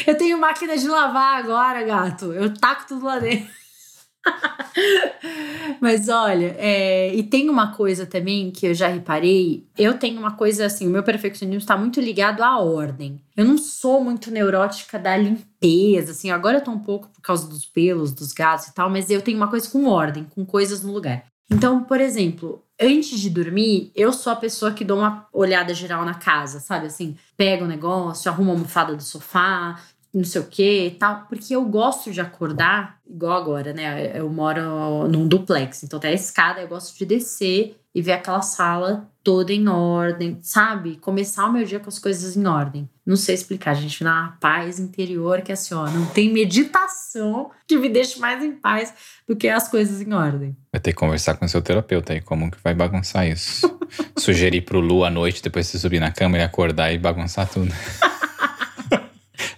Eu 0.06 0.16
tenho 0.16 0.38
máquina 0.38 0.78
de 0.78 0.88
lavar 0.88 1.38
agora, 1.38 1.82
gato. 1.82 2.32
Eu 2.32 2.54
taco 2.54 2.86
tudo 2.88 3.04
lá 3.04 3.18
dentro. 3.18 3.48
Mas 5.80 6.08
olha, 6.08 6.54
é, 6.58 7.14
e 7.14 7.22
tem 7.22 7.48
uma 7.48 7.72
coisa 7.72 8.06
também 8.06 8.50
que 8.50 8.66
eu 8.66 8.74
já 8.74 8.88
reparei. 8.88 9.66
Eu 9.76 9.98
tenho 9.98 10.18
uma 10.18 10.32
coisa 10.32 10.66
assim: 10.66 10.87
o 10.87 10.90
meu 10.90 11.02
perfeccionismo 11.02 11.58
está 11.58 11.76
muito 11.76 12.00
ligado 12.00 12.42
à 12.42 12.58
ordem. 12.58 13.20
Eu 13.37 13.44
não 13.44 13.58
sou 13.58 14.02
muito 14.02 14.30
neurótica 14.30 14.98
da 14.98 15.16
limpeza, 15.16 16.12
assim. 16.12 16.30
Agora 16.30 16.58
eu 16.58 16.64
tô 16.64 16.70
um 16.70 16.78
pouco 16.78 17.08
por 17.08 17.20
causa 17.20 17.48
dos 17.48 17.64
pelos, 17.64 18.12
dos 18.12 18.32
gatos 18.32 18.68
e 18.68 18.74
tal, 18.74 18.90
mas 18.90 19.10
eu 19.10 19.22
tenho 19.22 19.37
uma 19.37 19.48
coisa 19.48 19.68
com 19.70 19.87
ordem, 19.87 20.24
com 20.24 20.44
coisas 20.44 20.82
no 20.82 20.92
lugar. 20.92 21.24
Então, 21.50 21.84
por 21.84 22.00
exemplo, 22.00 22.64
antes 22.80 23.20
de 23.20 23.28
dormir, 23.28 23.92
eu 23.94 24.12
sou 24.12 24.32
a 24.32 24.37
pessoa 24.37 24.72
que 24.72 24.84
dou 24.84 24.98
uma 24.98 25.26
olhada 25.32 25.74
geral 25.74 26.04
na 26.04 26.14
casa, 26.14 26.58
sabe? 26.58 26.87
Assim, 26.87 27.16
pega 27.37 27.64
o 27.64 27.68
negócio, 27.68 28.30
arruma 28.30 28.52
a 28.52 28.54
almofada 28.54 28.96
do 28.96 29.02
sofá, 29.02 29.78
não 30.14 30.24
sei 30.24 30.40
o 30.40 30.46
que 30.46 30.87
e 30.87 30.90
tal, 30.92 31.27
porque 31.29 31.57
eu 31.57 31.64
gosto 31.64 32.12
de 32.12 32.20
acordar, 32.20 32.98
igual 33.05 33.37
agora, 33.37 33.72
né? 33.72 34.12
Eu 34.16 34.31
moro 34.31 35.09
num 35.09 35.27
duplex, 35.27 35.83
então 35.83 35.98
tem 35.98 36.12
a 36.12 36.14
escada, 36.14 36.61
eu 36.61 36.68
gosto 36.68 36.96
de 36.96 37.05
descer 37.05 37.77
e 37.92 38.00
ver 38.00 38.12
aquela 38.12 38.42
sala 38.42 39.09
toda 39.22 39.53
em 39.53 39.68
ordem, 39.68 40.38
sabe? 40.42 40.96
Começar 40.96 41.46
o 41.46 41.53
meu 41.53 41.64
dia 41.64 41.81
com 41.81 41.88
as 41.88 41.98
coisas 41.98 42.37
em 42.37 42.46
ordem. 42.46 42.88
Não 43.07 43.16
sei 43.16 43.35
explicar, 43.35 43.74
gente, 43.74 44.03
na 44.05 44.37
paz 44.40 44.79
interior 44.79 45.42
que 45.42 45.50
é 45.50 45.55
assim, 45.55 45.74
ó, 45.74 45.88
não 45.88 46.07
tem 46.07 46.33
meditação 46.33 47.50
que 47.66 47.77
me 47.77 47.88
deixe 47.88 48.18
mais 48.18 48.42
em 48.42 48.53
paz 48.53 48.92
do 49.27 49.35
que 49.35 49.48
as 49.48 49.68
coisas 49.68 50.00
em 50.00 50.12
ordem. 50.12 50.57
Vai 50.72 50.81
ter 50.81 50.92
que 50.92 50.98
conversar 50.98 51.37
com 51.37 51.46
seu 51.48 51.62
terapeuta 51.62 52.12
aí, 52.12 52.20
como 52.20 52.50
que 52.50 52.59
vai 52.62 52.74
bagunçar 52.74 53.27
isso. 53.27 53.79
Sugerir 54.18 54.62
pro 54.62 54.81
Lu 54.81 55.05
à 55.05 55.11
noite, 55.11 55.42
depois 55.42 55.66
você 55.66 55.79
subir 55.79 56.00
na 56.00 56.11
cama 56.11 56.38
e 56.38 56.42
acordar 56.42 56.92
e 56.92 56.98
bagunçar 56.98 57.48
tudo. 57.48 57.72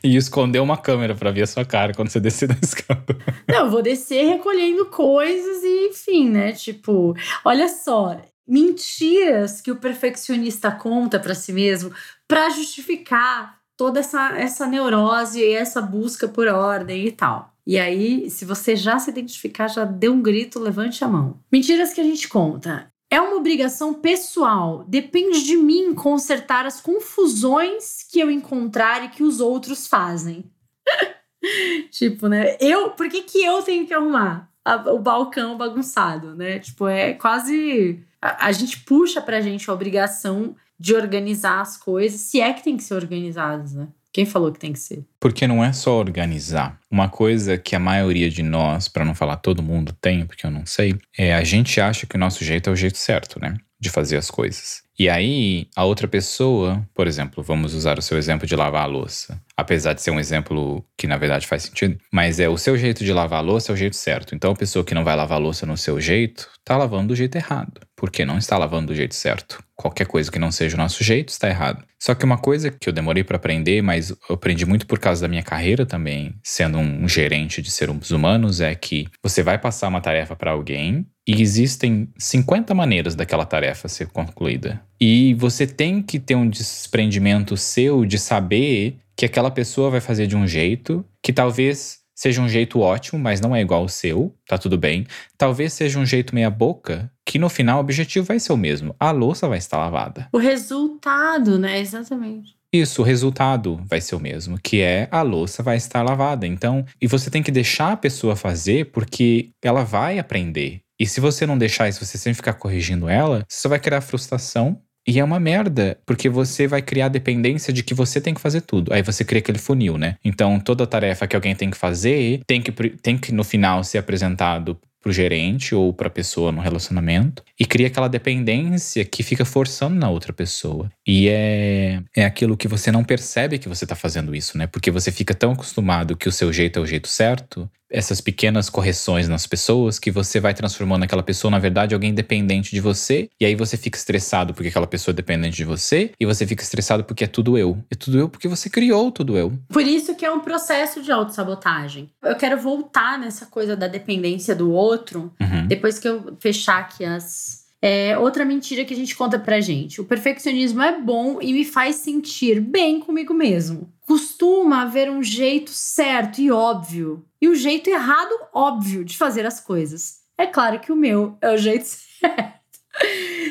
e 0.07 0.17
esconder 0.17 0.61
uma 0.61 0.77
câmera 0.77 1.15
para 1.15 1.31
ver 1.31 1.43
a 1.43 1.47
sua 1.47 1.65
cara 1.65 1.93
quando 1.93 2.09
você 2.09 2.21
descer 2.21 2.49
da 2.49 2.57
escada. 2.63 3.17
Não, 3.49 3.71
vou 3.71 3.83
descer 3.83 4.25
recolhendo 4.25 4.87
coisas 4.87 5.63
e 5.65 5.89
enfim, 5.89 6.31
né? 6.31 6.53
Tipo, 6.53 7.15
olha 7.45 7.69
só, 7.69 8.21
mentiras 8.47 9.61
que 9.61 9.71
o 9.71 9.77
perfeccionista 9.77 10.71
conta 10.71 11.19
para 11.19 11.35
si 11.35 11.53
mesmo 11.53 11.93
para 12.29 12.51
justificar 12.51 13.59
toda 13.77 14.01
essa, 14.01 14.39
essa 14.39 14.67
neurose 14.67 15.41
e 15.41 15.53
essa 15.53 15.83
busca 15.83 16.29
por 16.29 16.47
ordem 16.47 17.07
e 17.07 17.13
tal. 17.13 17.53
E 17.67 17.79
aí, 17.79 18.31
se 18.31 18.45
você 18.45 18.77
já 18.77 18.97
se 18.99 19.11
identificar, 19.11 19.67
já 19.67 19.85
deu 19.85 20.13
um 20.13 20.23
grito, 20.23 20.61
levante 20.61 21.03
a 21.03 21.09
mão. 21.09 21.41
Mentiras 21.51 21.93
que 21.93 22.01
a 22.01 22.05
gente 22.05 22.29
conta. 22.29 22.87
É 23.11 23.21
uma 23.21 23.37
obrigação 23.37 23.95
pessoal. 23.95 24.85
Depende 24.87 25.45
de 25.45 25.57
mim 25.57 25.95
consertar 25.95 26.67
as 26.67 26.81
confusões 26.81 28.06
que 28.17 28.21
eu 28.21 28.31
encontrar 28.31 29.05
e 29.05 29.09
que 29.11 29.23
os 29.23 29.41
outros 29.41 29.87
fazem. 29.87 30.51
tipo, 31.93 32.29
né? 32.29 32.57
Eu, 32.59 32.93
por 32.93 33.11
que, 33.11 33.21
que 33.21 33.45
eu 33.45 33.63
tenho 33.63 33.87
que 33.87 33.93
arrumar 33.93 34.51
a, 34.65 34.77
o 34.91 34.99
balcão 34.99 35.59
bagunçado, 35.59 36.35
né? 36.35 36.59
Tipo, 36.59 36.89
é 36.89 37.13
quase 37.13 38.03
a, 38.23 38.47
a 38.47 38.53
gente 38.53 38.81
puxa 38.85 39.21
pra 39.21 39.43
gente 39.43 39.69
a 39.69 39.75
obrigação 39.75 40.57
de 40.79 40.95
organizar 40.95 41.61
as 41.61 41.77
coisas, 41.77 42.23
se 42.23 42.41
é 42.41 42.55
que 42.55 42.65
tem 42.65 42.79
que 42.79 42.85
ser 42.85 42.95
organizadas, 42.95 43.75
né? 43.75 43.89
Quem 44.17 44.25
falou 44.25 44.51
que 44.51 44.59
tem 44.59 44.73
que 44.73 44.79
ser? 44.79 45.05
Porque 45.21 45.47
não 45.47 45.63
é 45.63 45.75
só 45.75 45.99
organizar. 45.99 46.81
Uma 46.91 47.07
coisa 47.07 47.59
que 47.59 47.77
a 47.77 47.79
maioria 47.79 48.31
de 48.31 48.43
nós, 48.43 48.89
para 48.89 49.05
não 49.05 49.15
falar 49.15 49.37
todo 49.37 49.63
mundo, 49.63 49.93
tem, 50.01 50.25
porque 50.25 50.47
eu 50.47 50.51
não 50.51 50.65
sei, 50.65 50.97
é 51.19 51.35
a 51.35 51.45
gente 51.45 51.79
acha 51.83 52.07
que 52.07 52.17
o 52.17 52.19
nosso 52.19 52.43
jeito 52.43 52.71
é 52.71 52.73
o 52.73 52.77
jeito 52.77 52.97
certo, 52.97 53.39
né? 53.39 53.59
De 53.79 53.91
fazer 53.91 54.17
as 54.17 54.31
coisas. 54.31 54.81
E 54.99 55.11
aí, 55.11 55.69
a 55.77 55.85
outra 55.85 56.09
pessoa, 56.09 56.83
por 56.95 57.07
exemplo, 57.07 57.45
vamos 57.45 57.75
usar 57.75 57.99
o 57.99 58.03
seu 58.03 58.17
exemplo 58.17 58.47
de 58.47 58.57
lavar 58.57 58.85
a 58.85 58.87
louça. 58.87 59.39
Apesar 59.55 59.93
de 59.93 60.01
ser 60.01 60.13
um 60.13 60.19
exemplo 60.19 60.83
que 60.97 61.07
na 61.07 61.19
verdade 61.19 61.47
faz 61.47 61.65
sentido, 61.65 61.99
mas 62.11 62.41
é 62.41 62.49
o 62.49 62.57
seu 62.57 62.79
jeito 62.79 63.05
de 63.05 63.13
lavar 63.13 63.41
a 63.41 63.43
louça 63.43 63.71
é 63.71 63.75
o 63.75 63.77
jeito 63.77 63.97
certo. 63.97 64.35
Então 64.35 64.53
a 64.53 64.57
pessoa 64.57 64.83
que 64.83 64.95
não 64.95 65.05
vai 65.05 65.15
lavar 65.15 65.37
a 65.37 65.43
louça 65.43 65.67
no 65.67 65.77
seu 65.77 66.01
jeito, 66.01 66.49
tá 66.65 66.75
lavando 66.75 67.09
do 67.09 67.15
jeito 67.15 67.37
errado. 67.37 67.86
Porque 67.97 68.25
não 68.25 68.39
está 68.39 68.59
lavando 68.59 68.89
do 68.89 68.95
jeito 68.95 69.15
certo. 69.15 69.63
Qualquer 69.75 70.07
coisa 70.07 70.31
que 70.31 70.39
não 70.39 70.53
seja 70.53 70.77
o 70.77 70.79
nosso 70.79 71.03
jeito 71.03 71.31
está 71.31 71.49
errado. 71.49 71.85
Só 71.99 72.15
que 72.15 72.25
uma 72.25 72.39
coisa 72.39 72.71
que 72.71 72.89
eu 72.89 72.93
demorei 72.93 73.25
para 73.25 73.37
aprender, 73.37 73.83
mas 73.83 74.11
eu 74.11 74.35
aprendi 74.35 74.67
muito 74.67 74.87
por 74.87 74.99
causa 74.99 75.23
da 75.23 75.29
minha 75.29 75.43
carreira 75.43 75.87
também, 75.87 76.35
sendo 76.45 76.79
um 76.79 77.09
gerente 77.09 77.63
de 77.63 77.71
seres 77.71 78.11
humanos, 78.11 78.61
é 78.61 78.75
que 78.75 79.09
você 79.23 79.43
vai 79.43 79.59
passar 79.59 79.89
uma 79.89 80.01
tarefa 80.01 80.37
para 80.37 80.51
alguém 80.51 81.07
e 81.27 81.41
existem 81.41 82.09
50 82.19 82.75
maneiras 82.75 83.15
daquela 83.15 83.45
tarefa 83.45 83.89
ser 83.89 84.09
concluída. 84.09 84.81
E 85.01 85.35
você 85.35 85.67
tem 85.67 86.03
que 86.03 86.21
ter 86.21 86.35
um 86.35 86.49
desprendimento 86.49 87.57
seu 87.57 88.05
de 88.05 88.19
saber 88.19 88.99
que 89.17 89.25
aquela 89.25 89.51
pessoa 89.51 89.91
vai 89.91 90.01
fazer 90.01 90.27
de 90.27 90.37
um 90.37 90.47
jeito 90.47 91.05
que 91.23 91.33
talvez 91.33 91.99
seja 92.17 92.41
um 92.41 92.49
jeito 92.49 92.81
ótimo, 92.81 93.21
mas 93.21 93.41
não 93.41 93.55
é 93.55 93.61
igual 93.61 93.83
ao 93.83 93.89
seu, 93.89 94.35
tá 94.49 94.57
tudo 94.57 94.79
bem. 94.79 95.07
Talvez 95.37 95.75
seja 95.75 95.99
um 95.99 96.07
jeito 96.07 96.35
meia 96.35 96.49
boca, 96.51 97.13
que 97.25 97.39
no 97.39 97.51
final 97.51 97.77
o 97.77 97.81
objetivo 97.81 98.27
vai 98.27 98.41
ser 98.41 98.53
o 98.53 98.57
mesmo. 98.57 98.97
A 98.99 99.11
louça 99.11 99.47
vai 99.47 99.59
estar 99.59 99.77
lavada. 99.77 100.27
O 100.33 100.39
resultado, 100.39 101.59
né? 101.59 101.79
Exatamente. 101.79 102.57
Isso, 102.73 103.03
o 103.03 103.05
resultado 103.05 103.81
vai 103.87 104.01
ser 104.01 104.17
o 104.17 104.21
mesmo, 104.21 104.59
que 104.61 104.81
é 104.81 105.09
a 105.11 105.23
louça 105.23 105.63
vai 105.63 105.77
estar 105.77 106.03
lavada. 106.03 106.47
Então, 106.47 106.85
e 107.01 107.07
você 107.07 107.31
tem 107.31 107.43
que 107.43 107.53
deixar 107.53 107.93
a 107.93 107.97
pessoa 107.97 108.35
fazer 108.35 108.87
porque 108.87 109.51
ela 109.63 109.85
vai 109.85 110.19
aprender. 110.19 110.81
E 110.99 111.07
se 111.07 111.21
você 111.21 111.47
não 111.47 111.59
deixar 111.59 111.89
isso, 111.89 112.05
você 112.05 112.17
sempre 112.17 112.37
ficar 112.37 112.55
corrigindo 112.55 113.09
ela, 113.09 113.45
você 113.47 113.69
vai 113.69 113.79
criar 113.79 114.01
frustração 114.01 114.81
e 115.07 115.21
é 115.21 115.25
uma 115.25 115.39
merda, 115.39 115.99
porque 116.05 116.29
você 116.29 116.67
vai 116.67 116.83
criar 116.83 117.09
dependência 117.09 117.73
de 117.73 117.83
que 117.83 117.95
você 117.95 118.21
tem 118.21 118.35
que 118.35 118.41
fazer 118.41 118.63
tudo. 118.63 118.93
Aí 118.93 119.03
você 119.03 119.25
cria 119.25 119.39
aquele 119.39 119.59
funil, 119.59 119.97
né? 119.97 120.17
Então, 120.25 120.59
toda 120.59 120.87
tarefa 120.87 121.27
que 121.27 121.37
alguém 121.37 121.55
tem 121.55 121.71
que 121.71 121.77
fazer 121.77 122.41
tem 122.47 122.61
que, 122.61 122.73
tem 122.73 123.17
que 123.17 123.33
no 123.33 123.45
final 123.45 123.85
ser 123.85 123.99
apresentado 123.99 124.77
pro 125.07 125.13
gerente 125.13 125.73
ou 125.73 125.93
pra 125.93 126.11
pessoa 126.11 126.51
no 126.51 126.61
relacionamento 126.61 127.45
e 127.61 127.65
cria 127.65 127.87
aquela 127.87 128.09
dependência 128.09 129.05
que 129.05 129.23
fica 129.23 129.45
forçando 129.45 129.95
na 129.95 130.11
outra 130.11 130.33
pessoa. 130.33 130.91
E 131.07 131.29
é, 131.29 132.03
é 132.17 132.25
aquilo 132.25 132.57
que 132.57 132.67
você 132.67 132.91
não 132.91 133.05
percebe 133.05 133.57
que 133.61 133.69
você 133.69 133.87
tá 133.87 133.95
fazendo 133.95 134.35
isso, 134.35 134.59
né? 134.59 134.67
Porque 134.67 134.91
você 134.91 135.13
fica 135.13 135.33
tão 135.33 135.53
acostumado 135.53 136.17
que 136.17 136.29
o 136.29 136.33
seu 136.33 136.53
jeito 136.53 136.81
é 136.81 136.83
o 136.83 136.87
jeito 136.87 137.07
certo 137.07 137.71
essas 137.91 138.21
pequenas 138.21 138.69
correções 138.69 139.29
nas 139.29 139.47
pessoas 139.47 139.99
que 139.99 140.11
você 140.11 140.41
vai 140.41 140.53
transformando 140.53 141.05
aquela 141.05 141.23
pessoa, 141.23 141.51
na 141.51 141.59
verdade, 141.59 141.95
alguém 141.95 142.13
dependente 142.13 142.71
de 142.71 142.81
você. 142.81 143.29
E 143.41 143.47
aí 143.47 143.55
você 143.55 143.77
fica 143.77 143.97
estressado 143.97 144.53
porque 144.53 144.69
aquela 144.69 144.87
pessoa 144.87 145.13
é 145.13 145.17
dependente 145.17 145.57
de 145.57 145.65
você. 145.65 146.11
E 146.19 146.27
você 146.27 146.47
fica 146.47 146.63
estressado 146.63 147.05
porque 147.05 147.25
é 147.25 147.27
tudo 147.27 147.57
eu. 147.57 147.79
É 147.91 147.95
tudo 147.95 148.19
eu 148.19 148.29
porque 148.29 148.49
você 148.49 148.69
criou 148.69 149.11
tudo 149.11 149.37
eu. 149.37 149.53
Por 149.69 149.83
isso 149.83 150.15
que 150.15 150.25
é 150.25 150.31
um 150.31 150.41
processo 150.41 151.03
de 151.03 151.13
autossabotagem. 151.13 152.11
Eu 152.23 152.37
quero 152.37 152.59
voltar 152.59 153.19
nessa 153.19 153.47
coisa 153.47 153.77
da 153.77 153.87
dependência 153.87 154.55
do 154.55 154.71
outro. 154.73 154.96
Uhum. 155.41 155.67
Depois 155.67 155.99
que 155.99 156.09
eu 156.09 156.37
fechar 156.39 156.81
aqui 156.81 157.05
as, 157.05 157.67
é 157.81 158.19
outra 158.19 158.45
mentira 158.45 158.85
que 158.85 158.95
a 158.95 158.97
gente 158.97 159.15
conta 159.15 159.39
pra 159.39 159.61
gente. 159.61 160.01
O 160.01 160.05
perfeccionismo 160.05 160.83
é 160.83 161.01
bom 161.01 161.41
e 161.41 161.53
me 161.53 161.65
faz 161.65 161.97
sentir 161.97 162.61
bem 162.61 163.01
comigo 163.01 163.35
mesmo. 163.35 163.93
Costuma 164.07 164.83
haver 164.83 165.11
um 165.11 165.23
jeito 165.23 165.71
certo 165.71 166.41
e 166.41 166.51
óbvio, 166.51 167.25
e 167.41 167.49
o 167.49 167.53
um 167.53 167.55
jeito 167.55 167.91
errado, 167.91 168.33
óbvio, 168.53 169.05
de 169.05 169.17
fazer 169.17 169.45
as 169.45 169.61
coisas. 169.61 170.21
É 170.39 170.47
claro 170.47 170.81
que 170.81 170.93
o 170.93 170.97
meu 170.97 171.37
é 171.41 171.53
o 171.53 171.57
jeito 171.57 171.85
certo. 172.21 172.57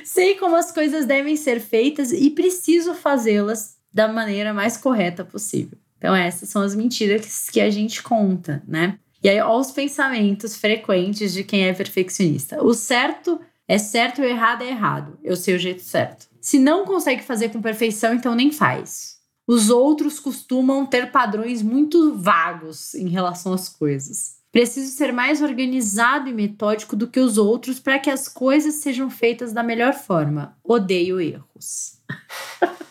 Sei 0.04 0.36
como 0.36 0.56
as 0.56 0.72
coisas 0.72 1.06
devem 1.06 1.36
ser 1.36 1.60
feitas 1.60 2.12
e 2.12 2.30
preciso 2.30 2.94
fazê-las 2.94 3.78
da 3.94 4.08
maneira 4.08 4.54
mais 4.54 4.76
correta 4.76 5.24
possível. 5.24 5.78
Então, 5.98 6.16
essas 6.16 6.50
são 6.50 6.62
as 6.62 6.76
mentiras 6.76 7.50
que 7.50 7.62
a 7.62 7.70
gente 7.70 8.04
conta, 8.04 8.62
né? 8.68 9.00
E 9.24 9.30
aí, 9.30 9.42
os 9.42 9.72
pensamentos 9.72 10.56
frequentes 10.56 11.34
de 11.34 11.44
quem 11.44 11.66
é 11.66 11.74
perfeccionista. 11.74 12.64
O 12.64 12.74
certo 12.74 13.40
é 13.68 13.78
certo 13.78 14.22
o 14.22 14.26
errado 14.26 14.62
é 14.64 14.70
errado. 14.70 15.18
Eu 15.24 15.36
sei 15.36 15.56
o 15.56 15.60
jeito 15.60 15.82
certo. 15.82 16.28
Se 16.40 16.60
não 16.60 16.86
consegue 16.86 17.24
fazer 17.24 17.50
com 17.50 17.62
perfeição, 17.62 18.14
então 18.14 18.36
nem 18.36 18.52
faz. 18.52 19.16
Os 19.48 19.70
outros 19.70 20.20
costumam 20.20 20.86
ter 20.86 21.12
padrões 21.12 21.62
muito 21.62 22.16
vagos 22.16 22.94
em 22.94 23.08
relação 23.08 23.54
às 23.54 23.70
coisas. 23.70 24.36
Preciso 24.52 24.96
ser 24.96 25.12
mais 25.12 25.42
organizado 25.42 26.30
e 26.30 26.34
metódico 26.34 26.96
do 26.96 27.08
que 27.08 27.20
os 27.20 27.38
outros 27.38 27.80
para 27.80 28.00
que 28.00 28.10
as 28.10 28.28
coisas 28.28 28.76
sejam 28.76 29.10
feitas 29.10 29.52
da 29.52 29.62
melhor 29.62 29.94
forma. 29.94 30.58
Odeio 30.64 31.20
erros. 31.20 32.00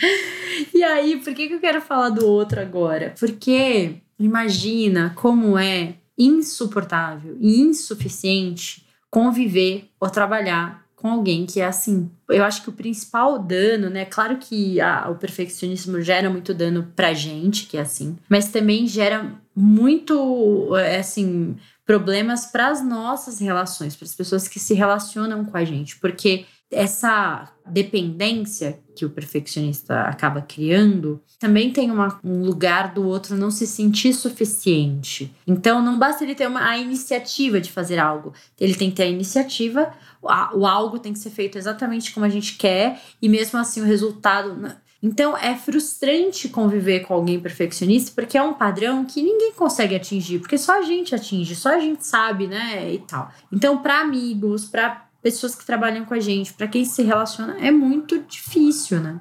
e 0.74 0.82
aí, 0.82 1.18
por 1.18 1.34
que, 1.34 1.48
que 1.48 1.54
eu 1.54 1.60
quero 1.60 1.80
falar 1.80 2.10
do 2.10 2.26
outro 2.26 2.60
agora? 2.60 3.14
Porque 3.18 3.96
imagina 4.18 5.12
como 5.16 5.58
é 5.58 5.94
insuportável 6.18 7.36
e 7.40 7.60
insuficiente 7.60 8.86
conviver 9.10 9.88
ou 9.98 10.08
trabalhar 10.10 10.84
com 10.94 11.08
alguém 11.08 11.46
que 11.46 11.60
é 11.60 11.66
assim. 11.66 12.10
Eu 12.28 12.44
acho 12.44 12.62
que 12.62 12.68
o 12.68 12.74
principal 12.74 13.38
dano, 13.38 13.88
né? 13.88 14.04
Claro 14.04 14.36
que 14.36 14.78
a, 14.80 15.08
o 15.08 15.14
perfeccionismo 15.14 16.00
gera 16.02 16.28
muito 16.28 16.52
dano 16.52 16.92
pra 16.94 17.14
gente, 17.14 17.66
que 17.66 17.78
é 17.78 17.80
assim, 17.80 18.18
mas 18.28 18.50
também 18.50 18.86
gera 18.86 19.34
muito, 19.56 20.76
é, 20.76 20.98
assim, 20.98 21.56
problemas 21.86 22.46
para 22.46 22.68
as 22.68 22.84
nossas 22.84 23.40
relações, 23.40 23.96
para 23.96 24.04
as 24.04 24.14
pessoas 24.14 24.46
que 24.46 24.60
se 24.60 24.74
relacionam 24.74 25.44
com 25.44 25.56
a 25.56 25.64
gente, 25.64 25.98
porque 25.98 26.44
essa 26.70 27.52
dependência 27.66 28.78
que 28.94 29.04
o 29.04 29.10
perfeccionista 29.10 30.02
acaba 30.02 30.42
criando 30.42 31.20
também 31.38 31.72
tem 31.72 31.90
uma, 31.90 32.20
um 32.22 32.42
lugar 32.42 32.92
do 32.94 33.06
outro 33.06 33.36
não 33.36 33.50
se 33.50 33.66
sentir 33.66 34.12
suficiente. 34.12 35.34
Então 35.46 35.82
não 35.82 35.98
basta 35.98 36.22
ele 36.22 36.34
ter 36.34 36.46
uma, 36.46 36.68
a 36.68 36.78
iniciativa 36.78 37.60
de 37.60 37.72
fazer 37.72 37.98
algo, 37.98 38.32
ele 38.58 38.74
tem 38.74 38.90
que 38.90 38.96
ter 38.96 39.04
a 39.04 39.08
iniciativa, 39.08 39.92
o, 40.22 40.28
o 40.58 40.66
algo 40.66 40.98
tem 40.98 41.12
que 41.12 41.18
ser 41.18 41.30
feito 41.30 41.58
exatamente 41.58 42.12
como 42.12 42.26
a 42.26 42.28
gente 42.28 42.56
quer 42.56 43.00
e 43.20 43.28
mesmo 43.28 43.58
assim 43.58 43.80
o 43.80 43.86
resultado. 43.86 44.74
Então 45.02 45.36
é 45.36 45.56
frustrante 45.56 46.48
conviver 46.48 47.00
com 47.00 47.14
alguém 47.14 47.40
perfeccionista 47.40 48.12
porque 48.14 48.36
é 48.36 48.42
um 48.42 48.52
padrão 48.52 49.04
que 49.04 49.22
ninguém 49.22 49.52
consegue 49.54 49.94
atingir, 49.94 50.40
porque 50.40 50.58
só 50.58 50.78
a 50.78 50.82
gente 50.82 51.14
atinge, 51.14 51.56
só 51.56 51.74
a 51.74 51.80
gente 51.80 52.06
sabe, 52.06 52.46
né, 52.46 52.92
e 52.92 52.98
tal. 52.98 53.32
Então 53.50 53.78
para 53.78 54.00
amigos, 54.00 54.66
para 54.66 55.09
pessoas 55.22 55.54
que 55.54 55.64
trabalham 55.64 56.04
com 56.04 56.14
a 56.14 56.20
gente, 56.20 56.52
para 56.52 56.68
quem 56.68 56.84
se 56.84 57.02
relaciona, 57.02 57.56
é 57.58 57.70
muito 57.70 58.20
difícil, 58.20 59.00
né? 59.00 59.20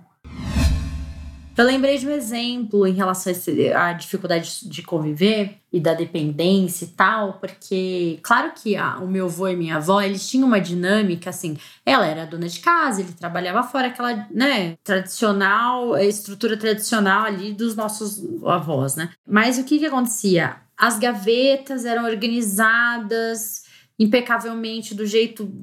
Eu 1.60 1.66
lembrei 1.66 1.97
de 1.97 2.08
um 2.08 2.12
exemplo 2.12 2.88
em 2.88 2.93
relação 2.93 3.34
à 3.76 3.91
dificuldade 3.91 4.62
de 4.64 4.82
conviver 4.82 5.58
e 5.74 5.78
da 5.78 5.93
dependência 5.93 6.86
e 6.86 6.88
tal, 6.88 7.34
porque, 7.34 8.18
claro 8.24 8.54
que 8.56 8.78
a, 8.78 8.97
o 9.00 9.08
meu 9.10 9.26
avô 9.26 9.45
e 9.45 9.58
minha 9.58 9.76
avó, 9.76 10.00
eles 10.00 10.26
tinham 10.30 10.47
uma 10.47 10.62
dinâmica 10.62 11.32
assim. 11.32 11.58
Ela 11.86 12.08
era 12.08 12.26
dona 12.26 12.47
de 12.47 12.62
casa, 12.62 13.02
ele 13.02 13.12
trabalhava 13.12 13.62
fora, 13.62 13.88
aquela, 13.88 14.26
né, 14.32 14.78
tradicional, 14.86 15.97
estrutura 15.97 16.56
tradicional 16.56 17.26
ali 17.26 17.52
dos 17.52 17.76
nossos 17.76 18.24
avós, 18.45 18.95
né? 18.95 19.10
Mas 19.28 19.58
o 19.58 19.66
que 19.66 19.80
que 19.80 19.86
acontecia? 19.86 20.62
As 20.78 20.97
gavetas 20.97 21.84
eram 21.84 22.06
organizadas 22.06 23.64
impecavelmente 24.00 24.95
do 24.95 25.06
jeito 25.06 25.54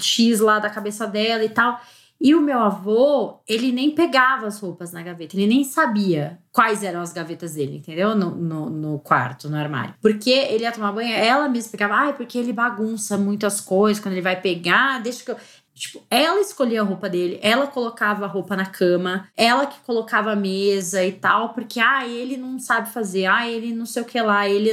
X 0.00 0.40
lá 0.40 0.58
da 0.58 0.70
cabeça 0.70 1.06
dela 1.06 1.44
e 1.44 1.48
tal. 1.48 1.80
E 2.20 2.34
o 2.34 2.40
meu 2.40 2.58
avô, 2.58 3.40
ele 3.46 3.72
nem 3.72 3.90
pegava 3.90 4.46
as 4.46 4.58
roupas 4.58 4.92
na 4.92 5.02
gaveta, 5.02 5.36
ele 5.36 5.46
nem 5.46 5.64
sabia 5.64 6.38
quais 6.52 6.82
eram 6.82 7.00
as 7.00 7.12
gavetas 7.12 7.54
dele, 7.54 7.76
entendeu? 7.76 8.14
No, 8.14 8.30
no, 8.30 8.70
no 8.70 8.98
quarto, 9.00 9.48
no 9.50 9.56
armário. 9.56 9.94
Porque 10.00 10.30
ele 10.30 10.62
ia 10.62 10.72
tomar 10.72 10.92
banho, 10.92 11.12
ela 11.12 11.48
mesma 11.48 11.72
pegava, 11.72 11.94
ai, 11.94 12.12
porque 12.14 12.38
ele 12.38 12.52
bagunça 12.52 13.18
muitas 13.18 13.60
coisas, 13.60 14.02
quando 14.02 14.14
ele 14.14 14.22
vai 14.22 14.40
pegar, 14.40 15.02
deixa 15.02 15.24
que 15.24 15.30
eu. 15.32 15.36
Tipo, 15.74 16.02
ela 16.08 16.40
escolhia 16.40 16.80
a 16.80 16.84
roupa 16.84 17.10
dele, 17.10 17.38
ela 17.42 17.66
colocava 17.66 18.24
a 18.24 18.28
roupa 18.28 18.54
na 18.54 18.64
cama, 18.64 19.28
ela 19.36 19.66
que 19.66 19.80
colocava 19.80 20.30
a 20.30 20.36
mesa 20.36 21.04
e 21.04 21.10
tal, 21.10 21.52
porque, 21.52 21.80
ah, 21.80 22.06
ele 22.06 22.36
não 22.36 22.60
sabe 22.60 22.92
fazer, 22.92 23.26
ah, 23.26 23.46
ele 23.46 23.74
não 23.74 23.84
sei 23.84 24.02
o 24.02 24.06
que 24.06 24.20
lá, 24.22 24.48
ele. 24.48 24.70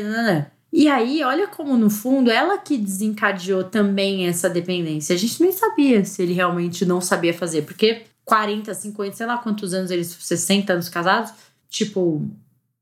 E 0.74 0.88
aí, 0.88 1.22
olha 1.24 1.48
como 1.48 1.76
no 1.76 1.90
fundo 1.90 2.32
ela 2.32 2.58
que 2.58 2.78
desencadeou 2.78 3.64
também 3.66 4.28
essa 4.28 4.50
dependência. 4.50 5.14
A 5.14 5.20
gente 5.20 5.42
nem 5.42 5.52
sabia 5.52 6.06
se 6.06 6.22
ele 6.22 6.34
realmente 6.34 6.86
não 6.86 7.02
sabia 7.02 7.34
fazer, 7.34 7.64
porque 7.64 8.04
40, 8.24 8.74
50, 8.74 9.16
sei 9.16 9.26
lá 9.26 9.38
quantos 9.38 9.74
anos 9.74 9.92
eles, 9.92 10.08
60 10.08 10.72
anos 10.74 10.88
casados, 10.88 11.34
tipo, 11.70 12.26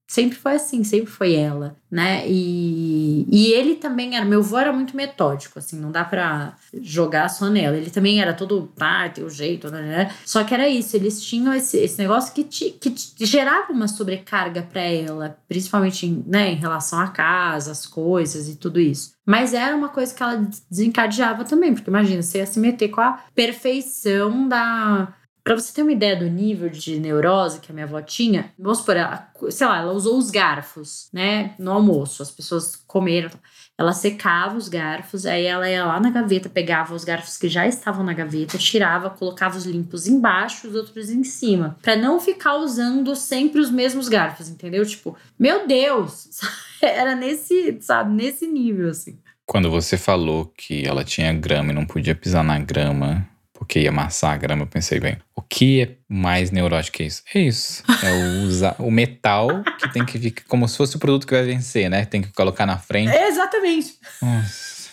sempre 0.10 0.36
foi 0.36 0.56
assim, 0.56 0.84
sempre 0.84 1.12
foi 1.12 1.36
ela, 1.36 1.76
né? 1.90 2.28
E, 2.28 3.28
e 3.30 3.54
ele 3.54 3.76
também 3.76 4.18
era, 4.18 4.26
meu 4.26 4.40
avô 4.40 4.58
era 4.58 4.74
muito 4.74 4.98
metódico, 4.98 5.60
assim, 5.60 5.80
não 5.80 5.92
dá 5.92 6.04
pra 6.04 6.56
jogar 6.82 7.30
só 7.30 7.48
nela. 7.48 7.78
Ele 7.78 7.92
também 7.92 8.20
era 8.20 8.34
todo, 8.34 8.74
ah, 8.80 9.08
tem 9.08 9.24
o 9.24 9.30
jeito, 9.30 9.70
né, 9.70 9.82
né? 9.84 10.16
Só 10.26 10.44
que 10.44 10.52
era 10.52 10.68
isso, 10.68 10.96
eles 10.96 11.22
tinham 11.22 11.54
esse, 11.54 11.78
esse 11.78 12.00
negócio 12.00 12.34
que, 12.34 12.44
te, 12.44 12.72
que 12.72 12.90
te 12.90 13.24
gerava 13.24 13.72
uma 13.72 13.88
sobrecarga 13.88 14.64
para 14.64 14.82
ela, 14.82 15.38
principalmente 15.48 16.08
em, 16.08 16.24
né, 16.26 16.54
em 16.54 16.56
relação 16.56 17.00
à 17.00 17.10
casa, 17.10 17.72
as 17.72 17.86
coisas 17.86 18.50
e 18.50 18.56
tudo 18.56 18.80
isso. 18.80 19.14
Mas 19.24 19.54
era 19.54 19.76
uma 19.76 19.90
coisa 19.90 20.12
que 20.12 20.24
ela 20.24 20.50
desencadeava 20.72 21.44
também, 21.44 21.76
porque 21.76 21.88
imagina, 21.88 22.24
você 22.24 22.40
ia 22.40 22.48
se 22.48 22.60
meter 22.60 22.88
com 22.88 23.00
a 23.00 23.24
perfeição 23.36 24.48
da 24.48 25.14
Pra 25.50 25.56
você 25.56 25.74
ter 25.74 25.82
uma 25.82 25.92
ideia 25.92 26.16
do 26.16 26.30
nível 26.30 26.70
de 26.70 27.00
neurose 27.00 27.60
que 27.60 27.72
a 27.72 27.74
minha 27.74 27.88
avó 27.88 28.00
tinha, 28.04 28.54
vamos 28.56 28.78
supor, 28.78 28.98
ela, 28.98 29.32
sei 29.50 29.66
lá, 29.66 29.80
ela 29.80 29.94
usou 29.94 30.16
os 30.16 30.30
garfos, 30.30 31.10
né, 31.12 31.56
no 31.58 31.72
almoço, 31.72 32.22
as 32.22 32.30
pessoas 32.30 32.76
comeram. 32.76 33.32
Ela 33.76 33.92
secava 33.92 34.56
os 34.56 34.70
garfos, 34.70 35.26
aí 35.26 35.46
ela 35.46 35.68
ia 35.68 35.84
lá 35.84 36.00
na 36.00 36.12
gaveta, 36.12 36.48
pegava 36.50 36.94
os 36.94 37.04
garfos 37.04 37.36
que 37.36 37.50
já 37.50 37.66
estavam 37.66 38.04
na 38.04 38.14
gaveta, 38.14 38.60
tirava, 38.60 39.10
colocava 39.10 39.58
os 39.58 39.66
limpos 39.66 40.06
embaixo, 40.08 40.68
os 40.68 40.76
outros 40.76 41.10
em 41.10 41.24
cima, 41.24 41.76
para 41.82 41.96
não 41.96 42.20
ficar 42.20 42.56
usando 42.58 43.16
sempre 43.16 43.60
os 43.60 43.72
mesmos 43.72 44.08
garfos, 44.08 44.50
entendeu? 44.50 44.86
Tipo, 44.86 45.18
meu 45.40 45.66
Deus, 45.66 46.30
era 46.80 47.16
nesse, 47.16 47.80
sabe, 47.82 48.14
nesse 48.14 48.46
nível 48.46 48.92
assim. 48.92 49.18
Quando 49.48 49.72
você 49.72 49.98
falou 49.98 50.46
que 50.56 50.86
ela 50.86 51.04
tinha 51.04 51.34
grama 51.34 51.72
e 51.72 51.76
não 51.76 51.88
podia 51.88 52.14
pisar 52.14 52.44
na 52.44 52.60
grama, 52.60 53.28
porque 53.70 53.82
ia 53.82 53.90
amassar 53.90 54.34
a 54.34 54.38
grama, 54.38 54.64
eu 54.64 54.68
pensei, 54.68 55.00
bem, 55.00 55.20
o 55.36 55.44
que 55.44 55.84
é 55.84 55.96
mais 56.10 56.50
neurótico 56.50 56.98
que 56.98 57.04
isso? 57.04 57.22
É 57.36 57.40
isso. 57.40 57.84
É 58.04 58.12
o, 58.12 58.42
usar, 58.48 58.76
o 58.80 58.90
metal 58.90 59.64
que 59.80 59.94
tem 59.94 60.04
que 60.04 60.18
ficar 60.18 60.44
como 60.48 60.68
se 60.68 60.76
fosse 60.76 60.96
o 60.96 61.00
produto 61.00 61.28
que 61.28 61.36
vai 61.36 61.44
vencer, 61.44 61.88
né? 61.88 62.04
Tem 62.04 62.20
que 62.20 62.34
colocar 62.34 62.66
na 62.66 62.80
frente. 62.80 63.12
É 63.12 63.28
exatamente. 63.28 64.00
Nossa. 64.20 64.90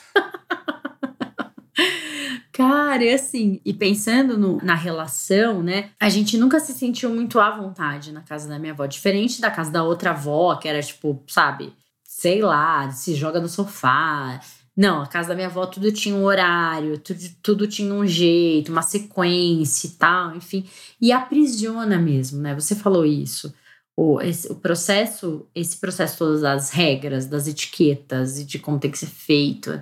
Cara, 2.53 3.03
e 3.03 3.15
assim, 3.15 3.63
e 3.65 3.73
pensando 3.73 4.37
no, 4.37 4.59
na 4.63 4.75
relação, 4.75 5.63
né? 5.63 5.89
A 5.99 6.11
gente 6.11 6.37
nunca 6.37 6.61
se 6.61 6.75
sentiu 6.75 7.09
muito 7.09 7.41
à 7.41 7.57
vontade 7.57 8.13
na 8.13 8.21
casa 8.21 8.47
da 8.47 8.59
minha 8.59 8.75
avó. 8.75 8.85
Diferente 8.85 9.41
da 9.41 9.51
casa 9.51 9.71
da 9.71 9.83
outra 9.83 10.11
avó, 10.11 10.55
que 10.57 10.69
era 10.69 10.83
tipo, 10.83 11.25
sabe, 11.29 11.73
sei 12.05 12.43
lá, 12.43 12.91
se 12.91 13.15
joga 13.15 13.41
no 13.41 13.49
sofá, 13.49 14.39
não, 14.77 15.01
a 15.01 15.07
casa 15.07 15.29
da 15.29 15.35
minha 15.35 15.47
avó 15.47 15.65
tudo 15.65 15.91
tinha 15.91 16.15
um 16.15 16.25
horário, 16.25 16.99
tudo, 16.99 17.21
tudo 17.43 17.67
tinha 17.67 17.95
um 17.95 18.07
jeito, 18.07 18.71
uma 18.71 18.83
sequência 18.83 19.87
e 19.87 19.91
tal, 19.93 20.37
enfim. 20.37 20.69
E 21.01 21.11
aprisiona 21.13 21.99
mesmo, 21.99 22.43
né? 22.43 22.55
Você 22.55 22.75
falou 22.75 23.07
isso. 23.07 23.55
O, 23.97 24.21
esse, 24.21 24.53
o 24.53 24.55
processo, 24.55 25.49
esse 25.55 25.79
processo 25.79 26.19
todas 26.19 26.45
as 26.45 26.71
regras, 26.71 27.25
das 27.25 27.49
etiquetas 27.49 28.39
e 28.39 28.45
de 28.45 28.59
como 28.59 28.79
tem 28.79 28.91
que 28.91 28.99
ser 28.99 29.07
feito, 29.07 29.81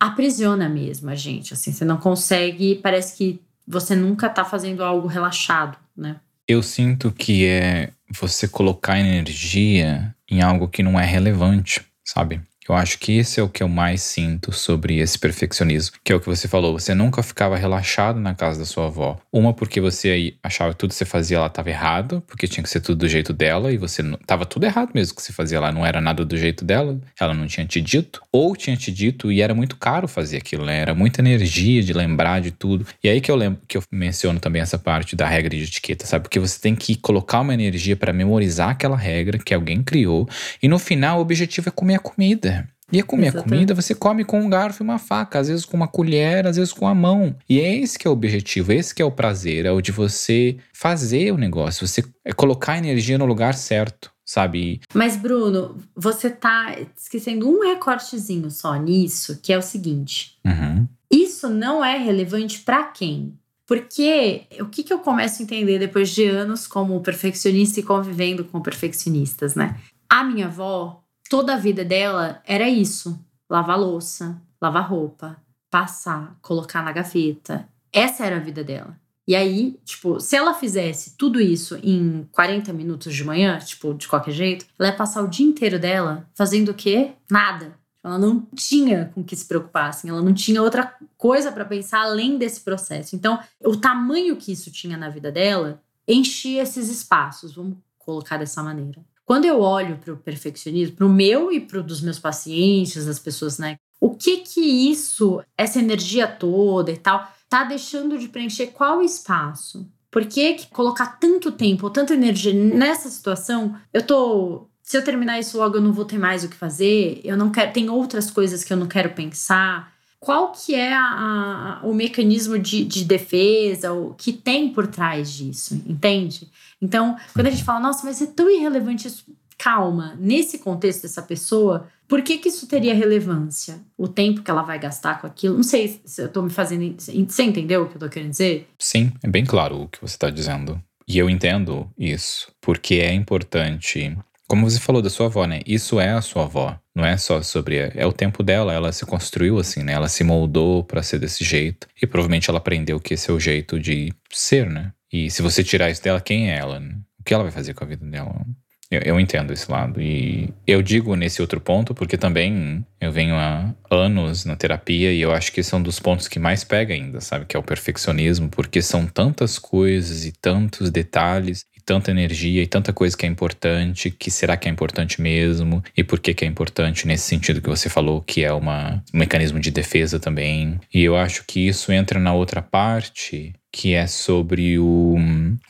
aprisiona 0.00 0.68
mesmo 0.68 1.10
a 1.10 1.16
gente. 1.16 1.52
Assim, 1.52 1.72
você 1.72 1.84
não 1.84 1.96
consegue, 1.96 2.76
parece 2.76 3.16
que 3.16 3.40
você 3.66 3.96
nunca 3.96 4.28
tá 4.28 4.44
fazendo 4.44 4.84
algo 4.84 5.08
relaxado, 5.08 5.76
né? 5.96 6.20
Eu 6.46 6.62
sinto 6.62 7.10
que 7.10 7.44
é 7.46 7.92
você 8.08 8.46
colocar 8.46 9.00
energia 9.00 10.14
em 10.30 10.42
algo 10.42 10.68
que 10.68 10.82
não 10.82 10.98
é 10.98 11.04
relevante, 11.04 11.84
sabe? 12.04 12.40
Eu 12.72 12.76
acho 12.76 12.98
que 12.98 13.18
esse 13.18 13.38
é 13.38 13.42
o 13.42 13.50
que 13.50 13.62
eu 13.62 13.68
mais 13.68 14.00
sinto 14.00 14.50
sobre 14.50 14.98
esse 14.98 15.18
perfeccionismo, 15.18 15.96
que 16.02 16.10
é 16.10 16.16
o 16.16 16.20
que 16.20 16.26
você 16.26 16.48
falou. 16.48 16.72
Você 16.72 16.94
nunca 16.94 17.22
ficava 17.22 17.54
relaxado 17.54 18.18
na 18.18 18.34
casa 18.34 18.60
da 18.60 18.64
sua 18.64 18.86
avó. 18.86 19.20
Uma 19.30 19.52
porque 19.52 19.78
você 19.78 20.34
achava 20.42 20.72
que 20.72 20.78
tudo 20.78 20.88
que 20.88 20.96
você 20.96 21.04
fazia 21.04 21.38
lá 21.38 21.48
estava 21.48 21.68
errado, 21.68 22.22
porque 22.26 22.48
tinha 22.48 22.64
que 22.64 22.70
ser 22.70 22.80
tudo 22.80 23.00
do 23.00 23.08
jeito 23.08 23.34
dela 23.34 23.70
e 23.70 23.76
você 23.76 24.00
estava 24.00 24.46
tudo 24.46 24.64
errado 24.64 24.90
mesmo 24.94 25.14
que 25.14 25.20
você 25.20 25.34
fazia 25.34 25.60
lá, 25.60 25.70
não 25.70 25.84
era 25.84 26.00
nada 26.00 26.24
do 26.24 26.34
jeito 26.34 26.64
dela. 26.64 26.98
Ela 27.20 27.34
não 27.34 27.46
tinha 27.46 27.66
te 27.66 27.78
dito, 27.78 28.22
ou 28.32 28.56
tinha 28.56 28.74
te 28.74 28.90
dito 28.90 29.30
e 29.30 29.42
era 29.42 29.54
muito 29.54 29.76
caro 29.76 30.08
fazer 30.08 30.38
aquilo, 30.38 30.64
né? 30.64 30.78
Era 30.78 30.94
muita 30.94 31.20
energia 31.20 31.82
de 31.82 31.92
lembrar 31.92 32.40
de 32.40 32.52
tudo. 32.52 32.86
E 33.04 33.08
aí 33.10 33.20
que 33.20 33.30
eu 33.30 33.36
lembro 33.36 33.60
que 33.68 33.76
eu 33.76 33.82
menciono 33.92 34.40
também 34.40 34.62
essa 34.62 34.78
parte 34.78 35.14
da 35.14 35.28
regra 35.28 35.54
de 35.54 35.64
etiqueta, 35.64 36.06
sabe? 36.06 36.22
Porque 36.22 36.40
você 36.40 36.58
tem 36.58 36.74
que 36.74 36.96
colocar 36.96 37.40
uma 37.40 37.52
energia 37.52 37.96
para 37.96 38.14
memorizar 38.14 38.70
aquela 38.70 38.96
regra 38.96 39.36
que 39.36 39.52
alguém 39.52 39.82
criou 39.82 40.26
e 40.62 40.68
no 40.68 40.78
final 40.78 41.18
o 41.18 41.20
objetivo 41.20 41.68
é 41.68 41.70
comer 41.70 41.96
a 41.96 41.98
comida. 41.98 42.61
E 42.92 43.00
a 43.00 43.02
comer 43.02 43.28
Exatamente. 43.28 43.46
a 43.46 43.56
comida, 43.56 43.74
você 43.74 43.94
come 43.94 44.24
com 44.24 44.40
um 44.40 44.50
garfo 44.50 44.82
e 44.82 44.84
uma 44.84 44.98
faca, 44.98 45.38
às 45.38 45.48
vezes 45.48 45.64
com 45.64 45.76
uma 45.76 45.88
colher, 45.88 46.46
às 46.46 46.56
vezes 46.56 46.72
com 46.72 46.86
a 46.86 46.94
mão. 46.94 47.34
E 47.48 47.58
é 47.58 47.76
esse 47.76 47.98
que 47.98 48.06
é 48.06 48.10
o 48.10 48.12
objetivo, 48.12 48.72
esse 48.72 48.94
que 48.94 49.00
é 49.00 49.04
o 49.04 49.10
prazer, 49.10 49.64
é 49.64 49.72
o 49.72 49.80
de 49.80 49.90
você 49.90 50.56
fazer 50.72 51.32
o 51.32 51.38
negócio, 51.38 51.86
você 51.86 52.04
é 52.24 52.32
colocar 52.32 52.74
a 52.74 52.78
energia 52.78 53.16
no 53.16 53.24
lugar 53.24 53.54
certo. 53.54 54.12
Sabe? 54.24 54.80
Mas, 54.94 55.16
Bruno, 55.16 55.76
você 55.96 56.30
tá 56.30 56.76
esquecendo 56.96 57.46
um 57.46 57.60
recortezinho 57.60 58.50
só 58.50 58.76
nisso, 58.76 59.40
que 59.42 59.52
é 59.52 59.58
o 59.58 59.62
seguinte: 59.62 60.38
uhum. 60.46 60.86
isso 61.10 61.50
não 61.50 61.84
é 61.84 61.98
relevante 61.98 62.60
para 62.60 62.84
quem? 62.84 63.36
Porque 63.66 64.42
o 64.60 64.66
que, 64.66 64.82
que 64.82 64.92
eu 64.92 65.00
começo 65.00 65.40
a 65.40 65.44
entender 65.44 65.78
depois 65.78 66.10
de 66.10 66.26
anos 66.26 66.66
como 66.66 67.00
perfeccionista 67.00 67.80
e 67.80 67.82
convivendo 67.82 68.44
com 68.44 68.60
perfeccionistas, 68.60 69.54
né? 69.54 69.76
A 70.08 70.22
minha 70.22 70.46
avó, 70.46 71.01
toda 71.32 71.54
a 71.54 71.56
vida 71.56 71.82
dela 71.82 72.42
era 72.44 72.68
isso: 72.68 73.18
lavar 73.48 73.80
louça, 73.80 74.38
lavar 74.60 74.86
roupa, 74.86 75.38
passar, 75.70 76.36
colocar 76.42 76.82
na 76.82 76.92
gaveta. 76.92 77.66
Essa 77.90 78.26
era 78.26 78.36
a 78.36 78.40
vida 78.40 78.62
dela. 78.62 79.00
E 79.26 79.34
aí, 79.34 79.80
tipo, 79.82 80.20
se 80.20 80.36
ela 80.36 80.52
fizesse 80.52 81.16
tudo 81.16 81.40
isso 81.40 81.78
em 81.82 82.28
40 82.32 82.70
minutos 82.74 83.14
de 83.14 83.24
manhã, 83.24 83.58
tipo, 83.60 83.94
de 83.94 84.06
qualquer 84.06 84.32
jeito, 84.32 84.66
ela 84.78 84.90
ia 84.90 84.94
passar 84.94 85.22
o 85.22 85.28
dia 85.28 85.46
inteiro 85.46 85.78
dela 85.78 86.28
fazendo 86.34 86.70
o 86.70 86.74
quê? 86.74 87.12
Nada. 87.30 87.78
Ela 88.04 88.18
não 88.18 88.46
tinha 88.54 89.10
com 89.14 89.24
que 89.24 89.34
se 89.34 89.46
preocupar, 89.46 89.88
assim, 89.88 90.10
ela 90.10 90.20
não 90.20 90.34
tinha 90.34 90.60
outra 90.60 90.94
coisa 91.16 91.50
para 91.50 91.64
pensar 91.64 92.02
além 92.02 92.36
desse 92.36 92.60
processo. 92.60 93.16
Então, 93.16 93.38
o 93.64 93.74
tamanho 93.74 94.36
que 94.36 94.52
isso 94.52 94.70
tinha 94.70 94.98
na 94.98 95.08
vida 95.08 95.32
dela 95.32 95.80
enchia 96.06 96.62
esses 96.62 96.90
espaços, 96.90 97.54
vamos 97.54 97.78
colocar 97.96 98.36
dessa 98.36 98.62
maneira. 98.62 99.00
Quando 99.24 99.44
eu 99.44 99.60
olho 99.60 99.98
para 99.98 100.12
o 100.12 100.16
perfeccionismo, 100.16 100.96
para 100.96 101.06
o 101.06 101.12
meu 101.12 101.52
e 101.52 101.60
para 101.60 101.80
dos 101.80 102.00
meus 102.00 102.18
pacientes, 102.18 103.06
das 103.06 103.18
pessoas, 103.18 103.58
né? 103.58 103.76
O 104.00 104.10
que 104.10 104.38
que 104.38 104.60
isso, 104.60 105.42
essa 105.56 105.78
energia 105.78 106.26
toda 106.26 106.90
e 106.90 106.96
tal, 106.96 107.30
tá 107.48 107.64
deixando 107.64 108.18
de 108.18 108.28
preencher 108.28 108.68
qual 108.68 109.00
espaço? 109.00 109.88
Por 110.10 110.26
que, 110.26 110.54
que 110.54 110.66
colocar 110.68 111.18
tanto 111.18 111.52
tempo, 111.52 111.88
tanta 111.88 112.14
energia 112.14 112.52
nessa 112.52 113.08
situação? 113.08 113.76
Eu 113.92 114.04
tô 114.04 114.68
se 114.82 114.96
eu 114.96 115.04
terminar 115.04 115.38
isso 115.38 115.56
logo 115.56 115.76
eu 115.76 115.80
não 115.80 115.92
vou 115.92 116.04
ter 116.04 116.18
mais 116.18 116.44
o 116.44 116.48
que 116.48 116.56
fazer, 116.56 117.20
eu 117.24 117.36
não 117.36 117.50
quero, 117.50 117.72
tem 117.72 117.88
outras 117.88 118.30
coisas 118.30 118.64
que 118.64 118.72
eu 118.72 118.76
não 118.76 118.86
quero 118.86 119.14
pensar. 119.14 119.91
Qual 120.22 120.52
que 120.52 120.72
é 120.72 120.94
a, 120.94 121.80
a, 121.82 121.86
o 121.86 121.92
mecanismo 121.92 122.56
de, 122.56 122.84
de 122.84 123.04
defesa, 123.04 123.92
o 123.92 124.14
que 124.14 124.32
tem 124.32 124.72
por 124.72 124.86
trás 124.86 125.32
disso, 125.32 125.74
entende? 125.84 126.48
Então, 126.80 127.16
quando 127.34 127.48
a 127.48 127.50
gente 127.50 127.64
fala, 127.64 127.80
nossa, 127.80 128.06
mas 128.06 128.22
é 128.22 128.26
tão 128.26 128.48
irrelevante 128.48 129.08
isso. 129.08 129.24
Calma, 129.58 130.16
nesse 130.20 130.60
contexto 130.60 131.02
dessa 131.02 131.22
pessoa, 131.22 131.88
por 132.06 132.22
que, 132.22 132.38
que 132.38 132.48
isso 132.48 132.68
teria 132.68 132.94
relevância? 132.94 133.80
O 133.98 134.06
tempo 134.06 134.42
que 134.42 134.50
ela 134.50 134.62
vai 134.62 134.78
gastar 134.78 135.20
com 135.20 135.26
aquilo? 135.26 135.56
Não 135.56 135.64
sei 135.64 136.00
se 136.04 136.22
eu 136.22 136.28
tô 136.28 136.40
me 136.40 136.50
fazendo. 136.50 136.94
Você 137.00 137.42
entendeu 137.42 137.82
o 137.82 137.88
que 137.88 137.96
eu 137.96 138.00
tô 138.00 138.08
querendo 138.08 138.30
dizer? 138.30 138.68
Sim, 138.78 139.12
é 139.24 139.28
bem 139.28 139.44
claro 139.44 139.82
o 139.82 139.88
que 139.88 140.00
você 140.00 140.14
está 140.14 140.30
dizendo. 140.30 140.80
E 141.06 141.18
eu 141.18 141.28
entendo 141.28 141.90
isso, 141.98 142.52
porque 142.60 142.94
é 142.94 143.12
importante. 143.12 144.16
Como 144.52 144.68
você 144.68 144.78
falou 144.78 145.00
da 145.00 145.08
sua 145.08 145.28
avó, 145.28 145.46
né? 145.46 145.60
Isso 145.66 145.98
é 145.98 146.10
a 146.10 146.20
sua 146.20 146.42
avó. 146.42 146.78
Não 146.94 147.06
é 147.06 147.16
só 147.16 147.40
sobre. 147.40 147.90
É 147.94 148.06
o 148.06 148.12
tempo 148.12 148.42
dela. 148.42 148.70
Ela 148.70 148.92
se 148.92 149.06
construiu 149.06 149.58
assim, 149.58 149.82
né? 149.82 149.94
Ela 149.94 150.10
se 150.10 150.22
moldou 150.22 150.84
para 150.84 151.02
ser 151.02 151.18
desse 151.18 151.42
jeito. 151.42 151.86
E 152.02 152.06
provavelmente 152.06 152.50
ela 152.50 152.58
aprendeu 152.58 153.00
que 153.00 153.14
esse 153.14 153.30
é 153.30 153.32
o 153.32 153.40
jeito 153.40 153.80
de 153.80 154.12
ser, 154.30 154.68
né? 154.68 154.92
E 155.10 155.30
se 155.30 155.40
você 155.40 155.64
tirar 155.64 155.88
isso 155.88 156.02
dela, 156.02 156.20
quem 156.20 156.50
é 156.50 156.58
ela? 156.58 156.78
Né? 156.78 156.94
O 157.18 157.24
que 157.24 157.32
ela 157.32 157.44
vai 157.44 157.50
fazer 157.50 157.72
com 157.72 157.82
a 157.82 157.86
vida 157.86 158.04
dela? 158.04 158.44
Eu, 158.90 159.00
eu, 159.00 159.18
entendo 159.18 159.54
esse 159.54 159.72
lado. 159.72 160.02
E 160.02 160.52
eu 160.66 160.82
digo 160.82 161.16
nesse 161.16 161.40
outro 161.40 161.58
ponto 161.58 161.94
porque 161.94 162.18
também 162.18 162.84
eu 163.00 163.10
venho 163.10 163.34
há 163.36 163.74
anos 163.90 164.44
na 164.44 164.54
terapia 164.54 165.14
e 165.14 165.22
eu 165.22 165.32
acho 165.32 165.50
que 165.50 165.60
esse 165.60 165.72
é 165.72 165.78
um 165.78 165.82
dos 165.82 165.98
pontos 165.98 166.28
que 166.28 166.38
mais 166.38 166.62
pega 166.62 166.92
ainda, 166.92 167.22
sabe? 167.22 167.46
Que 167.46 167.56
é 167.56 167.58
o 167.58 167.62
perfeccionismo, 167.62 168.50
porque 168.50 168.82
são 168.82 169.06
tantas 169.06 169.58
coisas 169.58 170.26
e 170.26 170.32
tantos 170.32 170.90
detalhes 170.90 171.64
tanta 171.84 172.10
energia 172.10 172.62
e 172.62 172.66
tanta 172.66 172.92
coisa 172.92 173.16
que 173.16 173.26
é 173.26 173.28
importante, 173.28 174.10
que 174.10 174.30
será 174.30 174.56
que 174.56 174.68
é 174.68 174.70
importante 174.70 175.20
mesmo? 175.20 175.82
E 175.96 176.02
por 176.02 176.20
que 176.20 176.34
que 176.34 176.44
é 176.44 176.48
importante 176.48 177.06
nesse 177.06 177.24
sentido 177.24 177.60
que 177.60 177.68
você 177.68 177.88
falou, 177.88 178.20
que 178.22 178.44
é 178.44 178.52
uma, 178.52 179.02
um 179.12 179.18
mecanismo 179.18 179.58
de 179.58 179.70
defesa 179.70 180.18
também. 180.18 180.78
E 180.92 181.02
eu 181.02 181.16
acho 181.16 181.44
que 181.46 181.66
isso 181.66 181.92
entra 181.92 182.18
na 182.18 182.32
outra 182.32 182.62
parte 182.62 183.52
que 183.72 183.94
é 183.94 184.06
sobre 184.06 184.78
o 184.78 185.16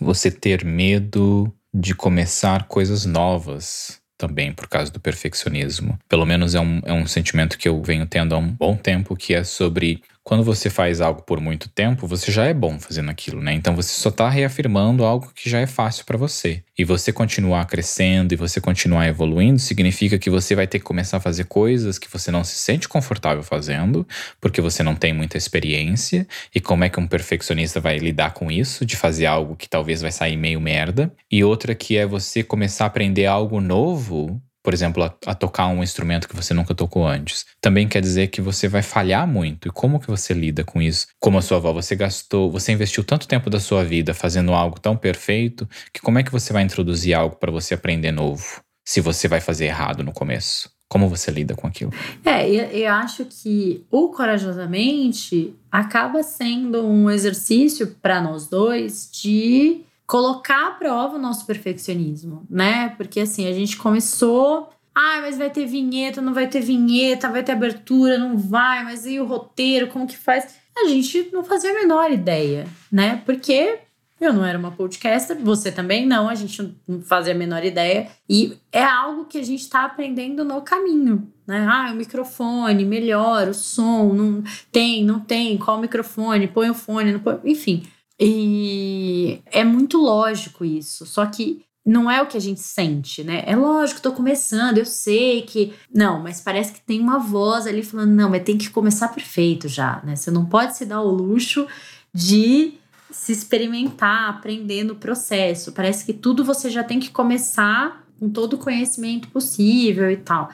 você 0.01 0.31
ter 0.31 0.65
medo 0.65 1.53
de 1.73 1.95
começar 1.95 2.65
coisas 2.65 3.07
novas 3.07 4.03
também 4.19 4.53
por 4.53 4.69
causa 4.69 4.91
do 4.91 5.01
perfeccionismo. 5.01 5.99
Pelo 6.09 6.27
menos 6.27 6.55
é 6.55 6.61
um, 6.61 6.81
é 6.85 6.93
um 6.93 7.07
sentimento 7.07 7.59
que 7.59 7.69
eu 7.69 7.83
venho 7.83 8.07
tendo 8.07 8.35
há 8.35 8.39
um 8.39 8.53
bom 8.53 8.77
tempo, 8.77 9.17
que 9.17 9.35
é 9.35 9.43
sobre 9.43 10.03
quando 10.25 10.45
você 10.45 10.71
faz 10.71 11.01
algo 11.01 11.23
por 11.23 11.41
muito 11.41 11.69
tempo, 11.69 12.07
você 12.07 12.31
já 12.31 12.45
é 12.45 12.55
bom 12.55 12.79
fazendo 12.79 13.11
aquilo, 13.11 13.41
né? 13.41 13.53
Então 13.53 13.75
você 13.75 13.93
só 13.93 14.09
está 14.09 14.29
reafirmando 14.29 15.05
algo 15.05 15.33
que 15.35 15.51
já 15.51 15.59
é 15.59 15.67
fácil 15.67 16.05
para 16.05 16.17
você. 16.17 16.63
E 16.79 16.85
você 16.85 17.13
continuar 17.13 17.67
crescendo 17.67 18.33
e 18.33 18.37
você 18.37 18.61
continuar 18.61 19.09
evoluindo 19.09 19.59
significa 19.59 20.19
que 20.19 20.31
você 20.31 20.55
vai 20.55 20.67
ter 20.67 20.79
que 20.79 20.85
começar 20.85 21.17
a 21.17 21.21
fazer 21.21 21.45
coisas 21.45 21.99
que 21.99 22.11
você 22.11 22.31
não 22.31 22.45
se 22.45 22.57
sente 22.57 22.89
confortável 22.89 23.43
fazendo, 23.43 24.07
porque 24.41 24.61
você 24.61 24.83
não 24.83 24.95
tem 24.95 25.13
muita 25.13 25.37
experiência. 25.37 26.27
E 26.55 26.61
como 26.61 26.85
é 26.85 26.89
que 26.89 27.01
um 27.01 27.07
perfeccionista 27.07 27.81
vai 27.81 27.99
lidar 27.99 28.33
com 28.33 28.51
isso, 28.51 28.87
de 28.87 28.97
fazer 28.97 29.27
algo 29.27 29.57
que 29.57 29.69
talvez 29.69 30.03
vai 30.03 30.13
sair 30.13 30.37
meio 30.37 30.61
merda? 30.61 31.13
E 31.31 31.43
outra 31.43 31.75
que 31.75 31.97
é 31.97 32.07
você 32.07 32.43
começar 32.45 32.85
a 32.85 32.87
aprender 32.87 33.27
algo 33.27 33.61
novo 33.61 34.41
por 34.63 34.73
exemplo, 34.73 35.03
a, 35.03 35.15
a, 35.27 35.35
tocar 35.35 35.67
um 35.67 35.83
instrumento 35.83 36.29
que 36.29 36.37
você 36.37 36.55
nunca 36.55 36.75
tocou 36.75 37.07
antes. 37.07 37.45
Também 37.61 37.89
quer 37.89 38.01
dizer 38.01 38.29
que 38.29 38.41
você 38.41 38.69
vai 38.69 38.83
falhar 38.83 39.27
muito. 39.27 39.69
E 39.69 39.71
como 39.71 39.99
que 39.99 40.07
você 40.07 40.33
lida 40.33 40.63
com 40.63 40.81
isso? 40.81 41.09
Como 41.21 41.39
a 41.39 41.43
sua 41.43 41.57
avó, 41.57 41.73
você 41.73 41.97
gastou, 41.97 42.51
você 42.51 42.73
investiu 42.73 43.03
tanto 43.03 43.27
tempo 43.27 43.51
da 43.51 43.59
sua 43.59 43.85
vida 43.85 44.15
fazendo 44.15 44.53
algo 44.53 44.79
tão 44.79 44.97
perfeito, 44.97 45.69
que 45.93 46.01
como 46.01 46.19
é 46.19 46.23
que 46.23 46.31
você 46.31 46.53
vai 46.53 46.63
introduzir 46.63 47.15
algo 47.15 47.37
para 47.37 47.51
você 47.51 47.75
aprender 47.75 48.13
novo? 48.13 48.63
Se 48.85 49.01
você 49.01 49.27
vai 49.27 49.41
fazer 49.41 49.67
errado 49.67 50.03
no 50.03 50.13
começo. 50.13 50.71
Como 50.89 51.09
você 51.09 51.31
lida 51.31 51.55
com 51.55 51.67
aquilo? 51.67 51.91
É, 52.23 52.47
eu, 52.47 52.65
eu 52.67 52.93
acho 52.93 53.25
que 53.25 53.83
o 53.91 54.09
Corajosamente 54.09 55.55
acaba 55.71 56.23
sendo 56.23 56.87
um 56.87 57.11
exercício 57.11 57.97
para 58.03 58.21
nós 58.21 58.47
dois 58.47 59.09
de 59.11 59.81
colocar 60.13 60.67
à 60.67 60.71
prova 60.73 61.17
o 61.17 61.19
nosso 61.19 61.47
perfeccionismo, 61.47 62.47
né? 62.51 62.91
Porque 62.99 63.21
assim, 63.21 63.47
a 63.47 63.53
gente 63.55 63.79
começou. 63.79 64.69
Ah, 64.95 65.23
mas 65.23 65.39
vai 65.39 65.49
ter 65.49 65.65
vinheta, 65.65 66.21
não 66.21 66.35
vai 66.35 66.47
ter 66.47 66.61
vinheta, 66.61 67.31
vai 67.31 67.43
ter 67.43 67.53
abertura, 67.53 68.19
não 68.19 68.37
vai, 68.37 68.85
mas 68.85 69.07
e 69.07 69.19
o 69.19 69.25
roteiro, 69.25 69.89
como 69.89 70.07
que 70.07 70.19
faz? 70.19 70.55
A 70.77 70.87
gente 70.87 71.31
não 71.33 71.43
fazia 71.43 71.71
a 71.71 71.75
menor 71.75 72.13
ideia, 72.13 72.67
né? 72.91 73.23
Porque 73.25 73.79
eu 74.21 74.35
não 74.35 74.45
era 74.45 74.59
uma 74.59 74.71
podcaster, 74.71 75.35
você 75.39 75.73
também 75.73 76.05
não, 76.05 76.29
a 76.29 76.35
gente 76.35 76.77
não 76.87 77.01
fazia 77.01 77.33
a 77.33 77.37
menor 77.37 77.65
ideia. 77.65 78.11
E 78.29 78.59
é 78.71 78.85
algo 78.85 79.25
que 79.25 79.39
a 79.39 79.43
gente 79.43 79.61
está 79.61 79.87
aprendendo 79.87 80.45
no 80.45 80.61
caminho, 80.61 81.33
né? 81.47 81.67
Ah, 81.67 81.91
o 81.91 81.97
microfone, 81.97 82.85
melhor, 82.85 83.49
o 83.49 83.55
som, 83.55 84.13
não 84.13 84.43
tem, 84.71 85.07
não 85.07 85.21
tem, 85.21 85.57
qual 85.57 85.81
microfone, 85.81 86.49
põe 86.49 86.69
o 86.69 86.75
fone, 86.75 87.13
não 87.13 87.21
põe, 87.21 87.41
enfim. 87.47 87.83
E 88.25 89.43
é 89.47 89.65
muito 89.65 89.99
lógico 89.99 90.65
isso, 90.65 91.05
só 91.05 91.27
que 91.27 91.65
não 91.85 92.09
é 92.09 92.23
o 92.23 92.27
que 92.29 92.37
a 92.37 92.41
gente 92.41 92.61
sente, 92.61 93.25
né? 93.25 93.43
É 93.45 93.57
lógico, 93.57 94.01
tô 94.01 94.13
começando, 94.13 94.79
eu 94.79 94.87
sei 94.87 95.43
que. 95.43 95.73
Não, 95.93 96.23
mas 96.23 96.41
parece 96.41 96.73
que 96.73 96.81
tem 96.81 97.01
uma 97.01 97.19
voz 97.19 97.67
ali 97.67 97.83
falando, 97.83 98.13
não, 98.13 98.31
mas 98.31 98.45
tem 98.45 98.57
que 98.57 98.71
começar 98.71 99.09
perfeito 99.09 99.67
já, 99.67 100.01
né? 100.05 100.15
Você 100.15 100.31
não 100.31 100.45
pode 100.47 100.77
se 100.77 100.87
dar 100.87 101.01
o 101.01 101.11
luxo 101.11 101.67
de 102.15 102.75
se 103.11 103.33
experimentar, 103.33 104.31
aprender 104.31 104.85
no 104.85 104.95
processo. 104.95 105.73
Parece 105.73 106.07
que 106.07 106.13
tudo 106.13 106.45
você 106.45 106.71
já 106.71 106.85
tem 106.85 107.01
que 107.01 107.11
começar 107.11 108.07
com 108.21 108.31
todo 108.31 108.55
o 108.55 108.59
conhecimento 108.59 109.27
possível 109.31 110.09
e 110.09 110.17
tal. 110.17 110.49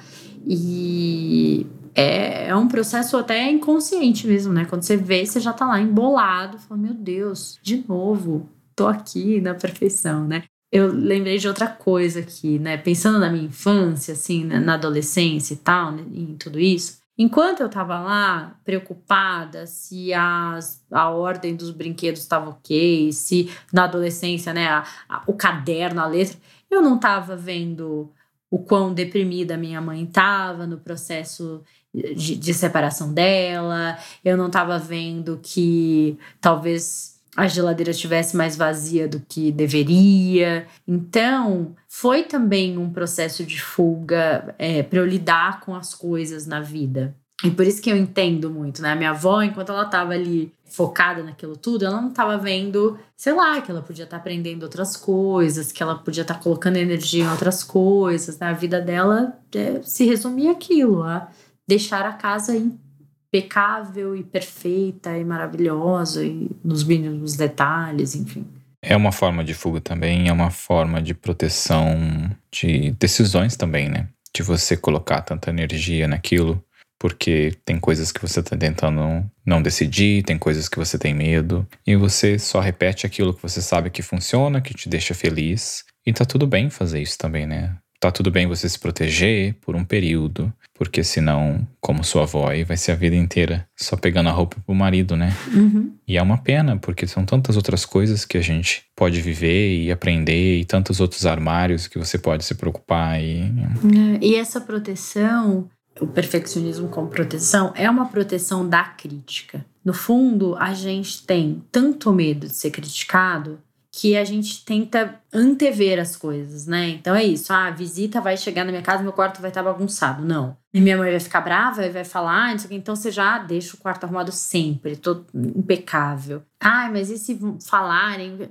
E 0.46 1.66
é, 1.98 2.48
é 2.48 2.56
um 2.56 2.68
processo 2.68 3.16
até 3.16 3.50
inconsciente 3.50 4.26
mesmo, 4.26 4.52
né? 4.52 4.64
Quando 4.64 4.82
você 4.82 4.96
vê, 4.96 5.26
você 5.26 5.40
já 5.40 5.52
tá 5.52 5.66
lá 5.66 5.80
embolado, 5.80 6.58
fala, 6.58 6.80
meu 6.80 6.94
Deus, 6.94 7.58
de 7.62 7.84
novo, 7.88 8.48
tô 8.76 8.86
aqui 8.86 9.40
na 9.40 9.54
perfeição, 9.54 10.26
né? 10.26 10.44
Eu 10.70 10.92
lembrei 10.92 11.38
de 11.38 11.48
outra 11.48 11.66
coisa 11.66 12.20
aqui, 12.20 12.58
né? 12.58 12.76
Pensando 12.76 13.18
na 13.18 13.30
minha 13.30 13.46
infância, 13.46 14.12
assim, 14.12 14.44
né? 14.44 14.60
na 14.60 14.74
adolescência 14.74 15.54
e 15.54 15.56
tal, 15.56 15.92
né? 15.92 16.04
em 16.12 16.36
tudo 16.36 16.60
isso, 16.60 16.98
Enquanto 17.20 17.58
eu 17.58 17.66
estava 17.66 17.98
lá 17.98 18.56
preocupada 18.64 19.66
se 19.66 20.14
as, 20.14 20.86
a 20.88 21.10
ordem 21.10 21.56
dos 21.56 21.72
brinquedos 21.72 22.20
estava 22.20 22.50
ok, 22.50 23.10
se 23.10 23.50
na 23.72 23.84
adolescência, 23.84 24.54
né, 24.54 24.68
a, 24.68 24.84
a, 25.08 25.24
o 25.26 25.32
caderno, 25.32 26.00
a 26.00 26.06
letra, 26.06 26.38
eu 26.70 26.80
não 26.80 26.94
estava 26.94 27.34
vendo 27.34 28.12
o 28.48 28.60
quão 28.60 28.94
deprimida 28.94 29.56
minha 29.56 29.80
mãe 29.80 30.04
estava 30.04 30.64
no 30.64 30.78
processo 30.78 31.64
de, 31.94 32.36
de 32.36 32.54
separação 32.54 33.12
dela, 33.12 33.98
eu 34.24 34.36
não 34.36 34.46
estava 34.46 34.78
vendo 34.78 35.40
que 35.42 36.18
talvez 36.40 37.18
a 37.36 37.46
geladeira 37.46 37.92
estivesse 37.92 38.36
mais 38.36 38.56
vazia 38.56 39.06
do 39.06 39.20
que 39.20 39.52
deveria. 39.52 40.66
Então, 40.86 41.76
foi 41.86 42.24
também 42.24 42.76
um 42.76 42.90
processo 42.90 43.44
de 43.44 43.62
fuga 43.62 44.54
é, 44.58 44.82
para 44.82 44.98
eu 44.98 45.06
lidar 45.06 45.60
com 45.60 45.74
as 45.74 45.94
coisas 45.94 46.46
na 46.46 46.60
vida. 46.60 47.14
E 47.44 47.50
por 47.52 47.64
isso 47.64 47.80
que 47.80 47.90
eu 47.90 47.96
entendo 47.96 48.50
muito, 48.50 48.82
né? 48.82 48.90
A 48.90 48.96
minha 48.96 49.10
avó, 49.10 49.40
enquanto 49.40 49.70
ela 49.70 49.84
estava 49.84 50.12
ali 50.12 50.52
focada 50.64 51.22
naquilo 51.22 51.56
tudo, 51.56 51.84
ela 51.84 52.00
não 52.00 52.08
estava 52.08 52.36
vendo, 52.36 52.98
sei 53.16 53.32
lá, 53.32 53.60
que 53.60 53.70
ela 53.70 53.80
podia 53.80 54.02
estar 54.02 54.16
tá 54.16 54.20
aprendendo 54.20 54.64
outras 54.64 54.96
coisas, 54.96 55.70
que 55.70 55.80
ela 55.80 55.94
podia 55.94 56.22
estar 56.22 56.34
tá 56.34 56.40
colocando 56.40 56.76
energia 56.76 57.22
em 57.22 57.30
outras 57.30 57.62
coisas. 57.62 58.36
Né? 58.40 58.48
A 58.48 58.52
vida 58.52 58.80
dela 58.80 59.38
é, 59.54 59.80
se 59.82 60.04
resumia 60.04 60.50
aquilo, 60.50 61.04
a 61.04 61.28
deixar 61.68 62.06
a 62.06 62.14
casa 62.14 62.56
impecável 62.56 64.16
e 64.16 64.24
perfeita 64.24 65.16
e 65.16 65.24
maravilhosa 65.24 66.24
e 66.24 66.50
nos 66.64 66.82
mínimos 66.82 67.36
detalhes, 67.36 68.14
enfim. 68.14 68.46
É 68.80 68.96
uma 68.96 69.12
forma 69.12 69.44
de 69.44 69.52
fuga 69.52 69.80
também, 69.80 70.28
é 70.28 70.32
uma 70.32 70.50
forma 70.50 71.02
de 71.02 71.12
proteção 71.12 72.30
de 72.50 72.92
decisões 72.92 73.56
também, 73.56 73.88
né? 73.88 74.08
De 74.34 74.42
você 74.42 74.76
colocar 74.76 75.20
tanta 75.20 75.50
energia 75.50 76.08
naquilo, 76.08 76.62
porque 76.98 77.54
tem 77.64 77.78
coisas 77.78 78.10
que 78.10 78.20
você 78.20 78.40
está 78.40 78.56
tentando 78.56 79.28
não 79.44 79.60
decidir, 79.60 80.22
tem 80.22 80.38
coisas 80.38 80.68
que 80.68 80.78
você 80.78 80.96
tem 80.96 81.12
medo, 81.12 81.66
e 81.86 81.96
você 81.96 82.38
só 82.38 82.60
repete 82.60 83.04
aquilo 83.04 83.34
que 83.34 83.42
você 83.42 83.60
sabe 83.60 83.90
que 83.90 84.00
funciona, 84.00 84.60
que 84.60 84.72
te 84.72 84.88
deixa 84.88 85.12
feliz, 85.12 85.84
e 86.06 86.12
tá 86.12 86.24
tudo 86.24 86.46
bem 86.46 86.70
fazer 86.70 87.02
isso 87.02 87.18
também, 87.18 87.46
né? 87.46 87.76
tá 88.00 88.10
tudo 88.10 88.30
bem 88.30 88.46
você 88.46 88.68
se 88.68 88.78
proteger 88.78 89.54
por 89.60 89.74
um 89.74 89.84
período, 89.84 90.52
porque 90.78 91.02
senão, 91.02 91.66
como 91.80 92.04
sua 92.04 92.22
avó, 92.22 92.50
vai 92.64 92.76
ser 92.76 92.92
a 92.92 92.94
vida 92.94 93.16
inteira 93.16 93.68
só 93.76 93.96
pegando 93.96 94.28
a 94.28 94.32
roupa 94.32 94.56
pro 94.64 94.74
marido, 94.74 95.16
né? 95.16 95.36
Uhum. 95.52 95.92
E 96.06 96.16
é 96.16 96.22
uma 96.22 96.38
pena, 96.38 96.78
porque 96.78 97.04
são 97.04 97.24
tantas 97.24 97.56
outras 97.56 97.84
coisas 97.84 98.24
que 98.24 98.38
a 98.38 98.40
gente 98.40 98.84
pode 98.94 99.20
viver 99.20 99.82
e 99.82 99.90
aprender, 99.90 100.60
e 100.60 100.64
tantos 100.64 101.00
outros 101.00 101.26
armários 101.26 101.88
que 101.88 101.98
você 101.98 102.16
pode 102.16 102.44
se 102.44 102.54
preocupar. 102.54 103.20
E, 103.20 103.40
é, 103.40 104.24
e 104.24 104.36
essa 104.36 104.60
proteção, 104.60 105.68
o 106.00 106.06
perfeccionismo 106.06 106.88
como 106.88 107.08
proteção, 107.08 107.72
é 107.74 107.90
uma 107.90 108.08
proteção 108.08 108.66
da 108.66 108.84
crítica. 108.84 109.66
No 109.84 109.92
fundo, 109.92 110.54
a 110.56 110.72
gente 110.74 111.26
tem 111.26 111.60
tanto 111.72 112.12
medo 112.12 112.46
de 112.46 112.54
ser 112.54 112.70
criticado 112.70 113.58
que 113.98 114.16
a 114.16 114.24
gente 114.24 114.64
tenta 114.64 115.20
antever 115.34 115.98
as 115.98 116.14
coisas, 116.14 116.68
né? 116.68 116.88
Então 116.90 117.16
é 117.16 117.24
isso. 117.24 117.52
Ah, 117.52 117.66
a 117.66 117.72
visita 117.72 118.20
vai 118.20 118.36
chegar 118.36 118.64
na 118.64 118.70
minha 118.70 118.82
casa, 118.82 119.02
meu 119.02 119.12
quarto 119.12 119.40
vai 119.40 119.50
estar 119.50 119.60
bagunçado. 119.60 120.24
Não. 120.24 120.56
E 120.72 120.80
minha 120.80 120.96
mãe 120.96 121.10
vai 121.10 121.18
ficar 121.18 121.40
brava 121.40 121.84
e 121.84 121.90
vai 121.90 122.04
falar, 122.04 122.46
ah, 122.46 122.56
então 122.70 122.94
você 122.94 123.10
já 123.10 123.38
deixa 123.38 123.74
o 123.74 123.80
quarto 123.80 124.04
arrumado 124.04 124.30
sempre, 124.30 124.94
todo 124.94 125.26
impecável. 125.34 126.44
Ah, 126.60 126.88
mas 126.92 127.10
e 127.10 127.18
se 127.18 127.36
falarem? 127.66 128.48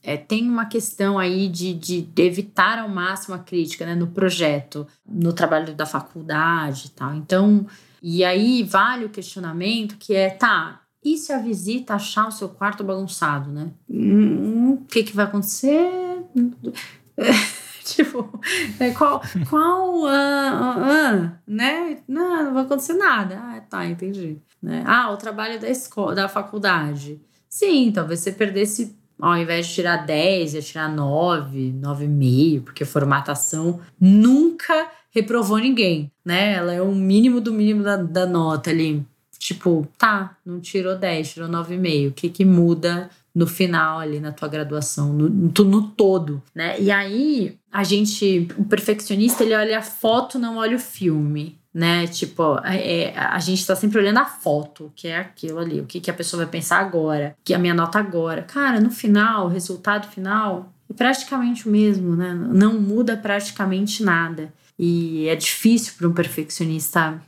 É, 0.00 0.16
tem 0.16 0.48
uma 0.48 0.66
questão 0.66 1.18
aí 1.18 1.48
de, 1.48 1.74
de, 1.74 2.08
evitar 2.22 2.78
ao 2.78 2.88
máximo 2.88 3.34
a 3.34 3.38
crítica 3.38 3.84
né, 3.84 3.96
no 3.96 4.06
projeto, 4.06 4.86
no 5.04 5.32
trabalho 5.32 5.74
da 5.74 5.86
faculdade 5.86 6.86
e 6.86 6.90
tal. 6.90 7.14
Então, 7.16 7.66
e 8.00 8.22
aí 8.22 8.62
vale 8.62 9.06
o 9.06 9.10
questionamento 9.10 9.96
que 9.96 10.14
é, 10.14 10.30
tá, 10.30 10.83
e 11.04 11.18
se 11.18 11.32
a 11.32 11.38
visita 11.38 11.94
achar 11.94 12.28
o 12.28 12.32
seu 12.32 12.48
quarto 12.48 12.82
bagunçado, 12.82 13.52
né? 13.52 13.70
Hum, 13.88 14.72
o 14.72 14.84
que, 14.86 15.04
que 15.04 15.14
vai 15.14 15.26
acontecer? 15.26 16.24
tipo, 17.84 18.40
é, 18.80 18.90
qual, 18.92 19.20
qual, 19.50 19.90
uh, 20.00 20.06
uh, 20.06 21.26
uh, 21.26 21.32
né? 21.46 21.98
Não, 22.08 22.44
não 22.44 22.54
vai 22.54 22.64
acontecer 22.64 22.94
nada. 22.94 23.38
Ah, 23.38 23.60
tá, 23.60 23.86
entendi. 23.86 24.38
Né? 24.62 24.82
Ah, 24.86 25.10
o 25.10 25.16
trabalho 25.18 25.60
da 25.60 25.68
escola, 25.68 26.14
da 26.14 26.28
faculdade. 26.28 27.20
Sim, 27.48 27.92
talvez 27.92 28.20
você 28.20 28.32
perdesse, 28.32 28.96
ao 29.20 29.36
invés 29.36 29.66
de 29.66 29.74
tirar 29.74 30.06
10, 30.06 30.54
ia 30.54 30.62
tirar 30.62 30.88
9, 30.88 31.74
9,5, 31.80 32.64
porque 32.64 32.84
formatação 32.86 33.80
nunca 34.00 34.90
reprovou 35.10 35.58
ninguém, 35.58 36.10
né? 36.24 36.54
Ela 36.54 36.72
é 36.72 36.82
o 36.82 36.92
mínimo 36.92 37.40
do 37.40 37.52
mínimo 37.52 37.84
da, 37.84 37.96
da 37.96 38.26
nota 38.26 38.70
ali. 38.70 39.06
Tipo, 39.44 39.86
tá, 39.98 40.38
não 40.42 40.58
tirou 40.58 40.96
10, 40.96 41.34
tirou 41.34 41.50
9,5. 41.50 42.08
O 42.08 42.12
que 42.12 42.30
que 42.30 42.46
muda 42.46 43.10
no 43.34 43.46
final 43.46 43.98
ali 43.98 44.18
na 44.18 44.32
tua 44.32 44.48
graduação, 44.48 45.12
no, 45.12 45.28
no, 45.28 45.82
todo, 45.88 46.42
né? 46.54 46.80
E 46.80 46.90
aí, 46.90 47.58
a 47.70 47.84
gente, 47.84 48.48
o 48.56 48.64
perfeccionista, 48.64 49.44
ele 49.44 49.54
olha 49.54 49.80
a 49.80 49.82
foto, 49.82 50.38
não 50.38 50.56
olha 50.56 50.78
o 50.78 50.80
filme, 50.80 51.58
né? 51.74 52.06
Tipo, 52.06 52.58
é, 52.64 53.12
a 53.14 53.38
gente 53.38 53.66
tá 53.66 53.76
sempre 53.76 53.98
olhando 53.98 54.20
a 54.20 54.24
foto, 54.24 54.90
que 54.96 55.08
é 55.08 55.18
aquilo 55.18 55.58
ali, 55.58 55.78
o 55.78 55.84
que, 55.84 56.00
que 56.00 56.10
a 56.10 56.14
pessoa 56.14 56.44
vai 56.44 56.50
pensar 56.50 56.78
agora, 56.78 57.36
que 57.44 57.52
a 57.52 57.58
minha 57.58 57.74
nota 57.74 57.98
agora. 57.98 58.44
Cara, 58.44 58.80
no 58.80 58.90
final, 58.90 59.44
o 59.44 59.50
resultado 59.50 60.08
final 60.08 60.72
é 60.88 60.94
praticamente 60.94 61.68
o 61.68 61.70
mesmo, 61.70 62.16
né? 62.16 62.32
Não 62.32 62.80
muda 62.80 63.14
praticamente 63.14 64.02
nada. 64.02 64.50
E 64.78 65.28
é 65.28 65.36
difícil 65.36 65.92
para 65.98 66.08
um 66.08 66.14
perfeccionista 66.14 67.20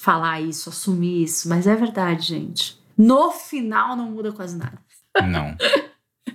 falar 0.00 0.40
isso, 0.40 0.70
assumir 0.70 1.24
isso, 1.24 1.48
mas 1.48 1.66
é 1.66 1.76
verdade, 1.76 2.28
gente. 2.28 2.78
No 2.96 3.30
final 3.30 3.94
não 3.94 4.10
muda 4.10 4.32
quase 4.32 4.56
nada. 4.56 4.78
Não. 5.28 5.56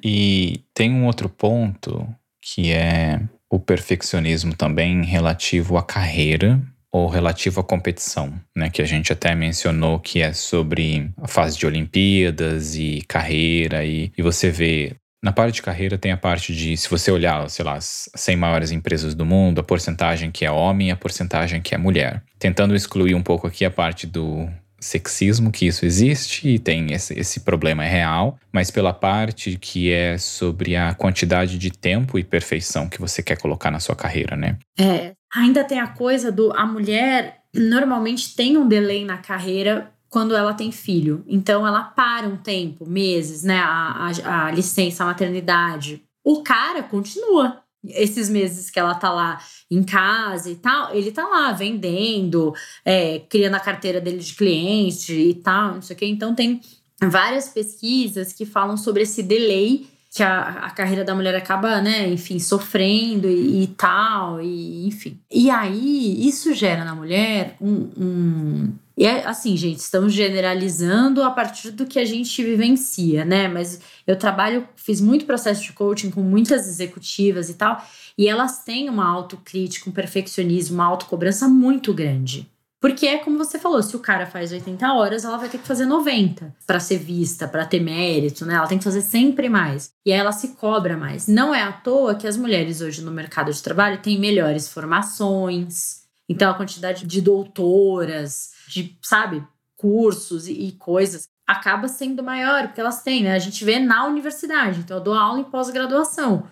E 0.04 0.62
tem 0.74 0.92
um 0.92 1.06
outro 1.06 1.28
ponto 1.28 2.08
que 2.42 2.72
é 2.72 3.22
o 3.50 3.60
perfeccionismo 3.60 4.56
também 4.56 5.04
relativo 5.04 5.78
à 5.78 5.84
carreira 5.84 6.62
ou 6.92 7.08
relativo 7.08 7.60
à 7.60 7.64
competição, 7.64 8.40
né? 8.56 8.70
Que 8.70 8.84
a 8.84 8.86
gente 8.86 9.12
até 9.12 9.34
mencionou 9.34 10.00
que 10.00 10.22
é 10.22 10.32
sobre 10.32 11.12
a 11.18 11.28
fase 11.28 11.58
de 11.58 11.66
Olimpíadas 11.66 12.76
e 12.76 13.02
carreira 13.08 13.84
e, 13.84 14.12
e 14.16 14.22
você 14.22 14.52
vê 14.52 14.96
na 15.26 15.32
parte 15.32 15.56
de 15.56 15.64
carreira 15.64 15.98
tem 15.98 16.12
a 16.12 16.18
parte 16.18 16.54
de, 16.54 16.78
se 16.78 16.88
você 16.88 17.10
olhar, 17.10 17.50
sei 17.50 17.66
lá, 17.66 17.74
as 17.74 18.08
100 18.14 18.38
maiores 18.38 18.70
empresas 18.70 19.16
do 19.16 19.26
mundo, 19.26 19.60
a 19.60 19.64
porcentagem 19.64 20.30
que 20.30 20.46
é 20.46 20.52
homem 20.52 20.90
e 20.90 20.92
a 20.92 20.96
porcentagem 20.96 21.64
que 21.64 21.74
é 21.74 21.80
mulher. 21.80 22.22
Tentando 22.38 22.76
excluir 22.76 23.16
um 23.16 23.24
pouco 23.24 23.48
aqui 23.48 23.66
a 23.66 23.72
parte 23.72 24.06
do 24.06 24.48
sexismo, 24.80 25.52
que 25.52 25.66
isso 25.66 25.84
existe 25.84 26.48
e 26.48 26.60
tem 26.60 26.94
esse, 26.94 27.20
esse 27.20 27.40
problema 27.40 27.84
é 27.84 27.90
real, 27.90 28.38
mas 28.54 28.70
pela 28.70 28.94
parte 28.94 29.58
que 29.60 29.92
é 29.92 30.16
sobre 30.20 30.76
a 30.76 30.94
quantidade 30.94 31.58
de 31.58 31.72
tempo 31.72 32.20
e 32.20 32.24
perfeição 32.24 32.88
que 32.88 33.02
você 33.02 33.24
quer 33.24 33.40
colocar 33.40 33.72
na 33.72 33.80
sua 33.80 33.96
carreira, 33.96 34.36
né? 34.36 34.60
É, 34.80 35.14
ainda 35.36 35.64
tem 35.64 35.80
a 35.80 35.88
coisa 35.88 36.32
do 36.32 36.54
a 36.54 36.68
mulher 36.68 37.40
normalmente 37.52 38.36
tem 38.36 38.58
um 38.58 38.68
delay 38.68 39.04
na 39.04 39.18
carreira 39.18 39.90
quando 40.16 40.34
ela 40.34 40.54
tem 40.54 40.72
filho. 40.72 41.26
Então 41.28 41.68
ela 41.68 41.84
para 41.84 42.26
um 42.26 42.38
tempo, 42.38 42.88
meses, 42.88 43.44
né? 43.44 43.60
A, 43.60 44.14
a, 44.24 44.46
a 44.46 44.52
licença, 44.52 45.04
a 45.04 45.08
maternidade. 45.08 46.06
O 46.24 46.42
cara 46.42 46.82
continua 46.82 47.62
esses 47.86 48.30
meses 48.30 48.70
que 48.70 48.80
ela 48.80 48.96
tá 48.96 49.12
lá 49.12 49.42
em 49.70 49.84
casa 49.84 50.50
e 50.50 50.56
tal, 50.56 50.96
ele 50.96 51.12
tá 51.12 51.28
lá 51.28 51.52
vendendo, 51.52 52.54
é, 52.86 53.20
criando 53.30 53.56
a 53.56 53.60
carteira 53.60 54.00
dele 54.00 54.20
de 54.20 54.34
cliente 54.34 55.12
e 55.12 55.34
tal, 55.34 55.74
não 55.74 55.82
sei 55.82 55.98
o 55.98 56.00
quê. 56.00 56.06
Então 56.06 56.34
tem 56.34 56.62
várias 57.02 57.50
pesquisas 57.50 58.32
que 58.32 58.46
falam 58.46 58.78
sobre 58.78 59.04
esse 59.04 59.22
delay 59.22 59.86
que 60.16 60.24
a, 60.24 60.68
a 60.68 60.72
carreira 60.72 61.04
da 61.04 61.14
mulher 61.14 61.36
acaba, 61.36 61.82
né, 61.82 62.08
enfim, 62.08 62.40
sofrendo 62.40 63.30
e, 63.30 63.64
e, 63.64 63.68
tal, 63.68 64.42
e 64.42 64.88
enfim. 64.88 65.20
E 65.30 65.50
aí, 65.50 66.26
isso 66.26 66.54
gera 66.54 66.86
na 66.86 66.96
mulher 66.96 67.58
um. 67.60 67.90
um 67.98 68.74
e 68.98 69.06
é 69.06 69.28
assim, 69.28 69.58
gente, 69.58 69.80
estamos 69.80 70.14
generalizando 70.14 71.22
a 71.22 71.30
partir 71.30 71.72
do 71.72 71.86
que 71.86 72.00
a 72.00 72.06
gente 72.06 72.42
vivencia, 72.42 73.26
né? 73.26 73.50
Mas 73.50 73.82
eu 74.08 74.18
trabalho, 74.18 74.66
fiz 74.78 75.02
muito 75.02 75.26
processo 75.26 75.62
de 75.64 75.74
coaching 75.74 76.10
com 76.10 76.22
muitas 76.22 76.66
executivas 76.66 77.50
e 77.50 77.56
tal, 77.56 77.86
e 78.18 78.30
elas 78.30 78.64
têm 78.64 78.88
uma 78.88 79.06
autocrítica, 79.06 79.90
um 79.90 79.94
perfeccionismo, 79.94 80.76
uma 80.76 80.86
autocobrança 80.86 81.46
muito 81.50 81.94
grande. 81.94 82.50
Porque 82.86 83.08
é 83.08 83.18
como 83.18 83.36
você 83.36 83.58
falou, 83.58 83.82
se 83.82 83.96
o 83.96 84.00
cara 84.00 84.28
faz 84.28 84.52
80 84.52 84.94
horas, 84.94 85.26
ela 85.26 85.38
vai 85.38 85.50
ter 85.50 85.58
que 85.58 85.66
fazer 85.66 85.88
90 85.88 86.56
para 86.68 86.80
ser 86.80 87.00
vista, 87.00 87.48
para 87.48 87.66
ter 87.66 87.80
mérito, 87.80 88.46
né? 88.46 88.54
Ela 88.54 88.68
tem 88.68 88.78
que 88.78 88.84
fazer 88.84 89.02
sempre 89.02 89.50
mais. 89.50 89.92
E 90.06 90.14
aí 90.14 90.20
ela 90.20 90.32
se 90.32 90.50
cobra 90.50 90.96
mais. 90.96 91.28
Não 91.28 91.52
é 91.52 91.64
à 91.64 91.72
toa 91.72 92.14
que 92.14 92.28
as 92.28 92.38
mulheres 92.38 92.82
hoje 92.82 93.02
no 93.02 93.10
mercado 93.10 93.52
de 93.52 93.60
trabalho 93.64 94.04
têm 94.04 94.20
melhores 94.20 94.70
formações. 94.70 96.04
Então 96.30 96.52
a 96.52 96.54
quantidade 96.54 97.08
de 97.08 97.22
doutoras, 97.22 98.52
de, 98.68 98.96
sabe, 99.02 99.44
cursos 99.76 100.48
e, 100.48 100.54
e 100.54 100.72
coisas 100.74 101.28
acaba 101.48 101.88
sendo 101.88 102.22
maior, 102.22 102.68
porque 102.68 102.82
elas 102.82 103.02
têm, 103.02 103.24
né? 103.24 103.34
A 103.34 103.40
gente 103.40 103.66
vê 103.66 103.80
na 103.80 104.06
universidade. 104.06 104.82
Então 104.82 104.98
eu 104.98 105.04
dou 105.04 105.16
aula 105.16 105.40
em 105.40 105.46
pós-graduação 105.46 106.48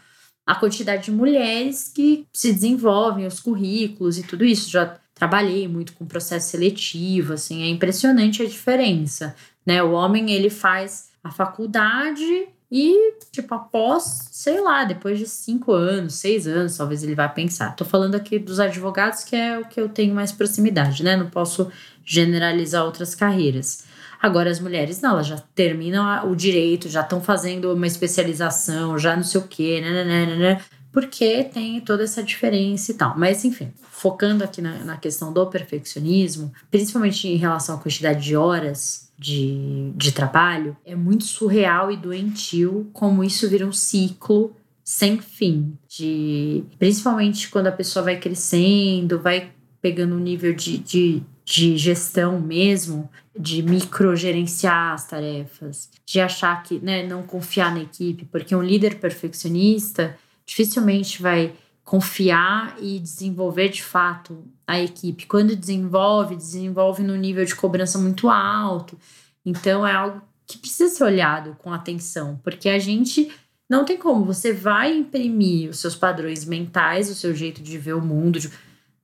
a 0.48 0.56
quantidade 0.56 1.06
de 1.06 1.12
mulheres 1.12 1.92
que 1.94 2.28
se 2.34 2.52
desenvolvem, 2.52 3.28
os 3.28 3.40
currículos 3.40 4.18
e 4.18 4.24
tudo 4.24 4.44
isso. 4.44 4.70
Já 4.70 4.98
trabalhei 5.14 5.68
muito 5.68 5.94
com 5.94 6.06
processo 6.06 6.50
seletivo, 6.50 7.34
assim, 7.34 7.64
é 7.64 7.68
impressionante 7.68 8.42
a 8.42 8.46
diferença, 8.46 9.36
né? 9.66 9.82
O 9.84 9.92
homem, 9.92 10.32
ele 10.32 10.50
faz 10.50 11.10
a 11.24 11.32
faculdade 11.32 12.48
e, 12.72 13.14
tipo, 13.32 13.54
após, 13.54 14.30
sei 14.32 14.60
lá, 14.60 14.84
depois 14.84 15.20
de 15.20 15.28
cinco 15.28 15.72
anos, 15.72 16.16
seis 16.16 16.48
anos, 16.48 16.76
talvez 16.76 17.04
ele 17.04 17.14
vá 17.14 17.30
pensar. 17.30 17.76
Tô 17.76 17.86
falando 17.86 18.16
aqui 18.16 18.40
dos 18.40 18.60
advogados, 18.60 19.24
que 19.24 19.36
é 19.36 19.60
o 19.60 19.66
que 19.66 19.80
eu 19.80 19.88
tenho 19.88 20.16
mais 20.16 20.32
proximidade, 20.32 21.04
né? 21.04 21.16
Não 21.16 21.30
posso 21.30 21.72
generalizar 22.04 22.84
outras 22.84 23.14
carreiras. 23.14 23.84
Agora, 24.24 24.50
as 24.50 24.60
mulheres, 24.60 25.02
não, 25.02 25.12
elas 25.12 25.28
já 25.28 25.38
terminam 25.54 26.32
o 26.32 26.36
direito, 26.36 26.88
já 26.88 27.02
estão 27.02 27.22
fazendo 27.22 27.74
uma 27.74 27.86
especialização, 27.86 28.98
já 28.98 29.16
não 29.16 29.24
sei 29.24 29.42
o 29.42 29.48
quê, 29.48 29.82
né, 29.82 29.92
né, 29.92 30.26
né, 30.26 30.36
né, 30.36 30.62
porque 30.94 31.44
tem 31.46 31.82
toda 31.82 32.04
essa 32.04 32.22
diferença 32.22 32.92
e 32.92 32.94
tal. 32.94 33.18
Mas, 33.18 33.44
enfim, 33.44 33.74
focando 33.82 34.44
aqui 34.44 34.62
na, 34.62 34.78
na 34.86 34.96
questão 34.96 35.34
do 35.34 35.46
perfeccionismo, 35.48 36.54
principalmente 36.70 37.28
em 37.28 37.36
relação 37.36 37.76
à 37.76 37.80
quantidade 37.80 38.24
de 38.24 38.36
horas 38.36 39.12
de, 39.18 39.92
de 39.96 40.12
trabalho, 40.12 40.78
é 40.86 40.96
muito 40.96 41.24
surreal 41.24 41.92
e 41.92 41.98
doentio 41.98 42.90
como 42.94 43.24
isso 43.24 43.50
vira 43.50 43.66
um 43.66 43.74
ciclo 43.74 44.56
sem 44.84 45.20
fim. 45.20 45.76
De, 45.90 46.64
principalmente 46.78 47.50
quando 47.50 47.68
a 47.68 47.72
pessoa 47.72 48.06
vai 48.06 48.20
crescendo, 48.20 49.20
vai 49.20 49.52
pegando 49.82 50.14
um 50.14 50.20
nível 50.20 50.54
de, 50.54 50.78
de, 50.78 51.24
de 51.44 51.76
gestão 51.76 52.40
mesmo, 52.40 53.10
de 53.38 53.64
microgerenciar 53.64 54.94
as 54.94 55.08
tarefas, 55.08 55.90
de 56.06 56.20
achar 56.20 56.62
que, 56.62 56.80
né, 56.80 57.02
não 57.02 57.24
confiar 57.24 57.74
na 57.74 57.82
equipe, 57.82 58.26
porque 58.26 58.56
um 58.56 58.62
líder 58.62 59.00
perfeccionista 59.00 60.16
dificilmente 60.46 61.22
vai 61.22 61.54
confiar 61.84 62.78
e 62.82 63.00
desenvolver 63.00 63.70
de 63.70 63.84
fato 63.84 64.46
a 64.66 64.80
equipe. 64.80 65.26
Quando 65.26 65.56
desenvolve, 65.56 66.36
desenvolve 66.36 67.04
num 67.04 67.18
nível 67.18 67.44
de 67.46 67.56
cobrança 67.56 67.98
muito 67.98 68.30
alto. 68.30 68.98
Então 69.46 69.86
é 69.86 69.94
algo 69.94 70.22
que 70.48 70.58
precisa 70.58 70.94
ser 70.94 71.04
olhado 71.04 71.56
com 71.60 71.74
atenção, 71.74 72.40
porque 72.44 72.70
a 72.70 72.80
gente 72.80 73.32
não 73.70 73.86
tem 73.86 73.98
como, 73.98 74.26
você 74.26 74.54
vai 74.54 74.96
imprimir 74.96 75.70
os 75.70 75.80
seus 75.80 75.96
padrões 75.96 76.46
mentais, 76.46 77.10
o 77.10 77.16
seu 77.16 77.34
jeito 77.34 77.62
de 77.62 77.78
ver 77.78 77.94
o 77.94 78.02
mundo 78.02 78.40
de, 78.40 78.52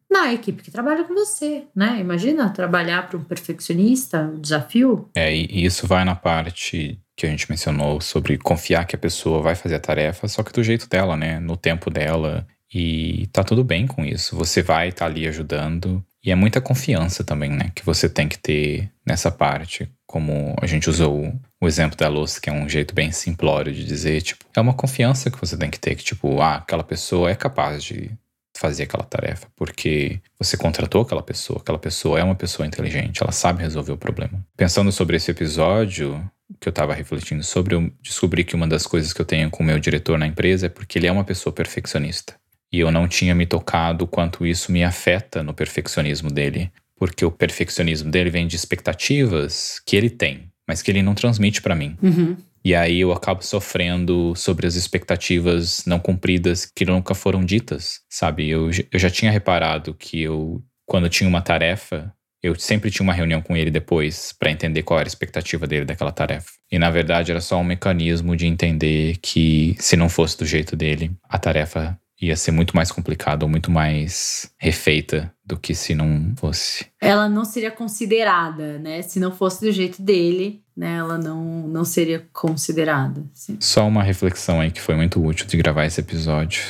na 0.09 0.33
equipe 0.33 0.61
que 0.61 0.69
trabalha 0.69 1.03
com 1.05 1.13
você, 1.13 1.63
né? 1.75 1.97
Imagina 1.99 2.49
trabalhar 2.49 3.07
para 3.07 3.17
um 3.17 3.23
perfeccionista, 3.23 4.31
o 4.35 4.39
desafio. 4.39 5.09
É, 5.15 5.35
e 5.35 5.65
isso 5.65 5.87
vai 5.87 6.03
na 6.03 6.15
parte 6.15 6.99
que 7.19 7.25
a 7.25 7.29
gente 7.29 7.49
mencionou 7.49 7.99
sobre 7.99 8.37
confiar 8.37 8.85
que 8.85 8.95
a 8.95 8.99
pessoa 8.99 9.41
vai 9.41 9.53
fazer 9.53 9.75
a 9.75 9.79
tarefa, 9.79 10.25
só 10.29 10.41
que 10.41 10.53
do 10.53 10.63
jeito 10.63 10.87
dela, 10.87 11.17
né? 11.17 11.37
No 11.37 11.57
tempo 11.57 11.89
dela. 11.89 12.47
E 12.73 13.27
tá 13.33 13.43
tudo 13.43 13.61
bem 13.61 13.85
com 13.85 14.05
isso. 14.05 14.37
Você 14.37 14.61
vai 14.61 14.87
estar 14.87 15.05
tá 15.05 15.11
ali 15.11 15.27
ajudando. 15.27 16.01
E 16.23 16.31
é 16.31 16.35
muita 16.35 16.61
confiança 16.61 17.21
também, 17.21 17.49
né? 17.49 17.71
Que 17.75 17.85
você 17.85 18.07
tem 18.07 18.27
que 18.27 18.37
ter 18.37 18.89
nessa 19.05 19.29
parte. 19.29 19.89
Como 20.07 20.55
a 20.61 20.65
gente 20.65 20.89
usou 20.89 21.33
o 21.61 21.67
exemplo 21.67 21.97
da 21.97 22.07
luz, 22.07 22.39
que 22.39 22.49
é 22.49 22.53
um 22.53 22.69
jeito 22.69 22.95
bem 22.95 23.11
simplório 23.11 23.73
de 23.73 23.83
dizer, 23.83 24.21
tipo, 24.21 24.45
é 24.55 24.61
uma 24.61 24.73
confiança 24.73 25.29
que 25.29 25.39
você 25.39 25.57
tem 25.57 25.69
que 25.69 25.79
ter, 25.79 25.95
que, 25.95 26.03
tipo, 26.03 26.39
ah, 26.39 26.55
aquela 26.55 26.83
pessoa 26.83 27.29
é 27.29 27.35
capaz 27.35 27.83
de 27.83 28.11
fazer 28.57 28.83
aquela 28.83 29.03
tarefa, 29.03 29.47
porque 29.55 30.19
você 30.37 30.57
contratou 30.57 31.01
aquela 31.01 31.21
pessoa, 31.21 31.59
aquela 31.61 31.79
pessoa 31.79 32.19
é 32.19 32.23
uma 32.23 32.35
pessoa 32.35 32.67
inteligente, 32.67 33.21
ela 33.21 33.31
sabe 33.31 33.61
resolver 33.61 33.93
o 33.93 33.97
problema. 33.97 34.43
Pensando 34.57 34.91
sobre 34.91 35.15
esse 35.15 35.31
episódio, 35.31 36.29
que 36.59 36.67
eu 36.67 36.71
estava 36.71 36.93
refletindo 36.93 37.43
sobre, 37.43 37.75
eu 37.75 37.91
descobri 38.01 38.43
que 38.43 38.55
uma 38.55 38.67
das 38.67 38.85
coisas 38.85 39.13
que 39.13 39.21
eu 39.21 39.25
tenho 39.25 39.49
com 39.49 39.63
o 39.63 39.65
meu 39.65 39.79
diretor 39.79 40.17
na 40.17 40.27
empresa 40.27 40.65
é 40.65 40.69
porque 40.69 40.97
ele 40.97 41.07
é 41.07 41.11
uma 41.11 41.23
pessoa 41.23 41.53
perfeccionista. 41.53 42.35
E 42.71 42.79
eu 42.79 42.91
não 42.91 43.07
tinha 43.07 43.33
me 43.33 43.45
tocado 43.45 44.07
quanto 44.07 44.45
isso 44.45 44.71
me 44.71 44.83
afeta 44.83 45.41
no 45.41 45.53
perfeccionismo 45.53 46.29
dele, 46.29 46.71
porque 46.95 47.25
o 47.25 47.31
perfeccionismo 47.31 48.11
dele 48.11 48.29
vem 48.29 48.47
de 48.47 48.55
expectativas 48.55 49.81
que 49.85 49.95
ele 49.95 50.09
tem, 50.09 50.51
mas 50.67 50.81
que 50.81 50.91
ele 50.91 51.01
não 51.01 51.15
transmite 51.15 51.61
para 51.61 51.75
mim. 51.75 51.97
Uhum. 52.01 52.37
E 52.63 52.75
aí 52.75 52.99
eu 52.99 53.11
acabo 53.11 53.41
sofrendo 53.41 54.33
sobre 54.35 54.67
as 54.67 54.75
expectativas 54.75 55.83
não 55.85 55.97
cumpridas 55.97 56.65
que 56.65 56.85
nunca 56.85 57.15
foram 57.15 57.43
ditas, 57.43 58.01
sabe? 58.09 58.49
Eu, 58.49 58.69
eu 58.91 58.99
já 58.99 59.09
tinha 59.09 59.31
reparado 59.31 59.93
que 59.93 60.21
eu, 60.21 60.61
quando 60.85 61.09
tinha 61.09 61.27
uma 61.27 61.41
tarefa, 61.41 62.13
eu 62.41 62.55
sempre 62.55 62.89
tinha 62.89 63.03
uma 63.03 63.13
reunião 63.13 63.41
com 63.41 63.55
ele 63.55 63.69
depois 63.69 64.33
para 64.37 64.51
entender 64.51 64.83
qual 64.83 64.99
era 64.99 65.07
a 65.07 65.11
expectativa 65.11 65.67
dele 65.67 65.85
daquela 65.85 66.11
tarefa. 66.11 66.51
E 66.71 66.79
na 66.79 66.89
verdade 66.89 67.31
era 67.31 67.41
só 67.41 67.57
um 67.59 67.63
mecanismo 67.63 68.35
de 68.35 68.47
entender 68.47 69.17
que 69.21 69.75
se 69.79 69.97
não 69.97 70.09
fosse 70.09 70.37
do 70.37 70.45
jeito 70.45 70.75
dele, 70.75 71.11
a 71.27 71.37
tarefa 71.37 71.99
ia 72.21 72.35
ser 72.35 72.51
muito 72.51 72.75
mais 72.75 72.91
complicada 72.91 73.45
ou 73.45 73.49
muito 73.49 73.71
mais 73.71 74.51
refeita 74.57 75.33
do 75.45 75.57
que 75.57 75.73
se 75.73 75.95
não 75.95 76.33
fosse. 76.35 76.85
Ela 77.01 77.29
não 77.29 77.45
seria 77.45 77.71
considerada, 77.71 78.77
né? 78.77 79.01
Se 79.01 79.19
não 79.19 79.31
fosse 79.31 79.65
do 79.65 79.71
jeito 79.71 80.01
dele, 80.01 80.61
né? 80.75 80.97
Ela 80.97 81.17
não, 81.17 81.67
não 81.67 81.85
seria 81.85 82.27
considerada. 82.33 83.23
Sim. 83.33 83.57
Só 83.59 83.87
uma 83.87 84.03
reflexão 84.03 84.59
aí 84.59 84.69
que 84.69 84.81
foi 84.81 84.95
muito 84.95 85.23
útil 85.23 85.47
de 85.47 85.57
gravar 85.57 85.85
esse 85.85 86.01
episódio. 86.01 86.61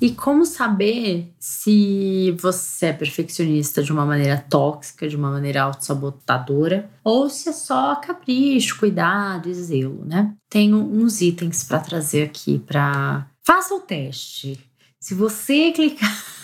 E 0.00 0.10
como 0.10 0.44
saber 0.44 1.32
se 1.38 2.36
você 2.38 2.86
é 2.86 2.92
perfeccionista 2.92 3.82
de 3.82 3.90
uma 3.90 4.04
maneira 4.04 4.36
tóxica, 4.36 5.08
de 5.08 5.16
uma 5.16 5.30
maneira 5.30 5.62
autossabotadora, 5.62 6.90
ou 7.02 7.30
se 7.30 7.48
é 7.48 7.52
só 7.52 7.96
capricho, 7.96 8.78
cuidado 8.78 9.48
e 9.48 9.54
zelo, 9.54 10.04
né? 10.04 10.34
Tenho 10.50 10.76
uns 10.76 11.22
itens 11.22 11.64
para 11.64 11.80
trazer 11.80 12.24
aqui 12.24 12.58
para 12.58 13.26
faça 13.42 13.74
o 13.74 13.80
teste. 13.80 14.58
Se 15.00 15.14
você 15.14 15.72
clicar 15.72 16.36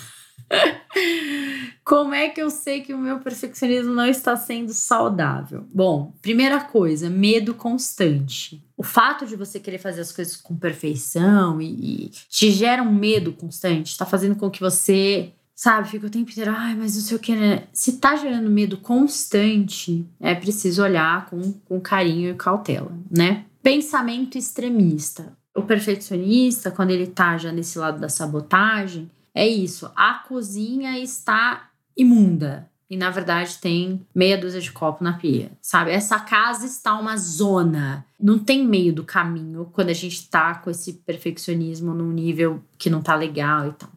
Como 1.84 2.14
é 2.14 2.28
que 2.28 2.40
eu 2.40 2.50
sei 2.50 2.80
que 2.80 2.94
o 2.94 2.98
meu 2.98 3.18
perfeccionismo 3.18 3.92
não 3.92 4.07
está 4.07 4.36
sendo 4.36 4.72
saudável? 4.72 5.64
Bom, 5.74 6.12
primeira 6.22 6.61
coisa, 6.61 7.11
medo 7.11 7.55
constante. 7.55 8.64
O 8.76 8.82
fato 8.82 9.26
de 9.26 9.36
você 9.36 9.59
querer 9.59 9.78
fazer 9.78 10.00
as 10.00 10.12
coisas 10.12 10.36
com 10.36 10.57
perfeição 10.57 11.61
e, 11.61 12.07
e 12.07 12.11
te 12.28 12.50
gera 12.50 12.82
um 12.82 12.92
medo 12.92 13.32
constante, 13.32 13.88
está 13.88 14.07
fazendo 14.07 14.36
com 14.36 14.50
que 14.50 14.61
você, 14.61 15.32
sabe, 15.55 15.88
fique 15.88 16.07
o 16.07 16.11
tempo 16.11 16.30
inteiro, 16.30 16.53
ai, 16.55 16.74
mas 16.74 16.94
não 16.94 17.03
sei 17.03 17.16
o 17.16 17.20
que, 17.20 17.34
né? 17.34 17.64
Se 17.72 17.94
tá 17.94 18.16
gerando 18.16 18.50
medo 18.50 18.76
constante, 18.76 20.07
é 20.20 20.34
preciso 20.34 20.82
olhar 20.82 21.26
com, 21.26 21.53
com 21.64 21.80
carinho 21.80 22.30
e 22.30 22.34
cautela, 22.34 22.92
né? 23.11 23.44
Pensamento 23.62 24.36
extremista. 24.36 25.32
O 25.55 25.62
perfeccionista, 25.62 26.70
quando 26.70 26.90
ele 26.90 27.07
tá 27.07 27.36
já 27.36 27.53
nesse 27.53 27.78
lado 27.78 28.00
da 28.00 28.09
sabotagem, 28.09 29.11
é 29.34 29.46
isso. 29.46 29.90
A 29.96 30.14
cozinha 30.14 30.98
está 30.98 31.70
imunda. 31.96 32.70
E 32.88 32.96
na 32.96 33.08
verdade 33.08 33.56
tem 33.58 34.06
meia 34.14 34.36
dúzia 34.36 34.60
de 34.60 34.70
copo 34.70 35.02
na 35.02 35.14
pia, 35.14 35.50
sabe? 35.62 35.90
Essa 35.90 36.20
casa 36.20 36.66
está 36.66 36.92
uma 36.98 37.16
zona. 37.16 38.04
Não 38.20 38.38
tem 38.38 38.66
meio 38.66 38.92
do 38.92 39.02
caminho 39.02 39.70
quando 39.72 39.88
a 39.88 39.94
gente 39.94 40.28
tá 40.28 40.56
com 40.56 40.68
esse 40.68 40.92
perfeccionismo 40.92 41.94
num 41.94 42.12
nível 42.12 42.62
que 42.76 42.90
não 42.90 43.00
tá 43.00 43.14
legal 43.14 43.68
e 43.68 43.72
tal. 43.72 43.88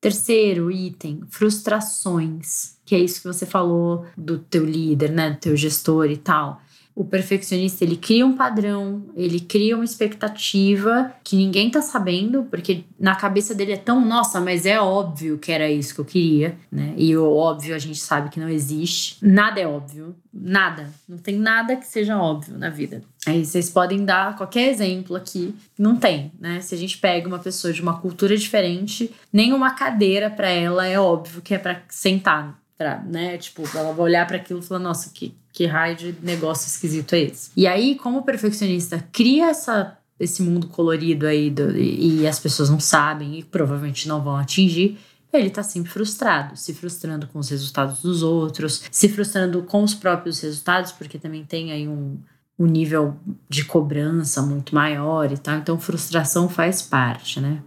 Terceiro 0.00 0.70
item, 0.70 1.22
frustrações, 1.28 2.76
que 2.84 2.94
é 2.94 3.00
isso 3.00 3.20
que 3.20 3.26
você 3.26 3.44
falou 3.44 4.06
do 4.16 4.38
teu 4.38 4.64
líder, 4.64 5.10
né, 5.10 5.30
do 5.30 5.38
teu 5.38 5.56
gestor 5.56 6.08
e 6.08 6.16
tal 6.16 6.62
o 6.96 7.04
perfeccionista 7.04 7.84
ele 7.84 7.94
cria 7.94 8.24
um 8.24 8.34
padrão, 8.34 9.04
ele 9.14 9.38
cria 9.38 9.76
uma 9.76 9.84
expectativa 9.84 11.12
que 11.22 11.36
ninguém 11.36 11.70
tá 11.70 11.82
sabendo, 11.82 12.44
porque 12.44 12.84
na 12.98 13.14
cabeça 13.14 13.54
dele 13.54 13.72
é 13.72 13.76
tão, 13.76 14.02
nossa, 14.02 14.40
mas 14.40 14.64
é 14.64 14.80
óbvio 14.80 15.36
que 15.36 15.52
era 15.52 15.70
isso 15.70 15.94
que 15.94 16.00
eu 16.00 16.06
queria, 16.06 16.56
né? 16.72 16.94
E 16.96 17.14
o 17.14 17.30
óbvio 17.30 17.74
a 17.74 17.78
gente 17.78 17.98
sabe 17.98 18.30
que 18.30 18.40
não 18.40 18.48
existe. 18.48 19.18
Nada 19.20 19.60
é 19.60 19.66
óbvio, 19.66 20.16
nada. 20.32 20.90
Não 21.06 21.18
tem 21.18 21.36
nada 21.36 21.76
que 21.76 21.86
seja 21.86 22.18
óbvio 22.18 22.56
na 22.56 22.70
vida. 22.70 23.02
Aí 23.26 23.44
vocês 23.44 23.68
podem 23.68 24.02
dar 24.02 24.34
qualquer 24.34 24.70
exemplo 24.70 25.16
aqui, 25.16 25.54
não 25.78 25.96
tem, 25.96 26.32
né? 26.40 26.62
Se 26.62 26.74
a 26.74 26.78
gente 26.78 26.96
pega 26.96 27.28
uma 27.28 27.38
pessoa 27.38 27.74
de 27.74 27.82
uma 27.82 28.00
cultura 28.00 28.34
diferente, 28.38 29.12
nenhuma 29.30 29.72
cadeira 29.74 30.30
para 30.30 30.48
ela 30.48 30.86
é 30.86 30.98
óbvio 30.98 31.42
que 31.42 31.52
é 31.52 31.58
para 31.58 31.82
sentar, 31.90 32.58
pra, 32.76 33.02
né? 33.02 33.38
Tipo, 33.38 33.62
ela 33.74 33.92
vai 33.92 34.04
olhar 34.04 34.26
para 34.26 34.36
aquilo 34.36 34.60
e 34.60 34.62
falar, 34.62 34.80
nossa, 34.80 35.10
que 35.10 35.34
que 35.56 35.64
raio 35.64 35.96
de 35.96 36.14
negócio 36.22 36.66
esquisito 36.66 37.14
é 37.14 37.20
esse? 37.20 37.50
E 37.56 37.66
aí, 37.66 37.94
como 37.94 38.18
o 38.18 38.22
perfeccionista 38.22 39.02
cria 39.10 39.46
essa, 39.46 39.96
esse 40.20 40.42
mundo 40.42 40.66
colorido 40.68 41.26
aí 41.26 41.50
do, 41.50 41.74
e 41.74 42.26
as 42.26 42.38
pessoas 42.38 42.68
não 42.68 42.78
sabem 42.78 43.38
e 43.38 43.42
provavelmente 43.42 44.06
não 44.06 44.22
vão 44.22 44.36
atingir, 44.36 44.98
ele 45.32 45.48
tá 45.48 45.62
sempre 45.62 45.90
frustrado, 45.90 46.56
se 46.58 46.74
frustrando 46.74 47.26
com 47.26 47.38
os 47.38 47.48
resultados 47.48 48.02
dos 48.02 48.22
outros, 48.22 48.82
se 48.90 49.08
frustrando 49.08 49.62
com 49.62 49.82
os 49.82 49.94
próprios 49.94 50.40
resultados, 50.40 50.92
porque 50.92 51.18
também 51.18 51.42
tem 51.42 51.72
aí 51.72 51.88
um, 51.88 52.18
um 52.58 52.66
nível 52.66 53.16
de 53.48 53.64
cobrança 53.64 54.42
muito 54.42 54.74
maior 54.74 55.32
e 55.32 55.38
tal. 55.38 55.56
Então, 55.56 55.80
frustração 55.80 56.50
faz 56.50 56.82
parte, 56.82 57.40
né? 57.40 57.62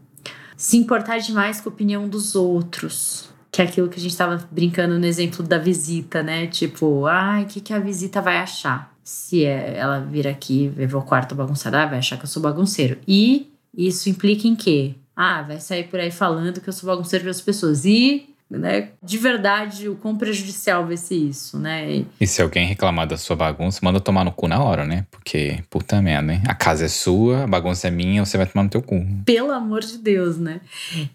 Se 0.55 0.77
importar 0.77 1.17
demais 1.17 1.59
com 1.59 1.69
a 1.69 1.71
opinião 1.71 2.07
dos 2.07 2.35
outros 2.35 3.28
que 3.51 3.61
é 3.61 3.65
aquilo 3.65 3.89
que 3.89 3.99
a 3.99 4.01
gente 4.01 4.11
estava 4.11 4.37
brincando 4.51 4.99
no 4.99 5.05
exemplo 5.05 5.43
da 5.43 5.57
visita, 5.57 6.21
né? 6.21 6.47
Tipo, 6.47 7.05
ai, 7.05 7.43
o 7.43 7.45
que, 7.47 7.61
que 7.61 7.73
a 7.73 7.79
visita 7.79 8.21
vai 8.21 8.37
achar? 8.37 8.93
Se 9.03 9.43
é, 9.43 9.77
ela 9.77 9.99
vir 9.99 10.27
aqui 10.27 10.67
ver 10.67 10.93
o 10.95 11.01
quarto 11.01 11.33
bagunçado, 11.33 11.77
ah, 11.77 11.85
vai 11.85 11.99
achar 11.99 12.17
que 12.17 12.25
eu 12.25 12.29
sou 12.29 12.41
bagunceiro. 12.41 12.97
E 13.07 13.51
isso 13.75 14.09
implica 14.09 14.47
em 14.47 14.55
quê? 14.55 14.95
Ah, 15.15 15.41
vai 15.41 15.59
sair 15.59 15.85
por 15.85 15.99
aí 15.99 16.11
falando 16.11 16.61
que 16.61 16.69
eu 16.69 16.73
sou 16.73 16.87
bagunceiro 16.87 17.23
para 17.23 17.31
as 17.31 17.41
pessoas. 17.41 17.85
E 17.85 18.28
né? 18.49 18.89
De 19.03 19.17
verdade, 19.17 19.87
o 19.87 19.95
quão 19.95 20.17
prejudicial 20.17 20.85
vai 20.85 20.97
ser 20.97 21.15
isso, 21.15 21.59
né? 21.59 22.05
E 22.19 22.25
se 22.25 22.41
alguém 22.41 22.65
reclamar 22.65 23.07
da 23.07 23.17
sua 23.17 23.35
bagunça, 23.35 23.79
manda 23.83 23.99
tomar 23.99 24.23
no 24.23 24.31
cu 24.31 24.47
na 24.47 24.61
hora, 24.61 24.85
né? 24.85 25.05
Porque, 25.11 25.63
puta 25.69 26.01
merda, 26.01 26.33
hein? 26.33 26.41
A 26.47 26.55
casa 26.55 26.85
é 26.85 26.87
sua, 26.87 27.43
a 27.43 27.47
bagunça 27.47 27.87
é 27.87 27.91
minha, 27.91 28.25
você 28.25 28.37
vai 28.37 28.47
tomar 28.47 28.63
no 28.63 28.69
teu 28.69 28.81
cu. 28.81 29.05
Pelo 29.25 29.51
amor 29.51 29.81
de 29.81 29.97
Deus, 29.97 30.37
né? 30.37 30.61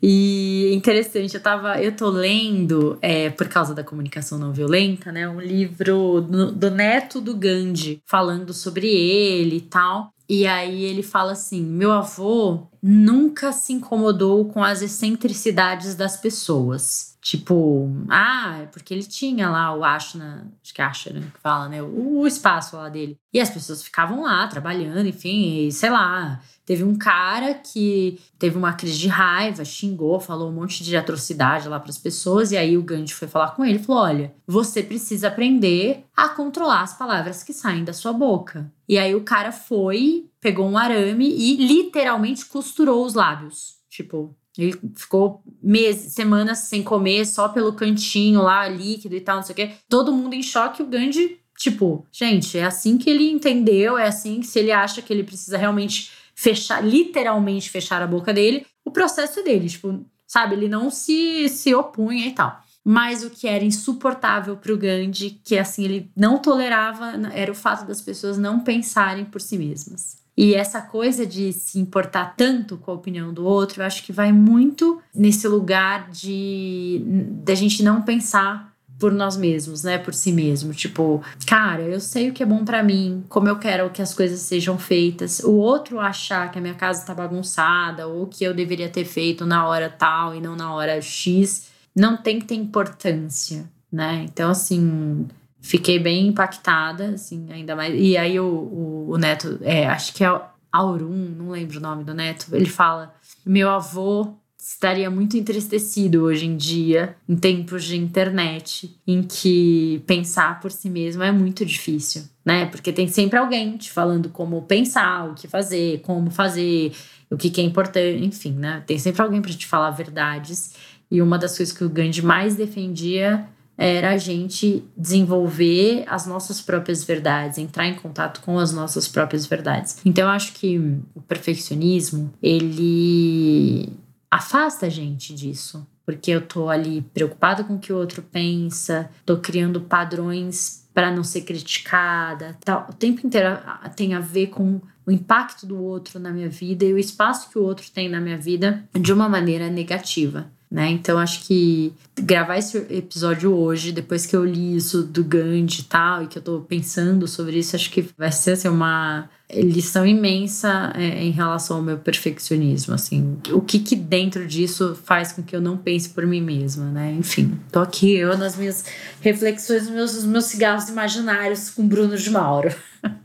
E 0.03 0.73
interessante, 0.73 1.35
eu 1.35 1.41
tava, 1.41 1.81
eu 1.83 1.93
tô 1.93 2.09
lendo, 2.09 2.99
é, 3.03 3.31
por 3.31 3.49
causa 3.49 3.75
da 3.75 3.83
comunicação 3.83 4.39
não 4.39 4.53
violenta, 4.53 5.11
né? 5.11 5.29
Um 5.29 5.41
livro 5.41 6.21
do, 6.21 6.53
do 6.53 6.71
neto 6.71 7.21
do 7.21 7.35
Gandhi, 7.35 8.01
falando 8.07 8.53
sobre 8.53 8.87
ele 8.87 9.57
e 9.57 9.61
tal. 9.61 10.15
E 10.29 10.47
aí 10.47 10.83
ele 10.85 11.03
fala 11.03 11.33
assim: 11.33 11.63
meu 11.63 11.93
avô 11.93 12.67
nunca 12.83 13.53
se 13.53 13.73
incomodou 13.73 14.47
com 14.47 14.63
as 14.63 14.83
excentricidades 14.83 15.95
das 15.95 16.17
pessoas. 16.17 17.19
Tipo, 17.21 17.89
ah, 18.11 18.59
é 18.63 18.67
porque 18.67 18.93
ele 18.93 19.03
tinha 19.03 19.49
lá 19.49 19.75
o 19.75 19.83
Ashna, 19.83 20.53
acho 20.63 20.75
que 20.75 20.83
é 20.83 20.85
Ashna 20.85 21.21
que 21.21 21.41
fala, 21.41 21.69
né? 21.69 21.83
O, 21.83 22.21
o, 22.21 22.27
espaço 22.27 22.77
lá 22.77 22.91
dele. 22.91 23.19
E 23.35 23.41
as 23.41 23.51
pessoas 23.51 23.83
ficavam 23.83 24.23
lá 24.23 24.47
trabalhando, 24.47 25.09
enfim, 25.09 25.67
e, 25.67 25.73
sei 25.73 25.91
lá. 25.91 26.41
Teve 26.65 26.85
um 26.85 26.97
cara 26.97 27.53
que 27.53 28.19
teve 28.39 28.57
uma 28.57 28.73
crise 28.73 28.97
de 28.97 29.09
raiva, 29.09 29.65
xingou, 29.65 30.19
falou 30.19 30.49
um 30.49 30.55
monte 30.55 30.83
de 30.83 30.97
atrocidade 30.97 31.69
lá 31.69 31.79
para 31.79 31.91
as 31.91 31.99
pessoas. 31.99 32.53
E 32.53 32.57
aí 32.57 32.79
o 32.79 32.83
Gandhi 32.83 33.13
foi 33.13 33.29
falar 33.29 33.51
com 33.51 33.65
ele 33.65 33.79
e 33.79 33.83
falou: 33.83 34.03
Olha, 34.03 34.35
você 34.47 34.83
precisa 34.83 35.29
aprender 35.29 36.05
a 36.17 36.29
controlar 36.29 36.83
as 36.83 36.97
palavras 36.97 37.43
que 37.43 37.53
saem 37.53 37.85
da 37.85 37.93
sua 37.93 38.13
boca. 38.13 38.73
E 38.89 38.97
aí 38.97 39.15
o 39.15 39.25
cara 39.25 39.53
foi, 39.53 40.31
pegou 40.41 40.67
um 40.67 40.79
arame 40.79 41.29
e 41.29 41.57
literalmente 41.57 42.47
costurou 42.47 43.05
os 43.05 43.15
lábios. 43.15 43.75
Tipo, 43.91 44.35
ele 44.57 44.81
ficou 44.95 45.43
meses, 45.63 46.15
semanas 46.15 46.61
sem 46.61 46.83
comer, 46.83 47.27
só 47.27 47.49
pelo 47.49 47.73
cantinho 47.73 48.41
lá, 48.41 48.69
líquido 48.69 49.15
e 49.17 49.21
tal, 49.21 49.37
não 49.37 49.43
sei 49.43 49.53
o 49.53 49.57
quê. 49.57 49.73
Todo 49.89 50.13
mundo 50.13 50.35
em 50.35 50.43
choque. 50.43 50.83
O 50.83 50.87
Gandhi, 50.87 51.41
tipo, 51.59 52.07
gente, 52.11 52.59
é 52.59 52.65
assim 52.65 52.99
que 52.99 53.09
ele 53.09 53.31
entendeu, 53.31 53.97
é 53.97 54.07
assim 54.07 54.41
que 54.41 54.47
se 54.47 54.59
ele 54.59 54.73
acha 54.73 55.01
que 55.03 55.13
ele 55.13 55.25
precisa 55.25 55.57
realmente 55.57 56.11
fechar, 56.35 56.85
literalmente 56.85 57.71
fechar 57.71 58.03
a 58.03 58.07
boca 58.07 58.33
dele, 58.33 58.67
o 58.85 58.91
processo 58.91 59.41
é 59.41 59.43
dele. 59.43 59.69
Tipo, 59.69 60.05
sabe, 60.27 60.55
ele 60.55 60.69
não 60.69 60.91
se, 60.91 61.49
se 61.49 61.75
opunha 61.75 62.27
e 62.27 62.33
tal. 62.33 62.63
Mas 62.85 63.25
o 63.25 63.31
que 63.31 63.49
era 63.49 63.65
insuportável 63.65 64.57
para 64.57 64.73
o 64.73 64.77
Gandhi, 64.77 65.41
que 65.43 65.57
assim 65.57 65.85
ele 65.85 66.11
não 66.15 66.39
tolerava, 66.39 67.13
era 67.33 67.51
o 67.51 67.55
fato 67.55 67.87
das 67.87 68.03
pessoas 68.03 68.37
não 68.37 68.61
pensarem 68.61 69.25
por 69.25 69.41
si 69.41 69.57
mesmas. 69.57 70.23
E 70.37 70.55
essa 70.55 70.83
coisa 70.83 71.25
de 71.25 71.53
se 71.53 71.79
importar 71.79 72.35
tanto 72.37 72.77
com 72.77 72.91
a 72.91 72.95
opinião 72.95 73.33
do 73.33 73.47
outro, 73.47 73.81
eu 73.81 73.87
acho 73.87 74.03
que 74.03 74.13
vai 74.13 74.33
muito 74.33 75.01
nesse 75.15 75.47
lugar 75.47 76.11
de 76.11 77.01
da 77.45 77.55
gente 77.55 77.83
não 77.83 78.03
pensar 78.03 78.74
por 79.05 79.13
nós 79.13 79.37
mesmos, 79.37 79.83
né, 79.83 79.99
por 79.99 80.15
si 80.15 80.33
mesmo, 80.33 80.73
tipo, 80.73 81.23
cara, 81.47 81.83
eu 81.83 82.01
sei 82.01 82.31
o 82.31 82.33
que 82.33 82.43
é 82.43 82.47
bom 82.47 82.65
para 82.65 82.83
mim, 82.83 83.23
como 83.29 83.47
eu 83.47 83.59
quero 83.59 83.91
que 83.91 84.01
as 84.01 84.15
coisas 84.15 84.41
sejam 84.41 84.79
feitas. 84.79 85.41
O 85.41 85.57
outro 85.57 86.01
achar 86.01 86.51
que 86.51 86.59
a 86.59 86.63
minha 86.63 86.73
casa 86.73 87.05
tá 87.05 87.13
bagunçada 87.13 88.09
ou 88.09 88.27
que 88.27 88.43
eu 88.43 88.55
deveria 88.55 88.89
ter 88.89 89.05
feito 89.05 89.45
na 89.45 89.69
hora 89.69 89.91
tal 89.91 90.35
e 90.35 90.41
não 90.41 90.57
na 90.57 90.73
hora 90.73 91.03
X, 91.03 91.69
não 91.95 92.17
tem 92.17 92.39
que 92.39 92.47
ter 92.47 92.55
importância, 92.55 93.71
né? 93.93 94.25
Então 94.25 94.49
assim, 94.51 95.29
fiquei 95.61 95.99
bem 95.99 96.29
impactada, 96.29 97.09
assim, 97.09 97.47
ainda 97.51 97.77
mais. 97.77 97.95
E 97.95 98.17
aí 98.17 98.41
o, 98.41 98.47
o, 98.47 99.11
o 99.11 99.19
neto, 99.19 99.59
é, 99.61 99.87
acho 99.87 100.15
que 100.15 100.25
é 100.25 100.41
Aurum, 100.73 101.35
não 101.37 101.51
lembro 101.51 101.77
o 101.77 101.83
nome 101.83 102.05
do 102.05 102.15
neto, 102.15 102.47
ele 102.55 102.71
fala: 102.71 103.15
meu 103.45 103.69
avô 103.69 104.33
estaria 104.67 105.11
muito 105.11 105.37
entristecido 105.37 106.23
hoje 106.23 106.47
em 106.47 106.57
dia, 106.57 107.15
em 107.29 107.37
tempos 107.37 107.85
de 107.85 107.97
internet, 107.97 108.99
em 109.07 109.23
que 109.23 110.03
pensar 110.07 110.59
por 110.59 110.73
si 110.73 110.89
mesmo 110.89 111.23
é 111.23 111.31
muito 111.31 111.67
difícil, 111.67 112.23
né? 112.43 112.65
Porque 112.67 112.91
tem 112.91 113.07
sempre 113.07 113.39
alguém 113.39 113.77
te 113.77 113.93
falando 113.93 114.31
como 114.31 114.63
pensar, 114.63 115.31
o 115.31 115.35
que 115.35 115.47
fazer, 115.47 116.01
como 116.01 116.31
fazer, 116.31 116.93
o 117.31 117.37
que, 117.37 117.51
que 117.51 117.61
é 117.61 117.65
importante, 117.65 118.25
enfim, 118.25 118.53
né? 118.53 118.83
Tem 118.87 118.99
sempre 118.99 119.21
alguém 119.21 119.43
para 119.43 119.53
te 119.53 119.67
falar 119.67 119.91
verdades. 119.91 120.75
E 121.11 121.21
uma 121.21 121.37
das 121.37 121.57
coisas 121.59 121.77
que 121.77 121.85
o 121.85 121.89
Gandhi 121.91 122.23
mais 122.23 122.57
defendia 122.57 123.47
era 123.77 124.13
a 124.13 124.17
gente 124.17 124.83
desenvolver 124.97 126.05
as 126.07 126.27
nossas 126.27 126.63
próprias 126.63 127.05
verdades, 127.05 127.59
entrar 127.59 127.87
em 127.87 127.95
contato 127.95 128.41
com 128.41 128.59
as 128.59 128.73
nossas 128.73 129.09
próprias 129.09 129.45
verdades. 129.45 129.99
Então 130.07 130.25
eu 130.25 130.31
acho 130.31 130.55
que 130.55 130.79
o 131.15 131.21
perfeccionismo, 131.21 132.33
ele 132.43 133.93
afasta 134.35 134.87
a 134.87 134.89
gente 134.89 135.33
disso, 135.33 135.87
porque 136.05 136.33
eu 136.33 136.41
tô 136.41 136.69
ali 136.69 137.03
preocupada 137.15 137.63
com 137.63 137.77
o 137.77 137.79
que 137.79 137.93
o 137.93 137.97
outro 137.97 138.21
pensa, 138.21 139.09
tô 139.25 139.39
criando 139.39 139.81
padrões 139.81 140.89
para 140.93 141.15
não 141.15 141.23
ser 141.23 141.43
criticada, 141.43 142.57
tal. 142.65 142.89
O 142.91 142.93
tempo 142.93 143.25
inteiro 143.25 143.57
tem 143.95 144.13
a 144.13 144.19
ver 144.19 144.49
com 144.49 144.81
o 145.07 145.13
impacto 145.13 145.67
do 145.67 145.81
outro 145.81 146.19
na 146.19 146.33
minha 146.33 146.49
vida 146.49 146.85
e 146.85 146.93
o 146.93 146.99
espaço 146.99 147.49
que 147.49 147.59
o 147.59 147.63
outro 147.63 147.89
tem 147.93 148.09
na 148.09 148.21
minha 148.21 148.37
vida 148.37 148.85
de 148.93 149.13
uma 149.13 149.29
maneira 149.29 149.71
negativa 149.71 150.51
né? 150.75 150.91
Então 150.91 151.21
acho 151.21 151.47
que 151.47 151.95
gravar 152.21 152.59
esse 152.59 152.77
episódio 152.91 153.55
hoje, 153.55 153.93
depois 153.93 154.27
que 154.27 154.35
eu 154.35 154.45
li 154.45 154.75
isso 154.75 155.05
do 155.05 155.23
Gandhi 155.23 155.83
e 155.83 155.85
tal, 155.85 156.25
e 156.25 156.27
que 156.27 156.37
eu 156.37 156.43
tô 156.43 156.61
pensando 156.63 157.29
sobre 157.29 157.61
isso, 157.61 157.77
acho 157.77 157.89
que 157.93 158.05
vai 158.19 158.33
ser 158.33 158.53
assim, 158.53 158.67
uma 158.67 159.31
lição 159.53 160.05
imensa 160.05 160.93
é, 160.97 161.23
em 161.23 161.31
relação 161.31 161.77
ao 161.77 161.83
meu 161.83 161.97
perfeccionismo, 161.99 162.93
assim. 162.93 163.39
O 163.53 163.61
que 163.61 163.79
que 163.79 163.95
dentro 163.95 164.49
disso 164.49 164.99
faz 165.05 165.31
com 165.31 165.45
que 165.45 165.55
eu 165.55 165.61
não 165.61 165.77
pense 165.77 166.09
por 166.09 166.27
mim 166.27 166.41
mesma, 166.41 166.87
né? 166.87 167.15
Enfim, 167.17 167.57
tô 167.71 167.79
aqui 167.79 168.13
eu 168.13 168.37
nas 168.37 168.57
minhas 168.57 168.85
reflexões, 169.21 169.85
nos 169.85 169.93
meus, 169.93 170.25
meus 170.25 170.45
cigarros 170.47 170.89
imaginários 170.89 171.71
com 171.71 171.87
Bruno 171.87 172.17
de 172.17 172.31
Mauro. 172.31 172.75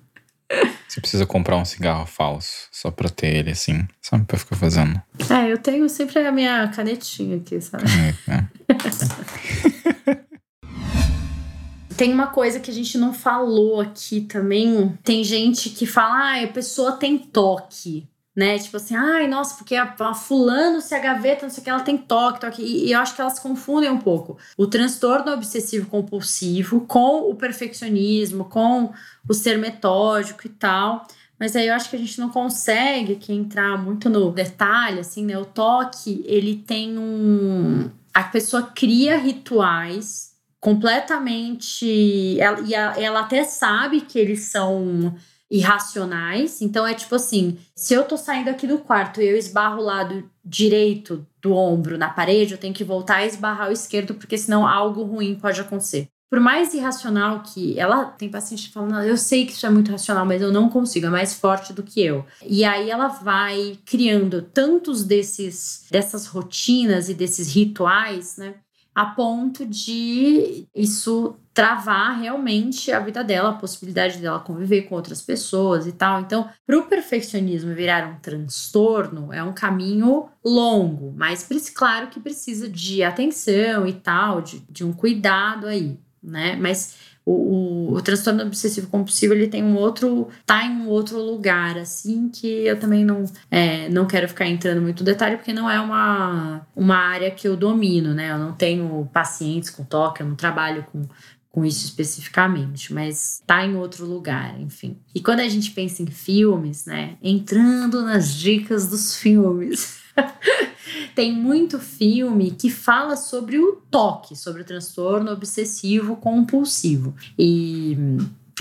Você 0.87 0.99
precisa 0.99 1.25
comprar 1.25 1.57
um 1.57 1.65
cigarro 1.65 2.05
falso, 2.07 2.67
só 2.71 2.89
pra 2.89 3.09
ter 3.09 3.27
ele 3.35 3.51
assim, 3.51 3.87
sabe? 4.01 4.25
Pra 4.25 4.39
ficar 4.39 4.55
fazendo. 4.55 4.99
É, 5.29 5.51
eu 5.51 5.57
tenho 5.59 5.87
sempre 5.87 6.19
a 6.25 6.31
minha 6.31 6.67
canetinha 6.69 7.37
aqui, 7.37 7.61
sabe? 7.61 7.83
É, 8.27 8.33
é. 8.33 10.19
tem 11.95 12.11
uma 12.11 12.27
coisa 12.27 12.59
que 12.59 12.71
a 12.71 12.73
gente 12.73 12.97
não 12.97 13.13
falou 13.13 13.79
aqui 13.81 14.21
também. 14.21 14.97
Tem 15.03 15.23
gente 15.23 15.69
que 15.69 15.85
fala, 15.85 16.39
ah, 16.39 16.43
a 16.43 16.47
pessoa 16.47 16.93
tem 16.93 17.19
toque 17.19 18.08
né? 18.39 18.57
Tipo 18.57 18.77
assim, 18.77 18.95
ai, 18.95 19.27
nossa, 19.27 19.55
porque 19.55 19.75
a, 19.75 19.93
a, 19.99 20.13
fulano 20.13 20.79
se 20.79 20.95
a 20.95 20.99
gaveta, 20.99 21.45
não 21.45 21.49
sei 21.49 21.59
o 21.59 21.63
que, 21.65 21.69
ela 21.69 21.81
tem 21.81 21.97
toque, 21.97 22.39
toque. 22.39 22.61
E, 22.61 22.85
e, 22.85 22.91
eu 22.93 22.99
acho 22.99 23.13
que 23.13 23.19
elas 23.19 23.37
confundem 23.37 23.89
um 23.89 23.97
pouco 23.97 24.37
o 24.57 24.65
transtorno 24.65 25.33
obsessivo 25.33 25.89
compulsivo 25.89 26.79
com 26.87 27.29
o 27.29 27.35
perfeccionismo, 27.35 28.45
com 28.45 28.93
o 29.27 29.33
ser 29.33 29.57
metódico 29.57 30.47
e 30.47 30.49
tal. 30.49 31.05
Mas 31.37 31.53
aí 31.53 31.67
eu 31.67 31.73
acho 31.73 31.89
que 31.89 31.97
a 31.97 31.99
gente 31.99 32.17
não 32.17 32.29
consegue 32.29 33.13
aqui 33.13 33.33
entrar 33.33 33.77
muito 33.77 34.09
no 34.09 34.31
detalhe, 34.31 35.01
assim, 35.01 35.25
né? 35.25 35.37
O 35.37 35.43
toque, 35.43 36.23
ele 36.25 36.55
tem 36.55 36.97
um. 36.97 37.89
A 38.13 38.23
pessoa 38.23 38.63
cria 38.63 39.17
rituais 39.17 40.31
completamente. 40.61 42.39
Ela, 42.39 42.61
e 42.61 42.73
ela 42.73 43.19
até 43.19 43.43
sabe 43.43 43.99
que 43.99 44.17
eles 44.17 44.45
são 44.45 45.13
irracionais. 45.49 46.61
Então 46.61 46.85
é 46.85 46.93
tipo 46.93 47.15
assim: 47.15 47.57
se 47.75 47.93
eu 47.93 48.03
tô 48.03 48.17
saindo 48.17 48.49
aqui 48.49 48.67
do 48.67 48.79
quarto 48.79 49.21
e 49.21 49.27
eu 49.27 49.37
esbarro 49.37 49.81
o 49.81 49.85
lado 49.85 50.29
direito 50.43 51.25
do 51.41 51.53
ombro 51.53 51.97
na 51.97 52.09
parede, 52.09 52.53
eu 52.53 52.57
tenho 52.57 52.73
que 52.73 52.83
voltar 52.83 53.17
a 53.17 53.25
esbarrar 53.25 53.69
o 53.69 53.73
esquerdo, 53.73 54.13
porque 54.15 54.37
senão 54.37 54.67
algo 54.67 55.03
ruim 55.03 55.35
pode 55.35 55.59
acontecer. 55.61 56.07
Por 56.29 56.39
mais 56.39 56.75
irracional 56.75 57.41
que 57.41 57.77
ela 57.79 58.05
tem 58.05 58.29
paciente 58.29 58.69
falando, 58.71 59.01
eu 59.01 59.17
sei 59.17 59.47
que 59.47 59.51
isso 59.51 59.65
é 59.65 59.69
muito 59.69 59.91
racional, 59.91 60.27
mas 60.27 60.39
eu 60.43 60.51
não 60.51 60.69
consigo, 60.69 61.07
é 61.07 61.09
mais 61.09 61.33
forte 61.33 61.73
do 61.73 61.81
que 61.81 62.01
eu. 62.01 62.23
E 62.45 62.63
aí 62.63 62.91
ela 62.91 63.07
vai 63.07 63.79
criando 63.83 64.43
tantos 64.43 65.03
desses 65.03 65.87
dessas 65.89 66.27
rotinas 66.27 67.09
e 67.09 67.15
desses 67.15 67.51
rituais, 67.51 68.37
né? 68.37 68.53
A 68.99 69.05
ponto 69.05 69.65
de 69.65 70.67
isso 70.75 71.37
travar 71.53 72.19
realmente 72.19 72.91
a 72.91 72.99
vida 72.99 73.23
dela, 73.23 73.51
a 73.51 73.53
possibilidade 73.53 74.17
dela 74.17 74.41
conviver 74.41 74.81
com 74.81 74.95
outras 74.95 75.21
pessoas 75.21 75.87
e 75.87 75.93
tal. 75.93 76.19
Então, 76.19 76.49
para 76.67 76.77
o 76.77 76.83
perfeccionismo 76.83 77.73
virar 77.73 78.05
um 78.09 78.19
transtorno, 78.19 79.31
é 79.31 79.41
um 79.41 79.53
caminho 79.53 80.27
longo, 80.43 81.13
mas 81.15 81.47
claro 81.73 82.07
que 82.07 82.19
precisa 82.19 82.67
de 82.67 83.01
atenção 83.01 83.87
e 83.87 83.93
tal, 83.93 84.41
de, 84.41 84.59
de 84.69 84.83
um 84.83 84.91
cuidado 84.91 85.65
aí, 85.65 85.97
né? 86.21 86.57
Mas 86.57 86.97
o, 87.29 87.91
o, 87.91 87.95
o, 87.95 88.01
transtorno 88.01 88.41
obsessivo 88.43 88.87
compulsivo 88.87 89.33
ele 89.33 89.47
tem 89.47 89.63
um 89.63 89.75
outro 89.75 90.29
tá 90.45 90.65
em 90.65 90.71
um 90.71 90.87
outro 90.87 91.19
lugar 91.21 91.77
assim 91.77 92.29
que 92.29 92.47
eu 92.47 92.79
também 92.79 93.05
não 93.05 93.25
é, 93.51 93.87
não 93.89 94.07
quero 94.07 94.27
ficar 94.27 94.47
entrando 94.47 94.81
muito 94.81 95.01
no 95.01 95.05
detalhe 95.05 95.37
porque 95.37 95.53
não 95.53 95.69
é 95.69 95.79
uma 95.79 96.65
uma 96.75 96.95
área 96.97 97.29
que 97.29 97.47
eu 97.47 97.55
domino 97.55 98.13
né? 98.13 98.31
Eu 98.31 98.39
não 98.39 98.53
tenho 98.53 99.07
pacientes 99.13 99.69
com 99.69 99.83
toque 99.83 100.21
eu 100.21 100.27
não 100.27 100.35
trabalho 100.35 100.85
com 100.91 101.03
com 101.51 101.65
isso 101.65 101.83
especificamente, 101.83 102.93
mas 102.93 103.41
tá 103.45 103.65
em 103.65 103.75
outro 103.75 104.05
lugar, 104.05 104.59
enfim. 104.61 104.99
E 105.15 105.19
quando 105.19 105.39
a 105.39 105.49
gente 105.49 105.71
pensa 105.71 106.03
em 106.03 106.05
filmes, 106.05 106.85
né, 106.85 107.17
entrando 107.23 108.03
nas 108.03 108.35
dicas 108.35 108.87
dos 108.87 109.15
filmes, 109.15 109.98
tem 111.15 111.33
muito 111.33 111.79
filme 111.79 112.51
que 112.51 112.69
fala 112.69 113.15
sobre 113.15 113.57
o 113.57 113.81
toque, 113.89 114.35
sobre 114.35 114.61
o 114.61 114.65
transtorno 114.65 115.31
obsessivo 115.31 116.15
compulsivo. 116.15 117.15
E 117.37 117.97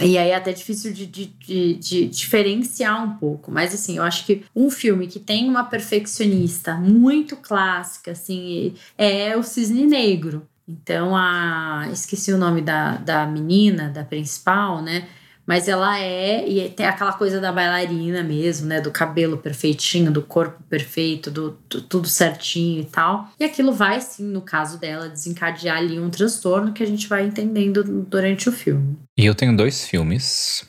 e 0.01 0.16
aí 0.16 0.30
é 0.30 0.36
até 0.36 0.53
difícil 0.53 0.92
de, 0.92 1.07
de, 1.07 1.26
de, 1.26 1.74
de, 1.74 2.07
diferenciar 2.07 3.03
um 3.03 3.16
pouco. 3.16 3.51
Mas 3.51 3.74
assim, 3.74 3.96
eu 3.96 4.03
acho 4.03 4.24
que 4.24 4.44
um 4.55 4.70
filme 4.70 5.07
que 5.07 5.18
tem 5.18 5.49
uma 5.49 5.64
perfeccionista 5.64 6.74
muito 6.74 7.36
clássica, 7.36 8.12
assim, 8.12 8.74
é 8.96 9.36
o 9.36 9.42
Cisne 9.42 9.86
Negro. 9.86 10.46
Então, 10.68 11.16
a. 11.16 11.88
Esqueci 11.92 12.32
o 12.32 12.38
nome 12.38 12.61
da, 12.61 12.96
da 12.96 13.26
menina, 13.26 13.88
da 13.88 14.05
principal, 14.05 14.82
né? 14.82 15.09
Mas 15.49 15.66
ela 15.66 15.99
é, 15.99 16.46
e 16.46 16.68
tem 16.68 16.84
aquela 16.84 17.14
coisa 17.14 17.40
da 17.40 17.51
bailarina 17.51 18.22
mesmo, 18.22 18.66
né? 18.66 18.82
Do 18.82 18.90
cabelo 18.90 19.38
perfeitinho, 19.38 20.12
do 20.12 20.20
corpo 20.20 20.62
perfeito, 20.64 21.30
do, 21.30 21.59
do, 21.70 21.80
tudo 21.80 22.07
certinho 22.07 22.82
e 22.82 22.84
tal. 22.84 23.30
E 23.40 23.44
aquilo 23.44 23.72
vai, 23.72 23.99
sim, 24.03 24.24
no 24.24 24.42
caso 24.42 24.78
dela, 24.78 25.09
desencadear 25.09 25.78
ali 25.78 25.99
um 25.99 26.11
transtorno 26.11 26.74
que 26.74 26.82
a 26.82 26.86
gente 26.86 27.09
vai 27.09 27.24
entendendo 27.24 27.82
durante 27.82 28.46
o 28.51 28.53
filme. 28.53 28.99
E 29.18 29.24
eu 29.24 29.34
tenho 29.34 29.57
dois 29.57 29.86
filmes. 29.86 30.68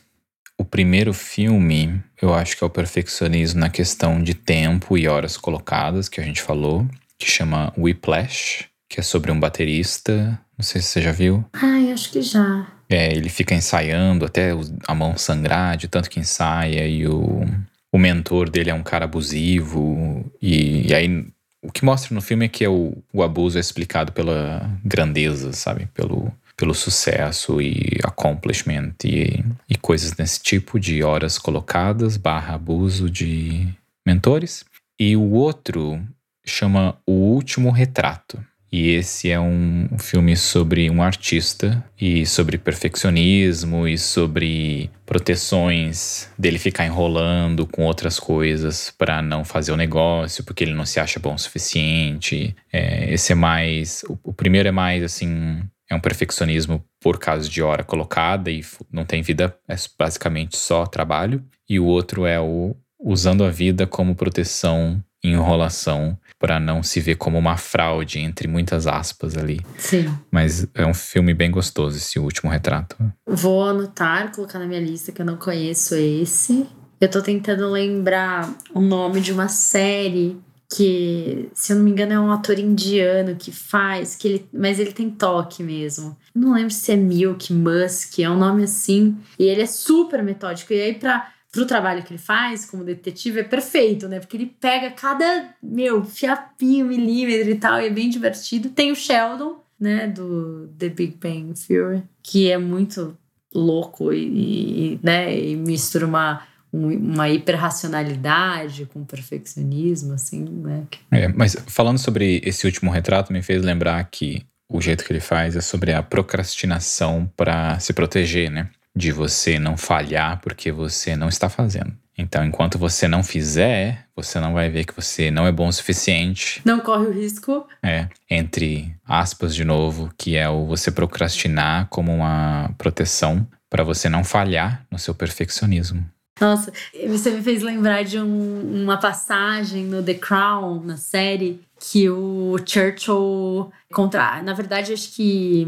O 0.58 0.64
primeiro 0.64 1.14
filme, 1.14 2.02
eu 2.22 2.34
acho 2.34 2.56
que 2.56 2.64
é 2.64 2.68
o 2.68 2.70
perfeccionismo 2.70 3.60
na 3.60 3.70
questão 3.70 4.24
de 4.24 4.34
tempo 4.34 4.98
e 4.98 5.10
horas 5.10 5.36
colocadas, 5.36 6.08
que 6.08 6.22
a 6.22 6.24
gente 6.24 6.42
falou, 6.42 6.88
que 7.18 7.30
chama 7.30 7.74
Whiplash, 7.78 8.70
que 8.90 9.02
é 9.02 9.04
sobre 9.04 9.30
um 9.30 9.40
baterista. 9.40 10.40
Não 10.58 10.64
sei 10.64 10.80
se 10.80 10.88
você 10.88 11.02
já 11.02 11.12
viu. 11.12 11.44
Ai, 11.52 11.92
acho 11.92 12.10
que 12.12 12.22
já. 12.22 12.79
É, 12.90 13.12
ele 13.12 13.30
fica 13.30 13.54
ensaiando 13.54 14.26
até 14.26 14.52
a 14.88 14.96
mão 14.96 15.16
sangrar 15.16 15.78
de 15.78 15.88
tanto 15.88 16.10
que 16.10 16.20
ensaia 16.20 16.88
e 16.88 17.08
o, 17.08 17.46
o 17.92 17.98
mentor 18.00 18.50
dele 18.50 18.72
é 18.72 18.74
um 18.74 18.82
cara 18.82 19.06
abusivo 19.06 20.26
e, 20.42 20.88
e 20.88 20.94
aí 20.94 21.26
o 21.62 21.72
que 21.72 21.86
mostra 21.86 22.14
no 22.16 22.22
filme 22.22 22.46
é 22.46 22.50
que 22.50 22.64
é 22.64 22.70
o, 22.70 22.98
o 23.14 23.22
abuso 23.22 23.58
é 23.58 23.62
explicado 23.62 24.12
pela 24.12 24.70
grandeza, 24.84 25.52
sabe? 25.54 25.88
Pelo, 25.94 26.32
pelo 26.56 26.74
sucesso 26.74 27.62
e 27.62 28.00
accomplishment 28.04 28.94
e, 29.04 29.44
e 29.70 29.76
coisas 29.76 30.12
desse 30.12 30.42
tipo 30.42 30.80
de 30.80 31.04
horas 31.04 31.38
colocadas 31.38 32.18
barra 32.18 32.56
abuso 32.56 33.10
de 33.10 33.68
mentores. 34.06 34.66
E 35.00 35.16
o 35.16 35.32
outro 35.32 36.02
chama 36.46 36.98
O 37.06 37.12
Último 37.12 37.72
Retrato. 37.72 38.44
E 38.72 38.90
esse 38.90 39.32
é 39.32 39.40
um 39.40 39.88
filme 39.98 40.36
sobre 40.36 40.90
um 40.90 41.02
artista 41.02 41.84
e 42.00 42.26
sobre 42.26 42.58
perfeccionismo 42.58 43.88
e 43.88 43.98
sobre 43.98 44.92
proteções 45.06 46.30
dele 46.38 46.60
ficar 46.60 46.86
enrolando 46.86 47.66
com 47.66 47.84
outras 47.84 48.20
coisas 48.20 48.94
para 48.96 49.22
não 49.22 49.44
fazer 49.44 49.72
o 49.72 49.78
negócio 49.78 50.44
porque 50.44 50.64
ele 50.64 50.74
não 50.74 50.86
se 50.86 51.00
acha 51.00 51.20
bom 51.20 51.34
o 51.34 51.40
suficiente. 51.40 52.56
É, 52.72 53.12
esse 53.12 53.32
é 53.32 53.36
mais. 53.36 54.04
O, 54.08 54.18
o 54.24 54.34
primeiro 54.34 54.70
é 54.70 54.72
mais 54.72 55.04
assim. 55.04 55.62
É 55.92 55.96
um 55.96 56.00
perfeccionismo 56.00 56.86
por 57.02 57.18
causa 57.18 57.50
de 57.50 57.64
hora 57.64 57.84
colocada 57.84 58.52
e 58.52 58.64
não 58.92 59.04
tem 59.04 59.24
vida, 59.24 59.58
é 59.68 59.76
basicamente 59.98 60.56
só 60.56 60.86
trabalho. 60.86 61.44
E 61.68 61.80
o 61.80 61.86
outro 61.86 62.28
é 62.28 62.40
o 62.40 62.76
usando 63.00 63.44
a 63.44 63.50
vida 63.50 63.88
como 63.88 64.14
proteção 64.14 65.04
enrolação 65.24 66.18
para 66.40 66.60
não 66.60 66.82
se 66.82 67.02
ver 67.02 67.16
como 67.16 67.38
uma 67.38 67.58
fraude, 67.58 68.20
entre 68.20 68.48
muitas 68.48 68.88
aspas 68.88 69.38
ali. 69.38 69.60
Sim. 69.78 70.10
Mas 70.32 70.68
é 70.74 70.86
um 70.86 70.94
filme 70.94 71.34
bem 71.34 71.52
gostoso, 71.52 71.98
esse 71.98 72.18
último 72.18 72.50
retrato. 72.50 72.96
Vou 73.28 73.68
anotar, 73.68 74.32
colocar 74.32 74.60
na 74.60 74.66
minha 74.66 74.80
lista 74.80 75.12
que 75.12 75.22
eu 75.22 75.26
não 75.26 75.36
conheço 75.36 75.96
esse. 75.96 76.66
Eu 77.02 77.10
tô 77.10 77.22
tentando 77.22 77.70
lembrar 77.70 78.50
o 78.74 78.80
nome 78.80 79.22
de 79.22 79.32
uma 79.32 79.48
série 79.48 80.38
que, 80.72 81.50
se 81.54 81.74
eu 81.74 81.78
não 81.78 81.84
me 81.84 81.92
engano, 81.92 82.14
é 82.14 82.20
um 82.20 82.32
ator 82.32 82.60
indiano 82.60 83.36
que 83.36 83.52
faz, 83.52 84.16
que 84.16 84.28
ele, 84.28 84.50
mas 84.54 84.80
ele 84.80 84.92
tem 84.92 85.10
toque 85.10 85.64
mesmo. 85.64 86.16
Eu 86.34 86.42
não 86.42 86.54
lembro 86.54 86.72
se 86.72 86.92
é 86.92 86.96
Milk 86.96 87.52
Musk, 87.52 88.20
é 88.20 88.30
um 88.30 88.38
nome 88.38 88.64
assim. 88.64 89.18
E 89.38 89.46
ele 89.46 89.64
é 89.64 89.66
super 89.66 90.22
metódico. 90.22 90.72
E 90.72 90.80
aí, 90.80 90.94
pra 90.94 91.32
pro 91.52 91.66
trabalho 91.66 92.04
que 92.04 92.12
ele 92.12 92.20
faz 92.20 92.66
como 92.66 92.84
detetive 92.84 93.40
é 93.40 93.44
perfeito, 93.44 94.08
né? 94.08 94.20
Porque 94.20 94.38
ele 94.38 94.56
pega 94.60 94.92
cada, 94.92 95.50
meu, 95.62 96.04
fiapinho, 96.04 96.86
milímetro 96.86 97.50
e 97.50 97.56
tal, 97.56 97.82
e 97.82 97.88
é 97.88 97.90
bem 97.90 98.10
divertido. 98.10 98.70
Tem 98.70 98.92
o 98.92 98.96
Sheldon, 98.96 99.64
né, 99.80 100.08
do 100.08 100.68
The 100.78 100.90
Big 100.90 101.18
Bang 101.18 101.54
Theory, 101.54 102.04
que 102.22 102.52
é 102.52 102.58
muito 102.58 103.18
louco 103.54 104.14
e, 104.14 104.94
e 104.94 105.00
né, 105.02 105.38
e 105.38 105.56
mistura 105.56 106.06
uma 106.06 106.48
uma 106.72 107.28
hiperracionalidade 107.28 108.86
com 108.86 109.04
perfeccionismo, 109.04 110.14
assim, 110.14 110.44
né? 110.44 110.84
É, 111.10 111.28
mas 111.28 111.56
falando 111.66 111.98
sobre 111.98 112.42
esse 112.46 112.66
último 112.66 112.92
retrato, 112.92 113.34
me 113.34 113.42
fez 113.42 113.64
lembrar 113.64 114.04
que 114.04 114.46
o 114.72 114.80
jeito 114.80 115.04
que 115.04 115.12
ele 115.12 115.20
faz 115.20 115.56
é 115.56 115.62
sobre 115.62 115.94
a 115.94 116.04
procrastinação 116.04 117.28
para 117.36 117.80
se 117.80 117.92
proteger, 117.92 118.52
né? 118.52 118.70
De 119.00 119.14
você 119.14 119.58
não 119.58 119.78
falhar 119.78 120.40
porque 120.42 120.72
você 120.72 121.16
não 121.16 121.30
está 121.30 121.50
fazendo. 121.50 121.94
Então, 122.18 122.44
enquanto 122.44 122.78
você 122.78 123.08
não 123.08 123.24
fizer, 123.24 124.06
você 124.14 124.42
não 124.42 124.54
vai 124.54 124.70
ver 124.70 124.84
que 124.84 124.94
você 124.94 125.32
não 125.32 125.48
é 125.48 125.54
bom 125.54 125.70
o 125.70 125.74
suficiente. 125.74 126.62
Não 126.66 126.82
corre 126.82 127.08
o 127.08 127.14
risco. 127.14 127.66
É, 127.82 128.10
entre 128.30 128.94
aspas 129.08 129.56
de 129.56 129.64
novo, 129.64 130.12
que 130.18 130.36
é 130.36 130.50
o 130.50 130.66
você 130.66 130.92
procrastinar 130.92 131.88
como 131.90 132.14
uma 132.14 132.72
proteção 132.78 133.48
para 133.70 133.86
você 133.86 134.10
não 134.10 134.26
falhar 134.26 134.86
no 134.92 135.00
seu 135.00 135.16
perfeccionismo. 135.16 136.06
Nossa, 136.42 136.74
você 137.08 137.32
me 137.32 137.42
fez 137.42 137.62
lembrar 137.62 138.04
de 138.04 138.20
um, 138.20 138.84
uma 138.84 138.98
passagem 138.98 139.86
no 139.86 140.04
The 140.04 140.16
Crown, 140.16 140.82
na 140.84 140.98
série, 140.98 141.62
que 141.80 142.10
o 142.10 142.58
Churchill 142.66 143.72
contra. 143.94 144.42
Na 144.42 144.54
verdade, 144.54 144.92
acho 144.92 145.14
que 145.14 145.66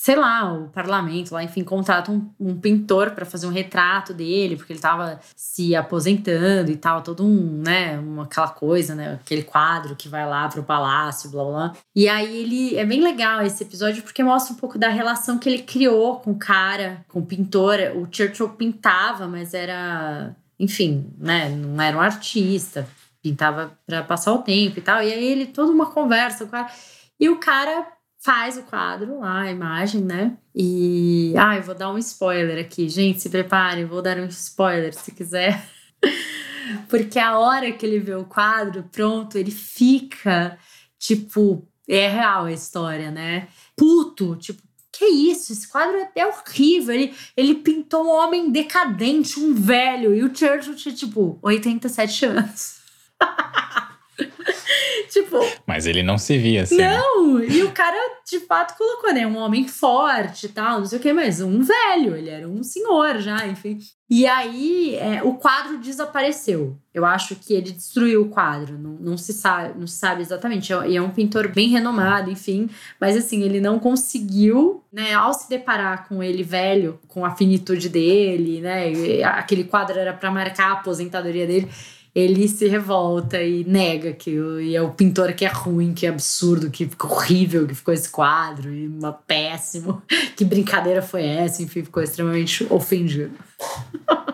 sei 0.00 0.16
lá, 0.16 0.50
o 0.50 0.70
parlamento 0.70 1.34
lá, 1.34 1.44
enfim, 1.44 1.62
contrata 1.62 2.10
um, 2.10 2.30
um 2.40 2.58
pintor 2.58 3.10
para 3.10 3.26
fazer 3.26 3.46
um 3.46 3.50
retrato 3.50 4.14
dele, 4.14 4.56
porque 4.56 4.72
ele 4.72 4.78
estava 4.78 5.20
se 5.36 5.76
aposentando 5.76 6.70
e 6.70 6.76
tal, 6.76 7.02
todo 7.02 7.22
um, 7.22 7.60
né, 7.60 7.98
uma, 7.98 8.22
aquela 8.22 8.48
coisa, 8.48 8.94
né, 8.94 9.18
aquele 9.20 9.42
quadro 9.42 9.94
que 9.94 10.08
vai 10.08 10.26
lá 10.26 10.48
pro 10.48 10.62
palácio, 10.62 11.28
blá 11.28 11.44
blá. 11.44 11.72
E 11.94 12.08
aí 12.08 12.34
ele 12.34 12.78
é 12.78 12.84
bem 12.86 13.02
legal 13.02 13.42
esse 13.42 13.62
episódio 13.62 14.02
porque 14.02 14.24
mostra 14.24 14.54
um 14.54 14.56
pouco 14.56 14.78
da 14.78 14.88
relação 14.88 15.38
que 15.38 15.46
ele 15.50 15.62
criou 15.64 16.18
com 16.18 16.30
o 16.30 16.38
cara, 16.38 17.04
com 17.06 17.18
o 17.18 17.26
pintor. 17.26 17.78
O 17.94 18.08
Churchill 18.10 18.48
pintava, 18.48 19.28
mas 19.28 19.52
era, 19.52 20.34
enfim, 20.58 21.12
né, 21.18 21.50
não 21.50 21.82
era 21.82 21.94
um 21.94 22.00
artista, 22.00 22.88
pintava 23.22 23.78
para 23.86 24.02
passar 24.02 24.32
o 24.32 24.38
tempo 24.38 24.78
e 24.78 24.82
tal. 24.82 25.02
E 25.02 25.12
aí 25.12 25.24
ele 25.30 25.44
toda 25.44 25.70
uma 25.70 25.90
conversa 25.90 26.46
com 26.46 26.48
o 26.48 26.50
cara. 26.52 26.72
E 27.20 27.28
o 27.28 27.36
cara 27.36 27.99
faz 28.22 28.56
o 28.58 28.62
quadro 28.62 29.22
a 29.22 29.50
imagem, 29.50 30.02
né? 30.02 30.36
E. 30.54 31.34
Ah, 31.36 31.56
eu 31.56 31.62
vou 31.62 31.74
dar 31.74 31.90
um 31.90 31.98
spoiler 31.98 32.64
aqui. 32.64 32.88
Gente, 32.88 33.20
se 33.20 33.30
preparem, 33.30 33.86
vou 33.86 34.02
dar 34.02 34.18
um 34.18 34.26
spoiler 34.26 34.94
se 34.94 35.10
quiser. 35.12 35.66
Porque 36.88 37.18
a 37.18 37.38
hora 37.38 37.72
que 37.72 37.84
ele 37.84 37.98
vê 37.98 38.14
o 38.14 38.24
quadro 38.24 38.84
pronto, 38.92 39.36
ele 39.36 39.50
fica 39.50 40.58
tipo. 40.98 41.66
É 41.88 42.06
real 42.08 42.44
a 42.44 42.52
história, 42.52 43.10
né? 43.10 43.48
Puto, 43.76 44.36
tipo, 44.36 44.62
que 44.92 45.04
isso? 45.06 45.52
Esse 45.52 45.66
quadro 45.66 45.96
é, 45.96 46.10
é 46.14 46.26
horrível. 46.26 46.94
Ele, 46.94 47.12
ele 47.36 47.56
pintou 47.56 48.04
um 48.04 48.10
homem 48.10 48.52
decadente, 48.52 49.40
um 49.40 49.52
velho. 49.54 50.14
E 50.14 50.22
o 50.22 50.32
Churchill 50.32 50.76
tinha, 50.76 50.94
tipo, 50.94 51.36
87 51.42 52.26
anos. 52.26 52.80
tipo. 55.10 55.38
Mas 55.66 55.86
ele 55.86 56.02
não 56.02 56.18
se 56.18 56.36
via 56.38 56.62
assim. 56.62 56.76
Né? 56.76 56.96
Não! 56.96 57.38
Né? 57.38 57.46
E 57.48 57.62
o 57.62 57.72
cara, 57.72 57.96
de 58.28 58.40
fato, 58.40 58.76
colocou, 58.76 59.12
né? 59.12 59.26
Um 59.26 59.36
homem 59.36 59.66
forte 59.66 60.46
e 60.46 60.48
tal, 60.48 60.80
não 60.80 60.86
sei 60.86 60.98
o 60.98 61.02
que, 61.02 61.12
mas 61.12 61.40
um 61.40 61.62
velho. 61.62 62.16
Ele 62.16 62.30
era 62.30 62.48
um 62.48 62.62
senhor 62.62 63.18
já, 63.18 63.46
enfim. 63.46 63.78
E 64.08 64.26
aí, 64.26 64.96
é, 64.96 65.22
o 65.22 65.34
quadro 65.34 65.78
desapareceu. 65.78 66.76
Eu 66.92 67.04
acho 67.04 67.36
que 67.36 67.54
ele 67.54 67.70
destruiu 67.70 68.22
o 68.22 68.28
quadro. 68.28 68.76
Não, 68.76 68.92
não 68.94 69.16
se 69.16 69.32
sabe, 69.32 69.78
não 69.78 69.86
se 69.86 69.96
sabe 69.96 70.20
exatamente. 70.22 70.72
E 70.72 70.94
é, 70.94 70.96
é 70.96 71.02
um 71.02 71.10
pintor 71.10 71.48
bem 71.48 71.68
renomado, 71.68 72.30
enfim. 72.30 72.68
Mas 73.00 73.16
assim, 73.16 73.42
ele 73.42 73.60
não 73.60 73.78
conseguiu, 73.78 74.82
né? 74.92 75.14
Ao 75.14 75.32
se 75.32 75.48
deparar 75.48 76.08
com 76.08 76.22
ele 76.22 76.42
velho, 76.42 76.98
com 77.06 77.24
a 77.24 77.36
finitude 77.36 77.88
dele, 77.88 78.60
né? 78.60 79.22
Aquele 79.24 79.64
quadro 79.64 79.96
era 79.96 80.12
para 80.12 80.30
marcar 80.30 80.70
a 80.70 80.72
aposentadoria 80.72 81.46
dele 81.46 81.68
ele 82.14 82.48
se 82.48 82.66
revolta 82.66 83.40
e 83.42 83.64
nega 83.64 84.12
que 84.12 84.30
e 84.30 84.74
é 84.74 84.82
o 84.82 84.90
pintor 84.90 85.32
que 85.32 85.44
é 85.44 85.48
ruim, 85.48 85.94
que 85.94 86.06
é 86.06 86.08
absurdo, 86.08 86.70
que 86.70 86.86
ficou 86.86 87.10
horrível, 87.10 87.66
que 87.66 87.74
ficou 87.74 87.94
esse 87.94 88.08
quadro, 88.08 88.72
e 88.72 88.86
uma 88.86 89.12
péssimo. 89.12 90.02
Que 90.36 90.44
brincadeira 90.44 91.02
foi 91.02 91.22
essa? 91.26 91.62
Enfim, 91.62 91.84
ficou 91.84 92.02
extremamente 92.02 92.66
ofendido. 92.70 93.32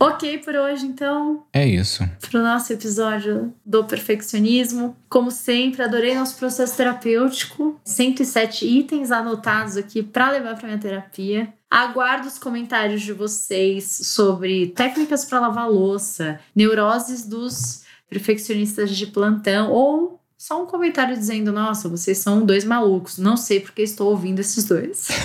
Ok 0.00 0.38
por 0.38 0.54
hoje, 0.54 0.86
então. 0.86 1.44
É 1.52 1.66
isso. 1.66 2.08
Pro 2.30 2.40
nosso 2.40 2.72
episódio 2.72 3.52
do 3.66 3.84
perfeccionismo. 3.84 4.96
Como 5.08 5.30
sempre, 5.30 5.82
adorei 5.82 6.14
nosso 6.14 6.36
processo 6.36 6.76
terapêutico. 6.76 7.78
107 7.84 8.64
itens 8.64 9.10
anotados 9.10 9.76
aqui 9.76 10.02
para 10.02 10.30
levar 10.30 10.56
para 10.56 10.68
minha 10.68 10.78
terapia. 10.78 11.52
Aguardo 11.68 12.28
os 12.28 12.38
comentários 12.38 13.02
de 13.02 13.12
vocês 13.12 14.00
sobre 14.04 14.68
técnicas 14.68 15.24
para 15.24 15.40
lavar 15.40 15.68
louça, 15.68 16.38
neuroses 16.54 17.26
dos 17.26 17.82
perfeccionistas 18.08 18.96
de 18.96 19.06
plantão 19.06 19.70
ou 19.70 20.20
só 20.36 20.62
um 20.62 20.66
comentário 20.66 21.16
dizendo: 21.16 21.52
Nossa, 21.52 21.88
vocês 21.88 22.18
são 22.18 22.46
dois 22.46 22.64
malucos. 22.64 23.18
Não 23.18 23.36
sei 23.36 23.58
porque 23.58 23.82
estou 23.82 24.10
ouvindo 24.10 24.38
esses 24.38 24.64
dois. 24.64 25.08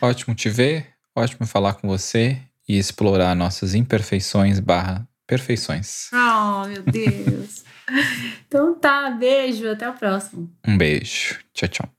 Ótimo 0.00 0.34
te 0.34 0.48
ver. 0.48 0.97
Ótimo 1.18 1.48
falar 1.48 1.74
com 1.74 1.88
você 1.88 2.40
e 2.68 2.78
explorar 2.78 3.34
nossas 3.34 3.74
imperfeições 3.74 4.60
barra 4.60 5.04
perfeições. 5.26 6.08
Oh, 6.12 6.64
meu 6.68 6.84
Deus. 6.84 7.64
então 8.46 8.78
tá, 8.78 9.10
beijo, 9.10 9.68
até 9.68 9.90
o 9.90 9.94
próximo. 9.94 10.48
Um 10.64 10.78
beijo. 10.78 11.40
Tchau, 11.52 11.68
tchau. 11.68 11.97